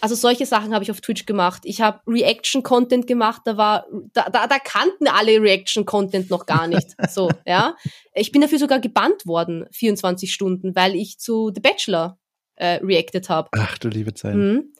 [0.00, 1.62] Also solche Sachen habe ich auf Twitch gemacht.
[1.64, 6.88] Ich habe Reaction-Content gemacht, da war, da, da, da kannten alle Reaction-Content noch gar nicht.
[7.12, 7.76] So, ja.
[8.14, 12.18] Ich bin dafür sogar gebannt worden, 24 Stunden, weil ich zu The Bachelor
[12.56, 13.50] äh, reacted habe.
[13.52, 14.34] Ach du liebe Zeit.
[14.34, 14.72] Mhm.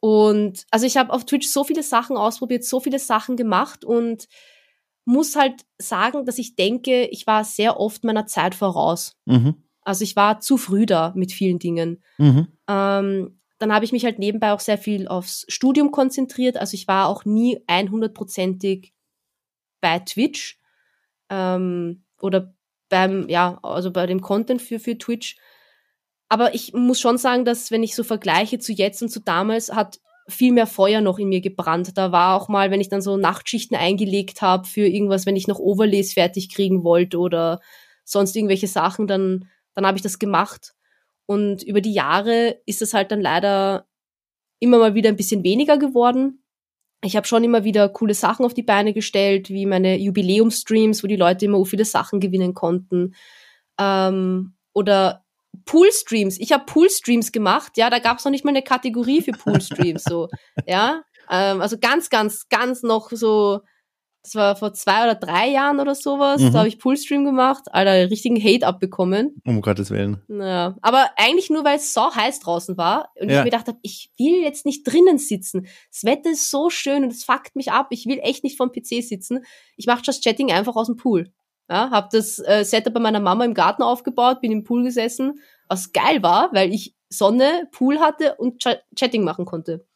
[0.00, 4.26] Und also ich habe auf Twitch so viele Sachen ausprobiert, so viele Sachen gemacht und
[5.04, 9.16] muss halt sagen, dass ich denke, ich war sehr oft meiner Zeit voraus.
[9.26, 9.62] Mhm.
[9.82, 12.02] Also ich war zu früh da mit vielen Dingen.
[12.18, 12.48] Mhm.
[12.68, 16.56] Ähm, dann habe ich mich halt nebenbei auch sehr viel aufs Studium konzentriert.
[16.56, 18.92] Also ich war auch nie 100%ig
[19.82, 20.58] bei Twitch
[21.28, 22.54] ähm, oder
[22.88, 25.36] beim, ja, also bei dem Content für, für Twitch.
[26.30, 29.70] Aber ich muss schon sagen, dass wenn ich so vergleiche zu jetzt und zu damals,
[29.70, 31.98] hat viel mehr Feuer noch in mir gebrannt.
[31.98, 35.48] Da war auch mal, wenn ich dann so Nachtschichten eingelegt habe für irgendwas, wenn ich
[35.48, 37.60] noch Overlays fertig kriegen wollte oder
[38.04, 40.72] sonst irgendwelche Sachen, dann, dann habe ich das gemacht.
[41.30, 43.86] Und über die Jahre ist es halt dann leider
[44.58, 46.42] immer mal wieder ein bisschen weniger geworden.
[47.04, 51.06] ich habe schon immer wieder coole Sachen auf die Beine gestellt, wie meine Jubiläumstreams, wo
[51.06, 53.14] die Leute immer viele Sachen gewinnen konnten.
[53.78, 55.24] Ähm, oder
[55.66, 56.36] Poolstreams.
[56.40, 60.02] Ich habe Poolstreams gemacht, ja, da gab es noch nicht mal eine Kategorie für Poolstreams,
[60.02, 60.28] so,
[60.66, 61.04] ja.
[61.30, 63.60] Ähm, also ganz, ganz, ganz noch so,
[64.22, 66.52] das war vor zwei oder drei Jahren oder sowas, mhm.
[66.52, 69.40] da habe ich Poolstream gemacht, Alter, richtigen Hate abbekommen.
[69.46, 70.22] Um Gottes Willen.
[70.28, 73.38] Naja, aber eigentlich nur, weil es so heiß draußen war und ja.
[73.38, 75.66] ich mir gedacht habe, ich will jetzt nicht drinnen sitzen.
[75.90, 77.88] Das Wetter ist so schön und es fuckt mich ab.
[77.90, 79.44] Ich will echt nicht vom PC sitzen.
[79.76, 81.32] Ich mache das Chatting einfach aus dem Pool.
[81.70, 85.40] Ja, habe das äh, Setup bei meiner Mama im Garten aufgebaut, bin im Pool gesessen,
[85.68, 89.86] was geil war, weil ich Sonne, Pool hatte und Ch Chatting machen konnte.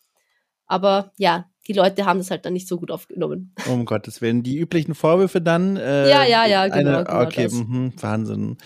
[0.66, 3.54] Aber ja, die Leute haben das halt dann nicht so gut aufgenommen.
[3.68, 4.42] Um Gottes Willen.
[4.42, 5.76] Die üblichen Vorwürfe dann?
[5.76, 6.98] Äh, ja, ja, ja, genau.
[6.98, 8.56] Eine, genau okay, mh, Wahnsinn.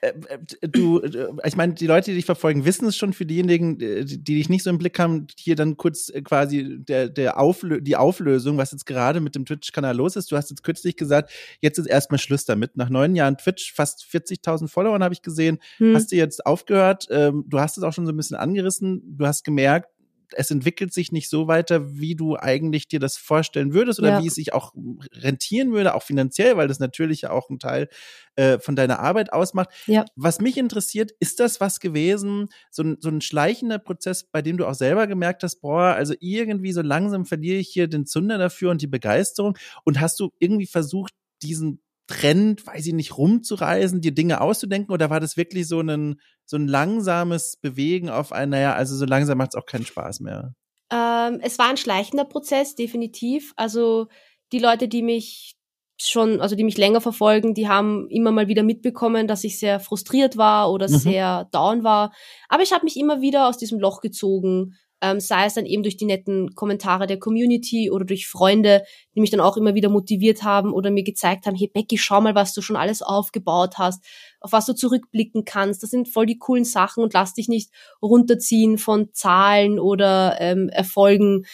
[0.00, 3.12] Äh, äh, du, äh, ich meine, die Leute, die dich verfolgen, wissen es schon.
[3.12, 7.38] Für diejenigen, die dich nicht so im Blick haben, hier dann kurz quasi der, der
[7.38, 10.30] Auflö die Auflösung, was jetzt gerade mit dem Twitch-Kanal los ist.
[10.30, 11.30] Du hast jetzt kürzlich gesagt,
[11.60, 12.76] jetzt ist erstmal Schluss damit.
[12.76, 15.94] Nach neun Jahren Twitch, fast 40.000 Followern habe ich gesehen, hm.
[15.94, 17.08] hast du jetzt aufgehört.
[17.10, 19.02] Ähm, du hast es auch schon so ein bisschen angerissen.
[19.16, 19.90] Du hast gemerkt,
[20.34, 24.22] es entwickelt sich nicht so weiter, wie du eigentlich dir das vorstellen würdest oder ja.
[24.22, 24.72] wie es sich auch
[25.12, 27.88] rentieren würde, auch finanziell, weil das natürlich ja auch ein Teil
[28.36, 29.70] äh, von deiner Arbeit ausmacht.
[29.86, 30.04] Ja.
[30.16, 34.56] Was mich interessiert, ist das was gewesen, so ein, so ein schleichender Prozess, bei dem
[34.56, 38.38] du auch selber gemerkt hast, boah, also irgendwie so langsam verliere ich hier den Zunder
[38.38, 41.12] dafür und die Begeisterung und hast du irgendwie versucht,
[41.42, 46.20] diesen Trend, weiß ich nicht, rumzureisen, dir Dinge auszudenken oder war das wirklich so ein,
[46.44, 50.20] so ein langsames Bewegen auf ein, naja, also so langsam macht es auch keinen Spaß
[50.20, 50.54] mehr?
[50.90, 53.52] Ähm, es war ein schleichender Prozess, definitiv.
[53.56, 54.08] Also
[54.52, 55.58] die Leute, die mich
[56.00, 59.78] schon, also die mich länger verfolgen, die haben immer mal wieder mitbekommen, dass ich sehr
[59.78, 60.96] frustriert war oder mhm.
[60.96, 62.12] sehr down war.
[62.48, 65.82] Aber ich habe mich immer wieder aus diesem Loch gezogen, ähm, sei es dann eben
[65.82, 68.82] durch die netten Kommentare der Community oder durch Freunde,
[69.14, 72.20] die mich dann auch immer wieder motiviert haben oder mir gezeigt haben, hey Becky, schau
[72.20, 74.04] mal, was du schon alles aufgebaut hast,
[74.40, 75.82] auf was du zurückblicken kannst.
[75.82, 77.70] Das sind voll die coolen Sachen und lass dich nicht
[78.02, 81.46] runterziehen von Zahlen oder ähm, Erfolgen.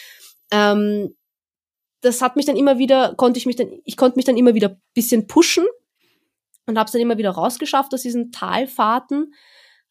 [0.51, 1.15] Ähm,
[2.01, 4.55] das hat mich dann immer wieder, konnte ich mich dann, ich konnte mich dann immer
[4.55, 5.65] wieder bisschen pushen
[6.65, 9.33] und habe es dann immer wieder rausgeschafft aus diesen Talfahrten.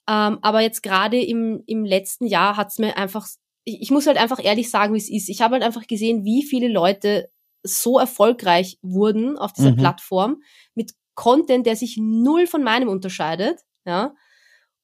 [0.08, 3.26] Ähm, aber jetzt gerade im, im letzten Jahr hat es mir einfach
[3.64, 5.28] ich, ich muss halt einfach ehrlich sagen, wie es ist.
[5.28, 7.30] Ich habe halt einfach gesehen, wie viele Leute
[7.62, 9.76] so erfolgreich wurden auf dieser mhm.
[9.76, 10.42] Plattform
[10.74, 14.14] mit Content, der sich null von meinem unterscheidet, ja.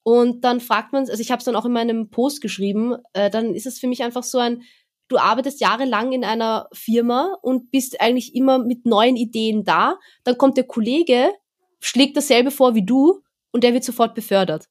[0.03, 3.29] Und dann fragt man, also ich habe es dann auch in meinem Post geschrieben, äh,
[3.29, 4.63] dann ist es für mich einfach so ein,
[5.09, 10.39] du arbeitest jahrelang in einer Firma und bist eigentlich immer mit neuen Ideen da, dann
[10.39, 11.31] kommt der Kollege,
[11.79, 13.21] schlägt dasselbe vor wie du
[13.51, 14.67] und der wird sofort befördert.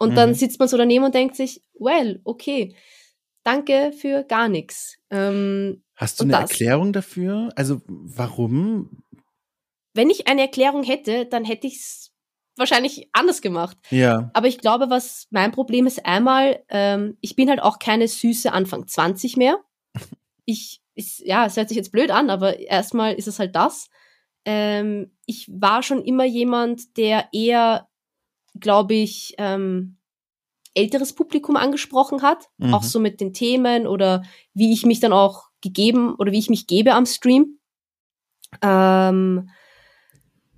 [0.00, 0.14] Und mhm.
[0.14, 2.74] dann sitzt man so daneben und denkt sich, well, okay,
[3.44, 4.96] danke für gar nichts.
[5.10, 6.50] Ähm, Hast du eine das.
[6.50, 7.50] Erklärung dafür?
[7.54, 9.04] Also warum?
[9.92, 12.12] Wenn ich eine Erklärung hätte, dann hätte ich es
[12.56, 13.76] wahrscheinlich anders gemacht.
[13.90, 14.30] Ja.
[14.32, 18.52] Aber ich glaube, was mein Problem ist, einmal, ähm, ich bin halt auch keine süße
[18.52, 19.58] Anfang 20 mehr.
[20.46, 23.88] Ich, ist, ja, es hört sich jetzt blöd an, aber erstmal ist es halt das.
[24.44, 27.88] Ähm, ich war schon immer jemand, der eher
[28.58, 29.96] glaube ich, ähm,
[30.74, 32.74] älteres Publikum angesprochen hat, mhm.
[32.74, 34.22] auch so mit den Themen oder
[34.54, 37.58] wie ich mich dann auch gegeben oder wie ich mich gebe am Stream.
[38.62, 39.50] Ähm,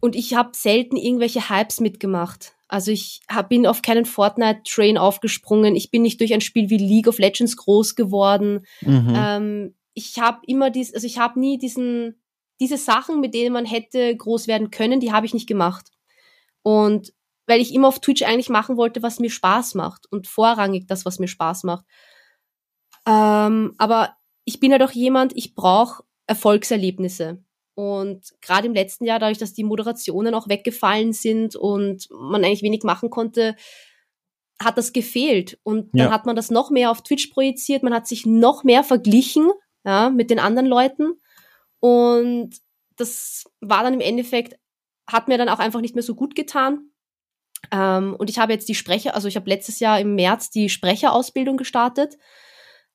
[0.01, 2.55] und ich habe selten irgendwelche Hypes mitgemacht.
[2.69, 5.77] Also ich hab, bin auf keinen Fortnite-Train aufgesprungen.
[5.77, 8.67] Ich bin nicht durch ein Spiel wie League of Legends groß geworden.
[8.81, 9.13] Mhm.
[9.15, 12.21] Ähm, ich habe immer dies, also ich habe nie diesen,
[12.61, 15.91] diese Sachen, mit denen man hätte groß werden können, die habe ich nicht gemacht.
[16.63, 17.13] Und
[17.47, 21.05] weil ich immer auf Twitch eigentlich machen wollte, was mir Spaß macht und vorrangig das,
[21.05, 21.85] was mir Spaß macht.
[23.07, 27.43] Ähm, aber ich bin ja halt doch jemand, ich brauche Erfolgserlebnisse.
[27.75, 32.63] Und gerade im letzten Jahr, dadurch, dass die Moderationen auch weggefallen sind und man eigentlich
[32.63, 33.57] wenig machen konnte,
[34.63, 35.59] hat das gefehlt.
[35.63, 36.11] Und dann ja.
[36.11, 39.51] hat man das noch mehr auf Twitch projiziert, man hat sich noch mehr verglichen
[39.85, 41.15] ja, mit den anderen Leuten.
[41.81, 42.57] Und
[42.97, 44.59] das war dann im Endeffekt,
[45.07, 46.92] hat mir dann auch einfach nicht mehr so gut getan.
[47.71, 50.69] Ähm, und ich habe jetzt die Sprecher, also ich habe letztes Jahr im März die
[50.69, 52.19] Sprecherausbildung gestartet,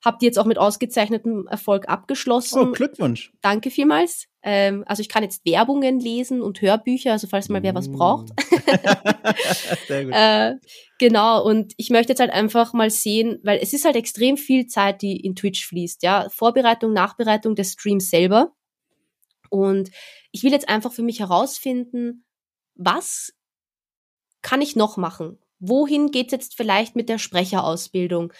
[0.03, 2.59] habe die jetzt auch mit ausgezeichnetem Erfolg abgeschlossen.
[2.59, 3.33] Oh, Glückwunsch.
[3.41, 4.27] Danke vielmals.
[4.43, 8.29] Ähm, also ich kann jetzt Werbungen lesen und Hörbücher, also falls mal wer was braucht.
[9.87, 10.13] Sehr gut.
[10.15, 10.55] äh,
[10.99, 14.67] genau, und ich möchte jetzt halt einfach mal sehen, weil es ist halt extrem viel
[14.67, 16.27] Zeit, die in Twitch fließt, ja.
[16.29, 18.53] Vorbereitung, Nachbereitung des Streams selber.
[19.49, 19.89] Und
[20.31, 22.25] ich will jetzt einfach für mich herausfinden,
[22.75, 23.33] was
[24.47, 25.37] kann ich noch machen?
[25.59, 28.31] Wohin geht's jetzt vielleicht mit der Sprecherausbildung?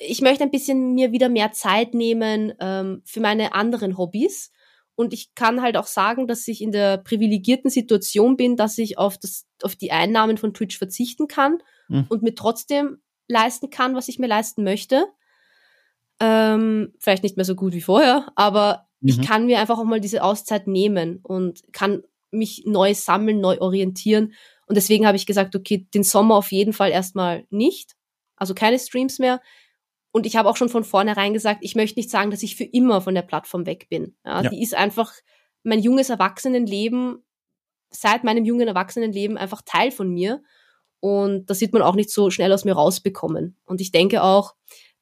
[0.00, 4.50] ich möchte ein bisschen mir wieder mehr Zeit nehmen ähm, für meine anderen Hobbys.
[4.96, 8.98] Und ich kann halt auch sagen, dass ich in der privilegierten Situation bin, dass ich
[8.98, 12.06] auf, das, auf die Einnahmen von Twitch verzichten kann mhm.
[12.08, 12.98] und mir trotzdem
[13.28, 15.06] leisten kann, was ich mir leisten möchte.
[16.18, 19.08] Ähm, vielleicht nicht mehr so gut wie vorher, aber mhm.
[19.08, 22.02] ich kann mir einfach auch mal diese Auszeit nehmen und kann
[22.32, 24.34] mich neu sammeln, neu orientieren.
[24.68, 27.96] Und deswegen habe ich gesagt, okay, den Sommer auf jeden Fall erstmal nicht.
[28.36, 29.40] Also keine Streams mehr.
[30.10, 32.64] Und ich habe auch schon von vornherein gesagt, ich möchte nicht sagen, dass ich für
[32.64, 34.16] immer von der Plattform weg bin.
[34.24, 34.50] Ja, ja.
[34.50, 35.12] Die ist einfach
[35.62, 37.24] mein junges Erwachsenenleben,
[37.90, 40.42] seit meinem jungen Erwachsenenleben einfach Teil von mir.
[41.00, 43.56] Und das sieht man auch nicht so schnell aus mir rausbekommen.
[43.64, 44.54] Und ich denke auch,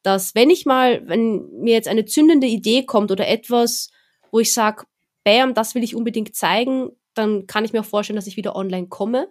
[0.03, 3.91] dass wenn ich mal, wenn mir jetzt eine zündende Idee kommt oder etwas,
[4.31, 4.85] wo ich sage,
[5.25, 8.55] bam, das will ich unbedingt zeigen, dann kann ich mir auch vorstellen, dass ich wieder
[8.55, 9.29] online komme.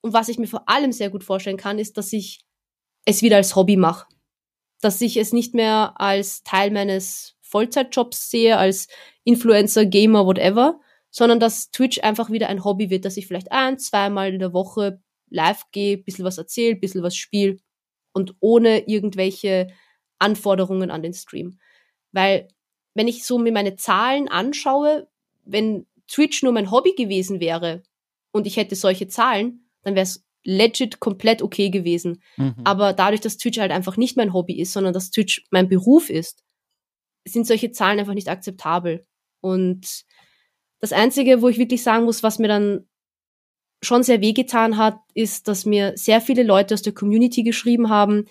[0.00, 2.40] Und was ich mir vor allem sehr gut vorstellen kann, ist, dass ich
[3.04, 4.06] es wieder als Hobby mache
[4.80, 8.88] dass ich es nicht mehr als Teil meines Vollzeitjobs sehe, als
[9.24, 10.80] Influencer, Gamer, whatever,
[11.10, 14.52] sondern dass Twitch einfach wieder ein Hobby wird, dass ich vielleicht ein, zweimal in der
[14.52, 17.56] Woche live gehe, bisschen was erzähle, bisschen was spiele
[18.12, 19.68] und ohne irgendwelche
[20.18, 21.58] Anforderungen an den Stream.
[22.12, 22.48] Weil,
[22.94, 25.08] wenn ich so mir meine Zahlen anschaue,
[25.44, 27.82] wenn Twitch nur mein Hobby gewesen wäre
[28.32, 32.22] und ich hätte solche Zahlen, dann wäre es legit komplett okay gewesen.
[32.36, 32.56] Mhm.
[32.64, 36.10] Aber dadurch, dass Twitch halt einfach nicht mein Hobby ist, sondern dass Twitch mein Beruf
[36.10, 36.42] ist,
[37.26, 39.06] sind solche Zahlen einfach nicht akzeptabel.
[39.40, 40.04] Und
[40.80, 42.88] das Einzige, wo ich wirklich sagen muss, was mir dann
[43.82, 48.26] schon sehr wehgetan hat, ist, dass mir sehr viele Leute aus der Community geschrieben haben,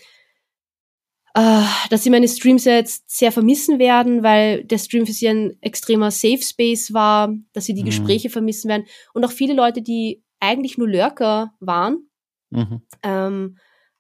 [1.36, 5.58] äh, dass sie meine Streams jetzt sehr vermissen werden, weil der Stream für sie ein
[5.62, 7.88] extremer Safe Space war, dass sie die mhm.
[7.88, 8.88] Gespräche vermissen werden.
[9.14, 12.10] Und auch viele Leute, die eigentlich nur Lurker waren,
[12.50, 12.82] mhm.
[13.04, 13.58] ähm,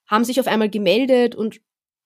[0.07, 1.59] haben sich auf einmal gemeldet und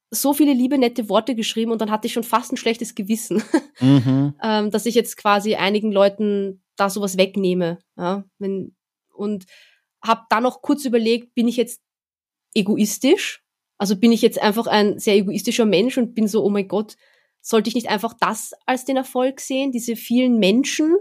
[0.09, 3.41] so viele liebe, nette Worte geschrieben und dann hatte ich schon fast ein schlechtes Gewissen,
[3.79, 4.35] mhm.
[4.43, 7.79] ähm, dass ich jetzt quasi einigen Leuten da sowas wegnehme.
[7.97, 8.75] Ja, wenn,
[9.13, 9.45] und
[10.03, 11.81] habe dann noch kurz überlegt, bin ich jetzt
[12.53, 13.43] egoistisch?
[13.77, 16.97] Also bin ich jetzt einfach ein sehr egoistischer Mensch und bin so, oh mein Gott,
[17.41, 20.95] sollte ich nicht einfach das als den Erfolg sehen, diese vielen Menschen,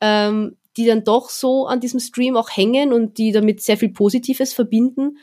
[0.00, 3.92] ähm, die dann doch so an diesem Stream auch hängen und die damit sehr viel
[3.92, 5.18] Positives verbinden.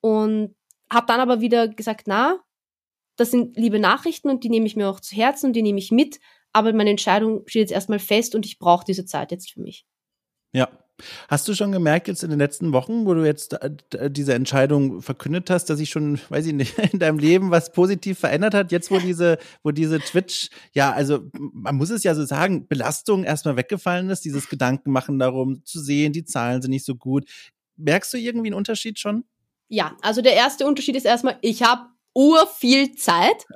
[0.00, 0.54] Und
[0.90, 2.40] habe dann aber wieder gesagt, na,
[3.16, 5.78] das sind liebe Nachrichten und die nehme ich mir auch zu Herzen und die nehme
[5.78, 6.18] ich mit.
[6.52, 9.86] Aber meine Entscheidung steht jetzt erstmal fest und ich brauche diese Zeit jetzt für mich.
[10.52, 10.68] Ja,
[11.28, 15.02] Hast du schon gemerkt jetzt in den letzten Wochen, wo du jetzt äh, diese Entscheidung
[15.02, 18.72] verkündet hast, dass sich schon, weiß ich nicht, in deinem Leben was positiv verändert hat?
[18.72, 23.24] Jetzt, wo diese, wo diese Twitch, ja, also man muss es ja so sagen, Belastung
[23.24, 27.28] erstmal weggefallen ist, dieses Gedanken machen darum zu sehen, die Zahlen sind nicht so gut.
[27.76, 29.24] Merkst du irgendwie einen Unterschied schon?
[29.68, 33.46] Ja, also der erste Unterschied ist erstmal, ich habe ur viel Zeit.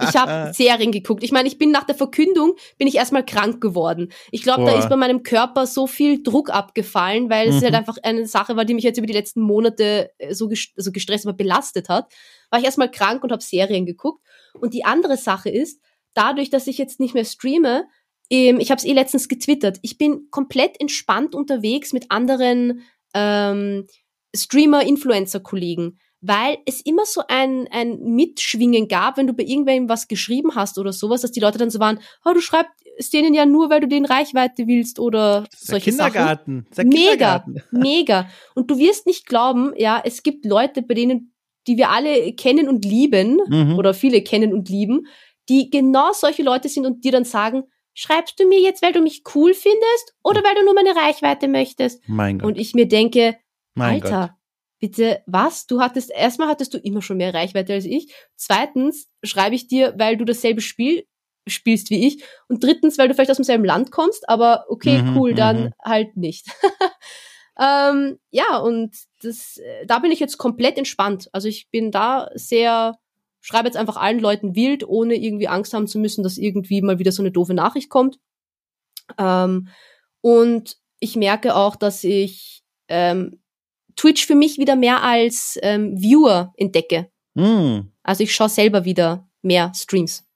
[0.00, 1.22] Ich habe Serien geguckt.
[1.22, 4.12] Ich meine, ich bin nach der Verkündung bin ich erstmal krank geworden.
[4.30, 7.56] Ich glaube, da ist bei meinem Körper so viel Druck abgefallen, weil mhm.
[7.56, 7.78] es halt mhm.
[7.78, 11.26] einfach eine Sache war, die mich jetzt über die letzten Monate äh, so also gestresst,
[11.26, 12.12] aber belastet hat.
[12.50, 14.22] War ich erstmal krank und habe Serien geguckt.
[14.54, 15.80] Und die andere Sache ist,
[16.14, 17.86] dadurch, dass ich jetzt nicht mehr streame,
[18.30, 22.82] ähm, ich habe es eh letztens getwittert, ich bin komplett entspannt unterwegs mit anderen
[23.14, 23.86] ähm,
[24.34, 30.54] Streamer-Influencer-Kollegen weil es immer so ein, ein Mitschwingen gab, wenn du bei irgendwem was geschrieben
[30.54, 33.70] hast oder sowas, dass die Leute dann so waren, oh, du schreibst denen ja nur,
[33.70, 36.66] weil du den Reichweite willst oder solche Kindergarten.
[36.70, 36.88] Sachen.
[36.88, 38.28] Mega, mega.
[38.54, 41.34] Und du wirst nicht glauben, ja, es gibt Leute, bei denen,
[41.66, 43.78] die wir alle kennen und lieben, mhm.
[43.78, 45.06] oder viele kennen und lieben,
[45.48, 47.64] die genau solche Leute sind und dir dann sagen,
[47.94, 51.46] schreibst du mir jetzt, weil du mich cool findest oder weil du nur meine Reichweite
[51.48, 52.02] möchtest?
[52.08, 52.48] Mein Gott.
[52.48, 53.36] Und ich mir denke,
[53.74, 54.36] mein Alter, Gott
[54.78, 55.66] bitte, was?
[55.66, 58.12] Du hattest, erstmal hattest du immer schon mehr Reichweite als ich.
[58.36, 61.06] Zweitens schreibe ich dir, weil du dasselbe Spiel
[61.46, 62.24] spielst wie ich.
[62.48, 65.72] Und drittens, weil du vielleicht aus demselben Land kommst, aber okay, mhm, cool, dann mhm.
[65.84, 66.46] halt nicht.
[67.60, 71.28] ähm, ja, und das, da bin ich jetzt komplett entspannt.
[71.32, 72.98] Also ich bin da sehr,
[73.40, 76.98] schreibe jetzt einfach allen Leuten wild, ohne irgendwie Angst haben zu müssen, dass irgendwie mal
[76.98, 78.18] wieder so eine doofe Nachricht kommt.
[79.18, 79.68] Ähm,
[80.20, 83.40] und ich merke auch, dass ich ähm,
[83.96, 87.10] Twitch für mich wieder mehr als ähm, Viewer entdecke.
[87.34, 87.88] Mm.
[88.02, 90.26] Also ich schaue selber wieder mehr Streams.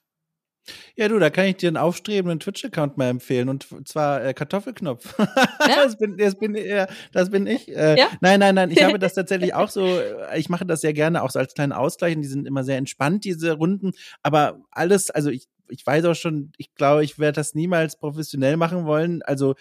[0.97, 5.15] Ja, du, da kann ich dir einen aufstrebenden Twitch-Account mal empfehlen und zwar äh, Kartoffelknopf.
[5.61, 5.85] Ja?
[5.85, 7.69] das, bin, das, bin, äh, das bin ich.
[7.69, 8.09] Äh, ja?
[8.21, 11.23] Nein, nein, nein, ich habe das tatsächlich auch so, äh, ich mache das sehr gerne
[11.23, 13.93] auch so als kleinen Ausgleich und die sind immer sehr entspannt, diese Runden.
[14.23, 18.57] Aber alles, also ich, ich weiß auch schon, ich glaube, ich werde das niemals professionell
[18.57, 19.23] machen wollen.
[19.23, 19.55] Also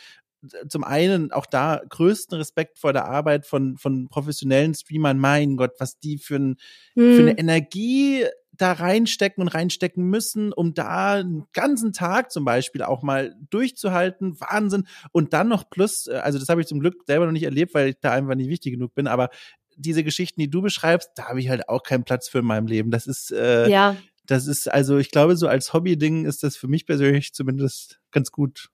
[0.67, 5.19] zum einen auch da größten Respekt vor der Arbeit von, von professionellen Streamern.
[5.19, 6.57] Mein Gott, was die für, ein,
[6.95, 7.15] hm.
[7.15, 8.25] für eine Energie
[8.59, 14.39] da reinstecken und reinstecken müssen, um da einen ganzen Tag zum Beispiel auch mal durchzuhalten.
[14.39, 14.85] Wahnsinn.
[15.11, 17.73] Und dann noch plus, äh, also das habe ich zum Glück selber noch nicht erlebt,
[17.73, 19.29] weil ich da einfach nicht wichtig genug bin, aber
[19.77, 22.67] diese Geschichten, die du beschreibst, da habe ich halt auch keinen Platz für in meinem
[22.67, 22.91] Leben.
[22.91, 23.95] Das ist, äh, ja.
[24.25, 28.29] das ist, also ich glaube, so als Hobby-Ding ist das für mich persönlich zumindest ganz
[28.31, 28.69] gut.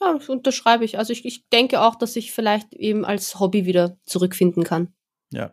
[0.00, 0.98] Ja, das unterschreibe ich.
[0.98, 4.92] Also ich, ich denke auch, dass ich vielleicht eben als Hobby wieder zurückfinden kann.
[5.32, 5.52] Ja.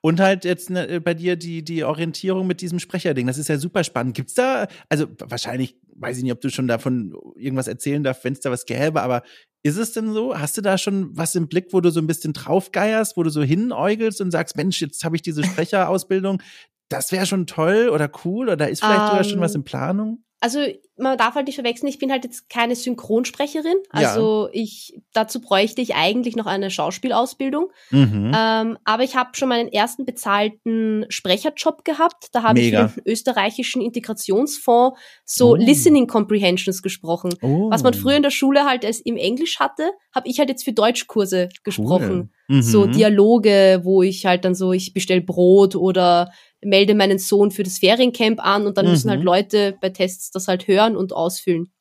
[0.00, 3.26] Und halt jetzt ne, bei dir die, die Orientierung mit diesem Sprecherding.
[3.28, 4.16] Das ist ja super spannend.
[4.16, 8.32] Gibt's da, also wahrscheinlich, weiß ich nicht, ob du schon davon irgendwas erzählen darfst, wenn
[8.32, 9.22] es da was gäbe, aber
[9.62, 10.36] ist es denn so?
[10.36, 13.30] Hast du da schon was im Blick, wo du so ein bisschen draufgeierst, wo du
[13.30, 16.42] so hinäugelst und sagst, Mensch, jetzt habe ich diese Sprecherausbildung,
[16.88, 19.64] das wäre schon toll oder cool oder ist vielleicht um, sogar schon was ähm, in
[19.64, 20.24] Planung?
[20.40, 20.60] also
[21.00, 23.76] man darf halt nicht verwechseln, ich bin halt jetzt keine Synchronsprecherin.
[23.90, 24.50] Also ja.
[24.52, 27.70] ich, dazu bräuchte ich eigentlich noch eine Schauspielausbildung.
[27.90, 28.32] Mhm.
[28.36, 32.28] Ähm, aber ich habe schon meinen ersten bezahlten Sprecherjob gehabt.
[32.32, 35.54] Da habe ich für den österreichischen Integrationsfonds so oh.
[35.54, 37.34] Listening Comprehensions gesprochen.
[37.42, 37.70] Oh.
[37.70, 40.64] Was man früher in der Schule halt als im Englisch hatte, habe ich halt jetzt
[40.64, 42.30] für Deutschkurse gesprochen.
[42.48, 42.56] Cool.
[42.56, 42.62] Mhm.
[42.62, 47.62] So Dialoge, wo ich halt dann so, ich bestell Brot oder melde meinen Sohn für
[47.62, 48.92] das Feriencamp an und dann mhm.
[48.92, 49.26] müssen halt mhm.
[49.26, 51.72] Leute bei Tests das halt hören und ausfüllen.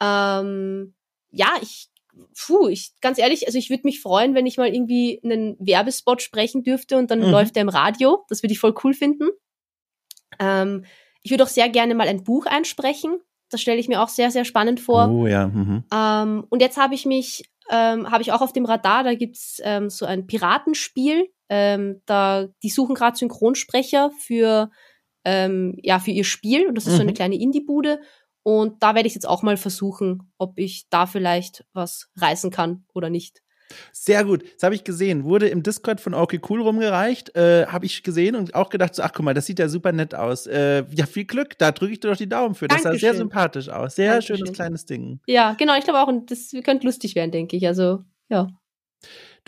[0.00, 0.94] Ähm,
[1.30, 1.88] ja, ich,
[2.36, 6.22] puh, ich, ganz ehrlich, also ich würde mich freuen, wenn ich mal irgendwie einen Werbespot
[6.22, 7.30] sprechen dürfte und dann mhm.
[7.30, 8.24] läuft der im Radio.
[8.28, 9.28] Das würde ich voll cool finden.
[10.38, 10.84] Ähm,
[11.22, 13.20] ich würde auch sehr gerne mal ein Buch einsprechen.
[13.50, 15.08] Das stelle ich mir auch sehr, sehr spannend vor.
[15.10, 15.48] Oh ja.
[15.48, 15.84] Mhm.
[15.92, 19.60] Ähm, und jetzt habe ich mich, ähm, habe ich auch auf dem Radar, da gibt's
[19.64, 24.70] ähm, so ein Piratenspiel, ähm, da, die suchen gerade Synchronsprecher für,
[25.24, 26.96] ähm, ja, für ihr Spiel und das ist mhm.
[26.96, 27.16] so eine mhm.
[27.16, 28.00] kleine Indie-Bude.
[28.42, 32.84] Und da werde ich jetzt auch mal versuchen, ob ich da vielleicht was reißen kann
[32.94, 33.42] oder nicht.
[33.92, 34.44] Sehr gut.
[34.54, 35.24] Das habe ich gesehen.
[35.24, 37.36] Wurde im Discord von Okay Cool rumgereicht.
[37.36, 39.92] Äh, habe ich gesehen und auch gedacht, so, ach guck mal, das sieht ja super
[39.92, 40.46] nett aus.
[40.46, 41.58] Äh, ja, viel Glück.
[41.58, 42.68] Da drücke ich dir doch die Daumen für.
[42.68, 43.00] Das Dankeschön.
[43.00, 43.96] sah sehr sympathisch aus.
[43.96, 44.38] Sehr Dankeschön.
[44.38, 45.20] schönes kleines Ding.
[45.26, 45.76] Ja, genau.
[45.76, 47.66] Ich glaube auch, und das könnte lustig werden, denke ich.
[47.66, 48.48] Also, ja.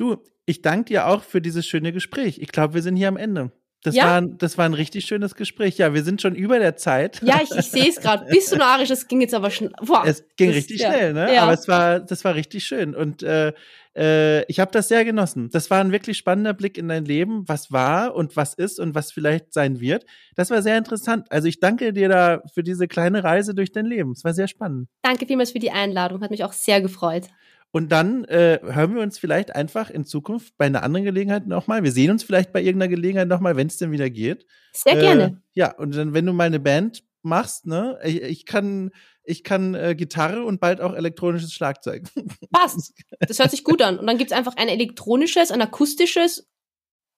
[0.00, 0.16] Du,
[0.46, 2.38] ich danke dir auch für dieses schöne Gespräch.
[2.40, 3.52] Ich glaube, wir sind hier am Ende.
[3.82, 4.04] Das, ja?
[4.06, 5.76] war, das war ein richtig schönes Gespräch.
[5.76, 7.20] Ja, wir sind schon über der Zeit.
[7.22, 8.24] Ja, ich, ich sehe es gerade.
[8.26, 8.88] Bist du narisch?
[8.88, 9.70] Es ging jetzt aber schon.
[9.82, 10.90] Boah, es ging das, richtig ja.
[10.90, 11.34] schnell, ne?
[11.34, 11.42] Ja.
[11.42, 12.94] Aber es war, das war richtig schön.
[12.94, 13.52] Und äh,
[13.94, 15.50] äh, ich habe das sehr genossen.
[15.52, 18.94] Das war ein wirklich spannender Blick in dein Leben, was war und was ist und
[18.94, 20.06] was vielleicht sein wird.
[20.34, 21.26] Das war sehr interessant.
[21.30, 24.12] Also ich danke dir da für diese kleine Reise durch dein Leben.
[24.12, 24.88] Es war sehr spannend.
[25.02, 26.22] Danke vielmals für die Einladung.
[26.22, 27.24] Hat mich auch sehr gefreut.
[27.72, 31.84] Und dann äh, hören wir uns vielleicht einfach in Zukunft bei einer anderen Gelegenheit nochmal.
[31.84, 34.46] Wir sehen uns vielleicht bei irgendeiner Gelegenheit nochmal, wenn es denn wieder geht.
[34.72, 35.42] Sehr äh, gerne.
[35.54, 38.90] Ja, und dann, wenn du mal eine Band machst, ne, ich, ich kann,
[39.22, 42.08] ich kann äh, Gitarre und bald auch elektronisches Schlagzeug.
[42.52, 42.92] Passt.
[43.20, 43.98] Das hört sich gut an.
[43.98, 46.50] Und dann gibt's einfach ein elektronisches, ein akustisches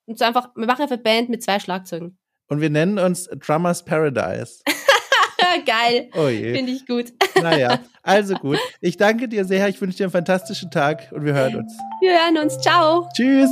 [0.06, 2.18] und so einfach, wir machen einfach Band mit zwei Schlagzeugen.
[2.48, 4.62] Und wir nennen uns Drummers Paradise.
[5.66, 6.08] Geil.
[6.14, 7.12] Oh Finde ich gut.
[7.40, 8.58] Naja, also gut.
[8.80, 9.68] Ich danke dir sehr.
[9.68, 11.72] Ich wünsche dir einen fantastischen Tag und wir hören uns.
[12.00, 12.58] Wir hören uns.
[12.58, 13.08] Ciao.
[13.14, 13.50] Tschüss.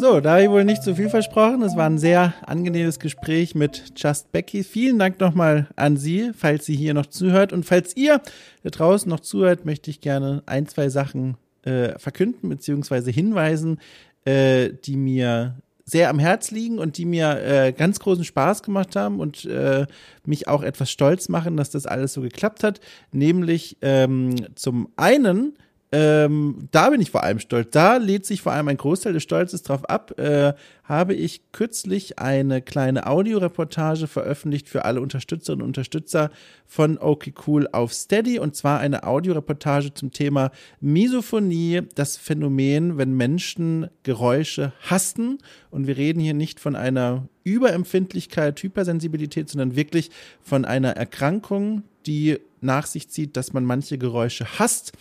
[0.00, 1.60] So, da habe ich wohl nicht zu viel versprochen.
[1.62, 4.62] Es war ein sehr angenehmes Gespräch mit Just Becky.
[4.62, 7.52] Vielen Dank nochmal an Sie, falls sie hier noch zuhört.
[7.52, 8.20] Und falls ihr
[8.62, 13.10] da draußen noch zuhört, möchte ich gerne ein, zwei Sachen äh, verkünden bzw.
[13.10, 13.80] hinweisen,
[14.24, 15.56] äh, die mir
[15.88, 19.86] sehr am Herz liegen und die mir äh, ganz großen Spaß gemacht haben und äh,
[20.26, 22.80] mich auch etwas stolz machen, dass das alles so geklappt hat.
[23.10, 25.54] Nämlich ähm, zum einen
[25.90, 27.68] ähm, da bin ich vor allem stolz.
[27.70, 30.18] Da lädt sich vor allem ein Großteil des Stolzes drauf ab.
[30.18, 30.52] Äh,
[30.84, 36.30] habe ich kürzlich eine kleine Audioreportage veröffentlicht für alle Unterstützerinnen und Unterstützer
[36.66, 38.38] von OK Cool auf Steady.
[38.38, 40.50] Und zwar eine Audioreportage zum Thema
[40.80, 45.38] Misophonie, das Phänomen, wenn Menschen Geräusche hassen.
[45.70, 50.10] Und wir reden hier nicht von einer Überempfindlichkeit, Hypersensibilität, sondern wirklich
[50.42, 54.92] von einer Erkrankung, die nach sich zieht, dass man manche Geräusche hasst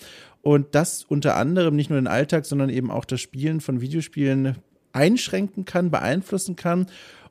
[0.41, 4.55] und das unter anderem nicht nur den Alltag, sondern eben auch das Spielen von Videospielen
[4.93, 6.87] einschränken kann, beeinflussen kann.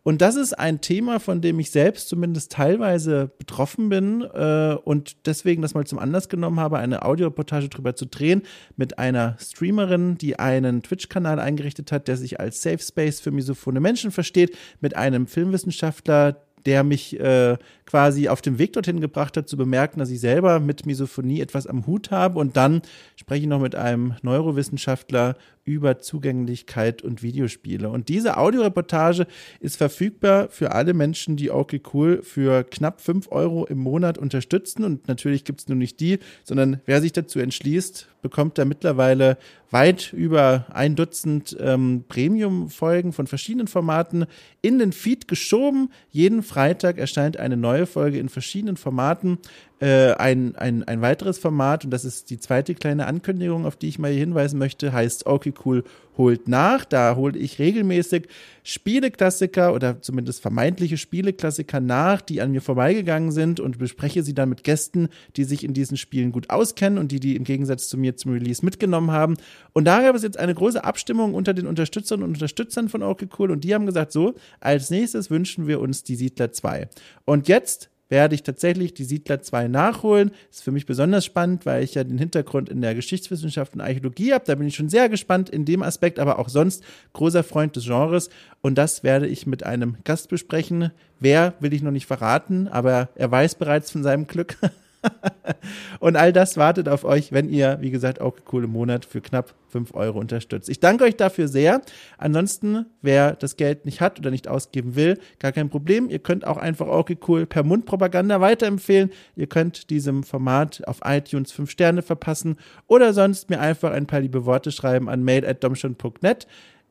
[0.06, 5.26] Und das ist ein Thema, von dem ich selbst zumindest teilweise betroffen bin äh, und
[5.26, 8.42] deswegen das mal zum Anlass genommen habe, eine Audioreportage darüber zu drehen
[8.76, 13.82] mit einer Streamerin, die einen Twitch-Kanal eingerichtet hat, der sich als Safe Space für misophone
[13.82, 17.56] Menschen versteht, mit einem Filmwissenschaftler, der mich äh,
[17.86, 21.66] quasi auf dem Weg dorthin gebracht hat, zu bemerken, dass ich selber mit Misophonie etwas
[21.66, 22.38] am Hut habe.
[22.38, 22.82] Und dann
[23.14, 25.36] spreche ich noch mit einem Neurowissenschaftler
[25.66, 27.90] über Zugänglichkeit und Videospiele.
[27.90, 29.26] Und diese Audioreportage
[29.60, 34.84] ist verfügbar für alle Menschen, die okay cool für knapp fünf Euro im Monat unterstützen.
[34.84, 39.38] Und natürlich gibt es nur nicht die, sondern wer sich dazu entschließt, bekommt da mittlerweile
[39.70, 44.26] weit über ein Dutzend ähm, Premium-Folgen von verschiedenen Formaten
[44.62, 45.90] in den Feed geschoben.
[46.10, 49.38] Jeden Freitag erscheint eine neue Folge in verschiedenen Formaten.
[49.78, 53.88] Äh, ein, ein, ein weiteres Format, und das ist die zweite kleine Ankündigung, auf die
[53.88, 55.84] ich mal hier hinweisen möchte, heißt Okay Cool
[56.16, 56.86] holt nach.
[56.86, 58.28] Da hole ich regelmäßig
[58.62, 64.48] Spieleklassiker oder zumindest vermeintliche Spieleklassiker nach, die an mir vorbeigegangen sind und bespreche sie dann
[64.48, 67.98] mit Gästen, die sich in diesen Spielen gut auskennen und die die im Gegensatz zu
[67.98, 69.36] mir zum Release mitgenommen haben.
[69.74, 73.28] Und da gab es jetzt eine große Abstimmung unter den Unterstützern und Unterstützern von Okay
[73.38, 76.88] Cool und die haben gesagt, so, als nächstes wünschen wir uns die Siedler 2.
[77.26, 80.30] Und jetzt werde ich tatsächlich die Siedler 2 nachholen.
[80.50, 84.32] Ist für mich besonders spannend, weil ich ja den Hintergrund in der Geschichtswissenschaft und Archäologie
[84.32, 84.44] habe.
[84.46, 87.84] Da bin ich schon sehr gespannt in dem Aspekt, aber auch sonst großer Freund des
[87.84, 88.30] Genres.
[88.60, 90.90] Und das werde ich mit einem Gast besprechen.
[91.18, 94.56] Wer will ich noch nicht verraten, aber er weiß bereits von seinem Glück.
[96.00, 99.54] und all das wartet auf euch, wenn ihr, wie gesagt, auch coole Monat für knapp
[99.68, 100.68] 5 Euro unterstützt.
[100.68, 101.82] Ich danke euch dafür sehr.
[102.18, 106.08] Ansonsten, wer das Geld nicht hat oder nicht ausgeben will, gar kein Problem.
[106.08, 109.10] Ihr könnt auch einfach okay cool per Mundpropaganda weiterempfehlen.
[109.34, 112.56] Ihr könnt diesem Format auf iTunes 5 Sterne verpassen
[112.86, 116.46] oder sonst mir einfach ein paar liebe Worte schreiben an mail.domschon.net.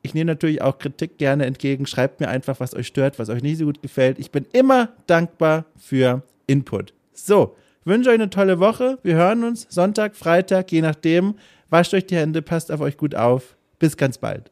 [0.06, 1.88] Ich nehme natürlich auch Kritik gerne entgegen.
[1.88, 4.20] Schreibt mir einfach, was euch stört, was euch nicht so gut gefällt.
[4.20, 6.94] Ich bin immer dankbar für Input.
[7.12, 7.56] So,
[7.86, 8.98] wünsche euch eine tolle Woche.
[9.04, 11.36] Wir hören uns Sonntag, Freitag, je nachdem.
[11.70, 13.56] Wascht euch die Hände, passt auf euch gut auf.
[13.80, 14.52] Bis ganz bald.